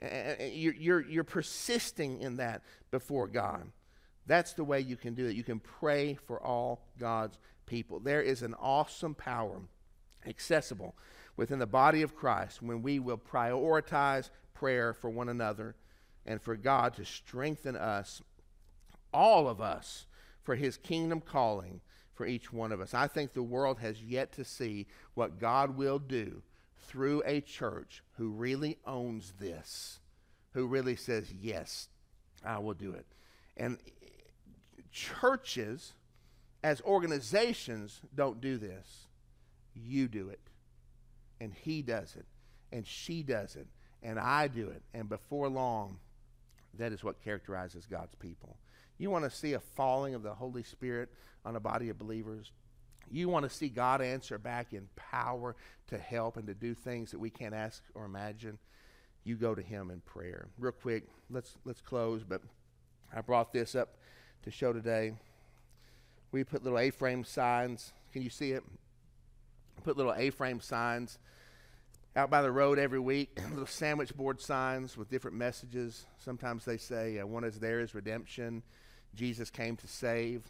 You're, 0.00 0.74
you're, 0.74 1.00
you're 1.00 1.22
persisting 1.22 2.20
in 2.20 2.38
that 2.38 2.62
before 2.90 3.28
God. 3.28 3.70
That's 4.26 4.52
the 4.54 4.64
way 4.64 4.80
you 4.80 4.96
can 4.96 5.14
do 5.14 5.26
it. 5.26 5.36
You 5.36 5.44
can 5.44 5.60
pray 5.60 6.14
for 6.14 6.42
all 6.42 6.86
God's 6.98 7.38
people. 7.66 8.00
There 8.00 8.22
is 8.22 8.42
an 8.42 8.54
awesome 8.54 9.14
power 9.14 9.60
accessible 10.26 10.94
within 11.36 11.58
the 11.58 11.66
body 11.66 12.02
of 12.02 12.14
Christ 12.14 12.62
when 12.62 12.82
we 12.82 12.98
will 12.98 13.18
prioritize 13.18 14.30
prayer 14.54 14.94
for 14.94 15.10
one 15.10 15.28
another 15.28 15.74
and 16.26 16.40
for 16.40 16.56
God 16.56 16.94
to 16.94 17.04
strengthen 17.04 17.76
us, 17.76 18.22
all 19.12 19.48
of 19.48 19.60
us, 19.60 20.06
for 20.42 20.54
his 20.54 20.76
kingdom 20.76 21.20
calling 21.20 21.80
for 22.14 22.26
each 22.26 22.52
one 22.52 22.72
of 22.72 22.80
us. 22.80 22.94
I 22.94 23.08
think 23.08 23.32
the 23.32 23.42
world 23.42 23.80
has 23.80 24.00
yet 24.02 24.32
to 24.32 24.44
see 24.44 24.86
what 25.14 25.38
God 25.38 25.76
will 25.76 25.98
do 25.98 26.42
through 26.86 27.22
a 27.26 27.40
church 27.40 28.02
who 28.16 28.30
really 28.30 28.78
owns 28.86 29.34
this, 29.38 29.98
who 30.52 30.66
really 30.66 30.96
says, 30.96 31.32
Yes, 31.32 31.88
I 32.44 32.58
will 32.58 32.74
do 32.74 32.92
it. 32.92 33.06
And 33.56 33.78
churches, 34.94 35.92
as 36.62 36.80
organizations, 36.82 38.00
don't 38.14 38.40
do 38.40 38.56
this. 38.56 39.08
You 39.74 40.08
do 40.08 40.28
it. 40.28 40.40
And 41.40 41.52
he 41.52 41.82
does 41.82 42.14
it. 42.16 42.24
And 42.72 42.86
she 42.86 43.22
does 43.22 43.56
it. 43.56 43.66
And 44.02 44.18
I 44.18 44.48
do 44.48 44.68
it. 44.68 44.82
And 44.94 45.08
before 45.08 45.48
long, 45.48 45.98
that 46.78 46.92
is 46.92 47.02
what 47.02 47.22
characterizes 47.22 47.86
God's 47.86 48.14
people. 48.14 48.56
You 48.96 49.10
want 49.10 49.24
to 49.24 49.36
see 49.36 49.54
a 49.54 49.60
falling 49.60 50.14
of 50.14 50.22
the 50.22 50.32
Holy 50.32 50.62
Spirit 50.62 51.10
on 51.44 51.56
a 51.56 51.60
body 51.60 51.88
of 51.88 51.98
believers? 51.98 52.52
You 53.10 53.28
want 53.28 53.44
to 53.44 53.54
see 53.54 53.68
God 53.68 54.00
answer 54.00 54.38
back 54.38 54.72
in 54.72 54.88
power 54.94 55.56
to 55.88 55.98
help 55.98 56.36
and 56.36 56.46
to 56.46 56.54
do 56.54 56.74
things 56.74 57.10
that 57.10 57.18
we 57.18 57.30
can't 57.30 57.54
ask 57.54 57.82
or 57.94 58.04
imagine? 58.04 58.58
You 59.24 59.36
go 59.36 59.54
to 59.54 59.62
him 59.62 59.90
in 59.90 60.00
prayer. 60.00 60.48
Real 60.58 60.72
quick, 60.72 61.08
let's 61.30 61.56
let's 61.64 61.80
close, 61.80 62.22
but 62.22 62.42
I 63.14 63.20
brought 63.20 63.52
this 63.52 63.74
up 63.74 63.96
to 64.44 64.50
show 64.50 64.74
today. 64.74 65.14
We 66.30 66.44
put 66.44 66.62
little 66.62 66.78
A-frame 66.78 67.24
signs. 67.24 67.94
Can 68.12 68.20
you 68.20 68.28
see 68.28 68.52
it? 68.52 68.62
Put 69.84 69.96
little 69.96 70.12
A-frame 70.14 70.60
signs 70.60 71.18
out 72.14 72.28
by 72.30 72.42
the 72.42 72.50
road 72.52 72.78
every 72.78 73.00
week, 73.00 73.40
little 73.50 73.66
sandwich 73.66 74.14
board 74.14 74.40
signs 74.40 74.98
with 74.98 75.08
different 75.08 75.36
messages. 75.36 76.04
Sometimes 76.18 76.64
they 76.66 76.76
say, 76.76 77.18
uh, 77.18 77.26
one 77.26 77.42
is 77.42 77.58
there 77.58 77.80
is 77.80 77.94
redemption. 77.94 78.62
Jesus 79.14 79.48
came 79.48 79.76
to 79.76 79.88
save. 79.88 80.42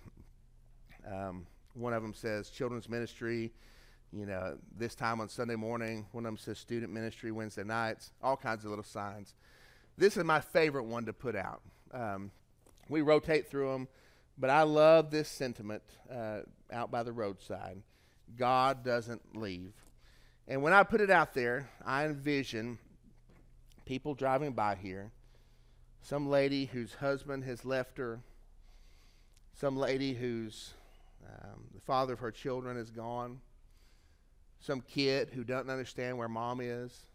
Um, 1.10 1.46
one 1.74 1.92
of 1.92 2.02
them 2.02 2.14
says 2.14 2.50
children's 2.50 2.88
ministry, 2.88 3.52
you 4.12 4.26
know, 4.26 4.58
this 4.76 4.96
time 4.96 5.20
on 5.20 5.28
Sunday 5.28 5.56
morning. 5.56 6.06
One 6.10 6.26
of 6.26 6.30
them 6.30 6.38
says 6.38 6.58
student 6.58 6.92
ministry 6.92 7.30
Wednesday 7.30 7.64
nights, 7.64 8.10
all 8.20 8.36
kinds 8.36 8.64
of 8.64 8.70
little 8.70 8.84
signs. 8.84 9.34
This 9.96 10.16
is 10.16 10.24
my 10.24 10.40
favorite 10.40 10.84
one 10.84 11.06
to 11.06 11.12
put 11.12 11.36
out. 11.36 11.62
Um, 11.92 12.32
we 12.88 13.00
rotate 13.00 13.48
through 13.48 13.72
them, 13.72 13.88
but 14.38 14.50
I 14.50 14.62
love 14.62 15.10
this 15.10 15.28
sentiment 15.28 15.82
uh, 16.10 16.40
out 16.72 16.90
by 16.90 17.02
the 17.02 17.12
roadside. 17.12 17.82
God 18.36 18.84
doesn't 18.84 19.36
leave. 19.36 19.72
And 20.46 20.62
when 20.62 20.72
I 20.72 20.82
put 20.82 21.00
it 21.00 21.10
out 21.10 21.34
there, 21.34 21.68
I 21.84 22.04
envision 22.04 22.78
people 23.84 24.14
driving 24.14 24.52
by 24.52 24.74
here, 24.74 25.10
some 26.02 26.28
lady 26.28 26.66
whose 26.66 26.94
husband 26.94 27.44
has 27.44 27.64
left 27.64 27.98
her, 27.98 28.20
some 29.54 29.76
lady 29.76 30.14
whose 30.14 30.74
um, 31.26 31.64
the 31.74 31.80
father 31.80 32.14
of 32.14 32.18
her 32.20 32.30
children 32.30 32.76
is 32.76 32.90
gone, 32.90 33.40
some 34.60 34.80
kid 34.80 35.30
who 35.34 35.44
doesn't 35.44 35.70
understand 35.70 36.18
where 36.18 36.28
mom 36.28 36.60
is, 36.60 37.06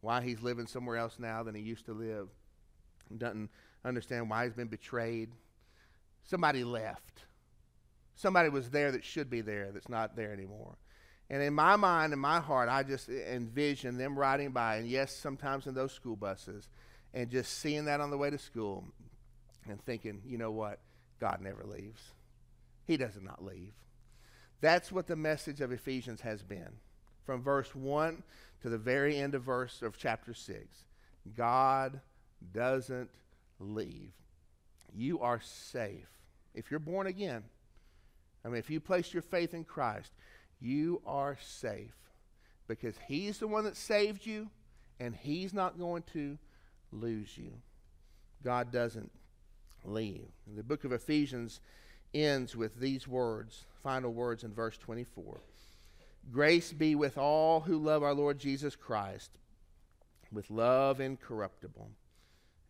why 0.00 0.20
he's 0.20 0.42
living 0.42 0.66
somewhere 0.66 0.96
else 0.96 1.18
now 1.18 1.42
than 1.42 1.54
he 1.54 1.62
used 1.62 1.86
to 1.86 1.92
live, 1.92 2.28
doesn't 3.16 3.50
understand 3.84 4.28
why 4.28 4.44
he's 4.44 4.54
been 4.54 4.68
betrayed. 4.68 5.30
Somebody 6.24 6.64
left. 6.64 7.24
Somebody 8.14 8.48
was 8.50 8.70
there 8.70 8.92
that 8.92 9.04
should 9.04 9.30
be 9.30 9.40
there 9.40 9.70
that's 9.72 9.88
not 9.88 10.16
there 10.16 10.32
anymore. 10.32 10.76
And 11.30 11.42
in 11.42 11.54
my 11.54 11.76
mind, 11.76 12.12
in 12.12 12.18
my 12.18 12.40
heart, 12.40 12.68
I 12.68 12.82
just 12.82 13.08
envision 13.08 13.96
them 13.96 14.18
riding 14.18 14.50
by, 14.50 14.76
and 14.76 14.88
yes, 14.88 15.14
sometimes 15.14 15.66
in 15.66 15.74
those 15.74 15.92
school 15.92 16.16
buses, 16.16 16.68
and 17.14 17.30
just 17.30 17.58
seeing 17.58 17.84
that 17.86 18.00
on 18.00 18.10
the 18.10 18.18
way 18.18 18.30
to 18.30 18.38
school 18.38 18.84
and 19.68 19.80
thinking, 19.84 20.22
you 20.26 20.38
know 20.38 20.50
what? 20.50 20.80
God 21.20 21.40
never 21.40 21.64
leaves. 21.64 22.02
He 22.84 22.96
does 22.96 23.18
not 23.22 23.44
leave. 23.44 23.72
That's 24.60 24.90
what 24.90 25.06
the 25.06 25.16
message 25.16 25.60
of 25.60 25.72
Ephesians 25.72 26.20
has 26.22 26.42
been. 26.42 26.78
From 27.24 27.42
verse 27.42 27.74
1 27.74 28.22
to 28.62 28.68
the 28.68 28.78
very 28.78 29.16
end 29.16 29.34
of 29.34 29.42
verse 29.42 29.82
of 29.82 29.96
chapter 29.96 30.34
6. 30.34 30.58
God 31.36 32.00
doesn't 32.52 33.10
leave. 33.60 34.12
You 34.92 35.20
are 35.20 35.40
safe. 35.40 36.08
If 36.54 36.70
you're 36.70 36.80
born 36.80 37.06
again, 37.06 37.44
I 38.44 38.48
mean, 38.48 38.56
if 38.56 38.70
you 38.70 38.80
place 38.80 39.12
your 39.12 39.22
faith 39.22 39.54
in 39.54 39.64
Christ, 39.64 40.12
you 40.60 41.00
are 41.06 41.36
safe 41.40 41.94
because 42.66 42.94
He's 43.06 43.38
the 43.38 43.46
one 43.46 43.64
that 43.64 43.76
saved 43.76 44.26
you 44.26 44.48
and 44.98 45.14
He's 45.14 45.54
not 45.54 45.78
going 45.78 46.02
to 46.12 46.38
lose 46.90 47.36
you. 47.36 47.52
God 48.42 48.72
doesn't 48.72 49.10
leave. 49.84 50.28
The 50.56 50.62
book 50.62 50.84
of 50.84 50.92
Ephesians 50.92 51.60
ends 52.12 52.56
with 52.56 52.80
these 52.80 53.06
words, 53.06 53.64
final 53.82 54.12
words 54.12 54.42
in 54.42 54.52
verse 54.52 54.76
24. 54.78 55.40
Grace 56.32 56.72
be 56.72 56.94
with 56.94 57.16
all 57.16 57.60
who 57.60 57.78
love 57.78 58.02
our 58.02 58.14
Lord 58.14 58.38
Jesus 58.38 58.76
Christ 58.76 59.30
with 60.32 60.50
love 60.50 61.00
incorruptible. 61.00 61.90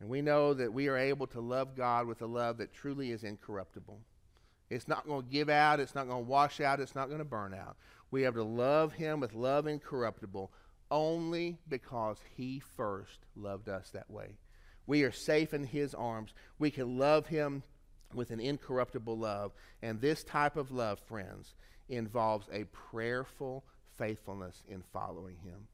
And 0.01 0.09
we 0.09 0.23
know 0.23 0.55
that 0.55 0.73
we 0.73 0.89
are 0.89 0.97
able 0.97 1.27
to 1.29 1.41
love 1.41 1.77
God 1.77 2.07
with 2.07 2.23
a 2.23 2.27
love 2.27 2.57
that 2.59 2.73
truly 2.73 3.11
is 3.11 3.23
incorruptible. 3.23 4.01
It's 4.71 4.89
not 4.89 5.07
going 5.07 5.25
to 5.25 5.31
give 5.31 5.49
out, 5.49 5.81
it's 5.81 5.95
not 5.95 6.09
going 6.09 6.25
to 6.25 6.31
wash 6.31 6.61
out, 6.61 6.81
it's 6.81 6.95
not 6.95 7.09
going 7.09 7.19
to 7.19 7.25
burn 7.25 7.53
out. 7.53 7.77
We 8.11 8.23
have 8.23 8.35
to 8.35 8.43
love 8.45 8.93
Him 8.95 9.21
with 9.21 9.35
love 9.35 9.67
incorruptible 9.67 10.51
only 10.91 11.59
because 11.69 12.19
He 12.37 12.61
first 12.61 13.19
loved 13.37 13.69
us 13.69 13.91
that 13.91 14.11
way. 14.11 14.37
We 14.87 15.03
are 15.03 15.13
safe 15.13 15.53
in 15.53 15.65
His 15.65 15.95
arms. 15.95 16.33
We 16.59 16.71
can 16.71 16.99
love 16.99 17.27
Him 17.27 17.63
with 18.15 18.31
an 18.31 18.41
incorruptible 18.41 19.19
love. 19.19 19.53
And 19.83 20.01
this 20.01 20.25
type 20.25 20.57
of 20.57 20.71
love, 20.71 20.99
friends, 21.01 21.55
involves 21.89 22.49
a 22.53 22.65
prayerful 22.65 23.65
faithfulness 23.99 24.63
in 24.69 24.83
following 24.93 25.37
Him. 25.45 25.67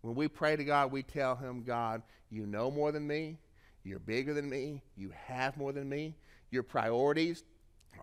When 0.00 0.14
we 0.14 0.26
pray 0.26 0.56
to 0.56 0.64
God, 0.64 0.90
we 0.90 1.02
tell 1.02 1.36
Him, 1.36 1.62
God, 1.62 2.02
you 2.30 2.46
know 2.46 2.70
more 2.70 2.92
than 2.92 3.06
me. 3.06 3.38
You're 3.84 3.98
bigger 3.98 4.34
than 4.34 4.48
me. 4.48 4.82
You 4.96 5.12
have 5.26 5.56
more 5.56 5.72
than 5.72 5.88
me. 5.88 6.14
Your 6.50 6.62
priorities 6.62 7.44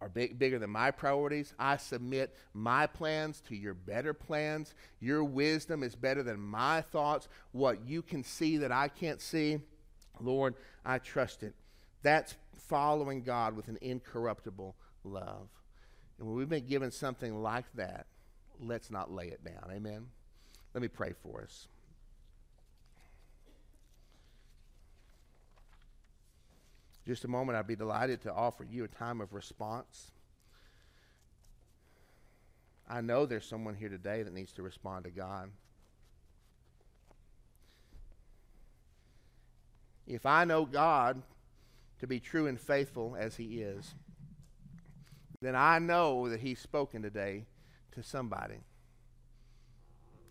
are 0.02 0.10
big, 0.10 0.38
bigger 0.40 0.60
than 0.60 0.70
my 0.70 0.92
priorities. 0.92 1.54
I 1.58 1.78
submit 1.78 2.36
my 2.54 2.88
plans 2.88 3.42
to 3.48 3.56
your 3.56 3.74
better 3.74 4.14
plans. 4.14 4.74
Your 5.00 5.24
wisdom 5.24 5.84
is 5.84 5.96
better 5.96 6.24
than 6.24 6.40
my 6.40 6.82
thoughts. 6.82 7.28
What 7.52 7.86
you 7.86 8.02
can 8.02 8.24
see 8.24 8.58
that 8.58 8.72
I 8.72 8.88
can't 8.88 9.22
see, 9.22 9.60
Lord, 10.20 10.56
I 10.86 11.00
trust 11.00 11.44
it. 11.44 11.54
That's 12.02 12.36
following 12.68 13.24
God 13.24 13.56
with 13.56 13.68
an 13.68 13.78
incorruptible 13.82 14.76
love. 15.04 15.50
And 16.18 16.28
when 16.28 16.38
we've 16.38 16.50
been 16.50 16.68
given 16.68 16.92
something 16.92 17.42
like 17.42 17.66
that, 17.76 18.06
let's 18.60 18.92
not 18.92 19.12
lay 19.12 19.28
it 19.28 19.44
down. 19.44 19.72
Amen. 19.72 20.08
Let 20.74 20.82
me 20.82 20.88
pray 20.88 21.14
for 21.24 21.42
us. 21.42 21.68
Just 27.10 27.26
a 27.26 27.28
moment, 27.28 27.57
I'd 27.57 27.66
be 27.66 27.76
delighted 27.76 28.22
to 28.22 28.32
offer 28.32 28.64
you 28.64 28.84
a 28.84 28.88
time 28.88 29.20
of 29.20 29.34
response. 29.34 30.12
I 32.88 33.01
know 33.01 33.26
there's 33.26 33.47
someone 33.47 33.74
here 33.74 33.89
today 33.89 34.22
that 34.22 34.32
needs 34.32 34.53
to 34.53 34.62
respond 34.62 35.05
to 35.05 35.10
God. 35.10 35.49
If 40.05 40.28
I 40.28 40.45
know 40.45 40.66
God 40.66 41.24
to 41.99 42.05
be 42.05 42.20
true 42.20 42.45
and 42.45 42.60
faithful 42.60 43.18
as 43.20 43.36
He 43.36 43.64
is, 43.64 43.95
then 45.41 45.55
I 45.55 45.80
know 45.80 46.30
that 46.30 46.41
He's 46.41 46.60
spoken 46.60 47.01
today 47.01 47.47
to 47.93 48.03
somebody. 48.03 48.60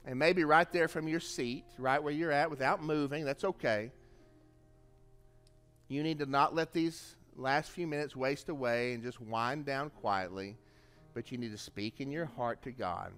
And 0.05 0.17
maybe 0.17 0.45
right 0.45 0.71
there 0.73 0.87
from 0.87 1.09
your 1.09 1.19
seat, 1.19 1.65
right 1.77 2.01
where 2.01 2.13
you're 2.13 2.31
at, 2.31 2.51
without 2.51 2.81
moving, 2.81 3.25
that's 3.25 3.43
okay. 3.43 3.91
You 5.89 6.03
need 6.03 6.19
to 6.19 6.27
not 6.27 6.55
let 6.55 6.73
these 6.73 7.17
last 7.35 7.71
few 7.71 7.87
minutes 7.87 8.15
waste 8.15 8.49
away 8.51 8.93
and 8.93 9.03
just 9.03 9.21
wind 9.21 9.65
down 9.65 9.91
quietly, 9.91 10.57
but 11.15 11.33
you 11.33 11.39
need 11.39 11.53
to 11.53 11.59
speak 11.59 12.01
in 12.01 12.11
your 12.11 12.27
heart 12.27 12.63
to 12.63 12.71
God 12.71 13.13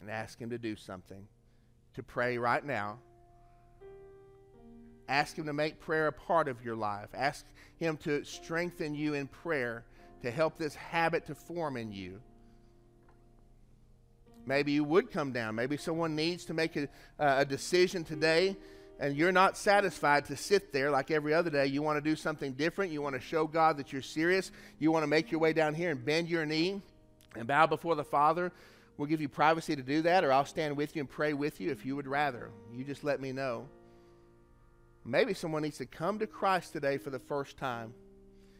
and 0.00 0.10
ask 0.10 0.40
Him 0.40 0.50
to 0.50 0.58
do 0.58 0.74
something, 0.74 1.26
to 1.94 2.02
pray 2.02 2.36
right 2.36 2.64
now. 2.64 2.98
Ask 5.08 5.38
Him 5.38 5.46
to 5.46 5.52
make 5.52 5.80
prayer 5.80 6.08
a 6.08 6.12
part 6.12 6.48
of 6.48 6.64
your 6.64 6.76
life. 6.76 7.08
Ask 7.14 7.46
Him 7.78 7.96
to 7.98 8.24
strengthen 8.24 8.94
you 8.94 9.14
in 9.14 9.28
prayer, 9.28 9.84
to 10.22 10.30
help 10.32 10.58
this 10.58 10.74
habit 10.74 11.26
to 11.26 11.34
form 11.34 11.76
in 11.76 11.92
you. 11.92 12.20
Maybe 14.46 14.72
you 14.72 14.82
would 14.82 15.12
come 15.12 15.32
down. 15.32 15.54
Maybe 15.54 15.76
someone 15.76 16.16
needs 16.16 16.46
to 16.46 16.54
make 16.54 16.74
a, 16.76 16.88
a 17.18 17.44
decision 17.44 18.02
today 18.02 18.56
and 18.98 19.16
you're 19.16 19.32
not 19.32 19.56
satisfied 19.56 20.24
to 20.26 20.36
sit 20.36 20.72
there 20.72 20.90
like 20.90 21.10
every 21.10 21.32
other 21.32 21.50
day. 21.50 21.66
You 21.66 21.82
want 21.82 22.02
to 22.02 22.10
do 22.10 22.16
something 22.16 22.52
different. 22.52 22.92
You 22.92 23.00
want 23.00 23.14
to 23.14 23.20
show 23.20 23.46
God 23.46 23.76
that 23.76 23.92
you're 23.92 24.02
serious. 24.02 24.50
You 24.78 24.90
want 24.90 25.04
to 25.04 25.06
make 25.06 25.30
your 25.30 25.40
way 25.40 25.52
down 25.52 25.74
here 25.74 25.90
and 25.90 26.04
bend 26.04 26.28
your 26.28 26.44
knee 26.44 26.80
and 27.36 27.46
bow 27.46 27.66
before 27.66 27.94
the 27.94 28.04
Father. 28.04 28.52
We'll 28.96 29.08
give 29.08 29.20
you 29.20 29.28
privacy 29.28 29.76
to 29.76 29.82
do 29.82 30.02
that, 30.02 30.24
or 30.24 30.32
I'll 30.32 30.44
stand 30.44 30.76
with 30.76 30.96
you 30.96 31.00
and 31.00 31.08
pray 31.08 31.32
with 31.32 31.60
you 31.60 31.70
if 31.70 31.86
you 31.86 31.94
would 31.94 32.08
rather. 32.08 32.50
You 32.72 32.82
just 32.82 33.04
let 33.04 33.20
me 33.20 33.30
know. 33.30 33.68
Maybe 35.04 35.32
someone 35.32 35.62
needs 35.62 35.78
to 35.78 35.86
come 35.86 36.18
to 36.18 36.26
Christ 36.26 36.72
today 36.72 36.98
for 36.98 37.10
the 37.10 37.20
first 37.20 37.56
time. 37.56 37.94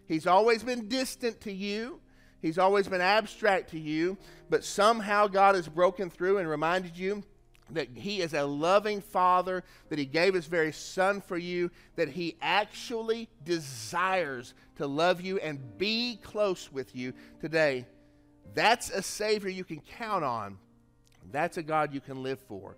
He's 0.06 0.26
always 0.26 0.62
been 0.62 0.88
distant 0.88 1.40
to 1.42 1.52
you. 1.52 2.00
He's 2.40 2.56
always 2.56 2.86
been 2.86 3.00
abstract 3.00 3.70
to 3.70 3.80
you, 3.80 4.16
but 4.48 4.62
somehow 4.62 5.26
God 5.26 5.56
has 5.56 5.68
broken 5.68 6.08
through 6.08 6.38
and 6.38 6.48
reminded 6.48 6.96
you 6.96 7.24
that 7.70 7.88
He 7.94 8.20
is 8.20 8.34
a 8.34 8.44
loving 8.44 9.00
Father, 9.00 9.64
that 9.88 9.98
He 9.98 10.06
gave 10.06 10.34
His 10.34 10.46
very 10.46 10.72
Son 10.72 11.20
for 11.20 11.36
you, 11.36 11.70
that 11.96 12.08
He 12.08 12.36
actually 12.40 13.28
desires 13.44 14.54
to 14.76 14.86
love 14.86 15.20
you 15.20 15.38
and 15.38 15.78
be 15.78 16.18
close 16.22 16.72
with 16.72 16.94
you 16.94 17.12
today. 17.40 17.86
That's 18.54 18.90
a 18.90 19.02
Savior 19.02 19.50
you 19.50 19.64
can 19.64 19.80
count 19.80 20.24
on. 20.24 20.58
That's 21.30 21.58
a 21.58 21.62
God 21.62 21.92
you 21.92 22.00
can 22.00 22.22
live 22.22 22.40
for. 22.40 22.76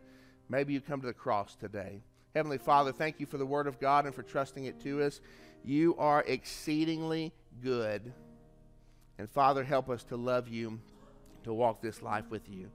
Maybe 0.49 0.72
you 0.72 0.80
come 0.80 1.01
to 1.01 1.07
the 1.07 1.12
cross 1.12 1.55
today. 1.55 2.03
Heavenly 2.34 2.59
Father, 2.59 2.93
thank 2.93 3.20
you 3.20 3.26
for 3.26 3.38
the 3.38 3.47
Word 3.47 3.66
of 3.66 3.80
God 3.80 4.07
and 4.07 4.14
for 4.14 4.22
trusting 4.22 4.64
it 4.64 4.80
to 4.80 5.03
us. 5.03 5.20
You 5.64 5.97
are 5.97 6.24
exceedingly 6.26 7.32
good. 7.62 8.12
And 9.18 9.28
Father, 9.28 9.62
help 9.62 9.91
us 9.91 10.03
to 10.05 10.16
love 10.16 10.49
you, 10.49 10.80
to 11.45 11.53
walk 11.53 11.82
this 11.82 12.03
life 12.03 12.24
with 12.30 12.49
you. 12.49 12.70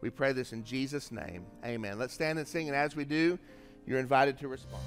We 0.00 0.10
pray 0.10 0.32
this 0.32 0.52
in 0.52 0.64
Jesus' 0.64 1.10
name. 1.10 1.44
Amen. 1.64 1.98
Let's 1.98 2.14
stand 2.14 2.38
and 2.38 2.46
sing, 2.46 2.68
and 2.68 2.76
as 2.76 2.94
we 2.94 3.04
do, 3.04 3.38
you're 3.86 3.98
invited 3.98 4.38
to 4.38 4.48
respond. 4.48 4.84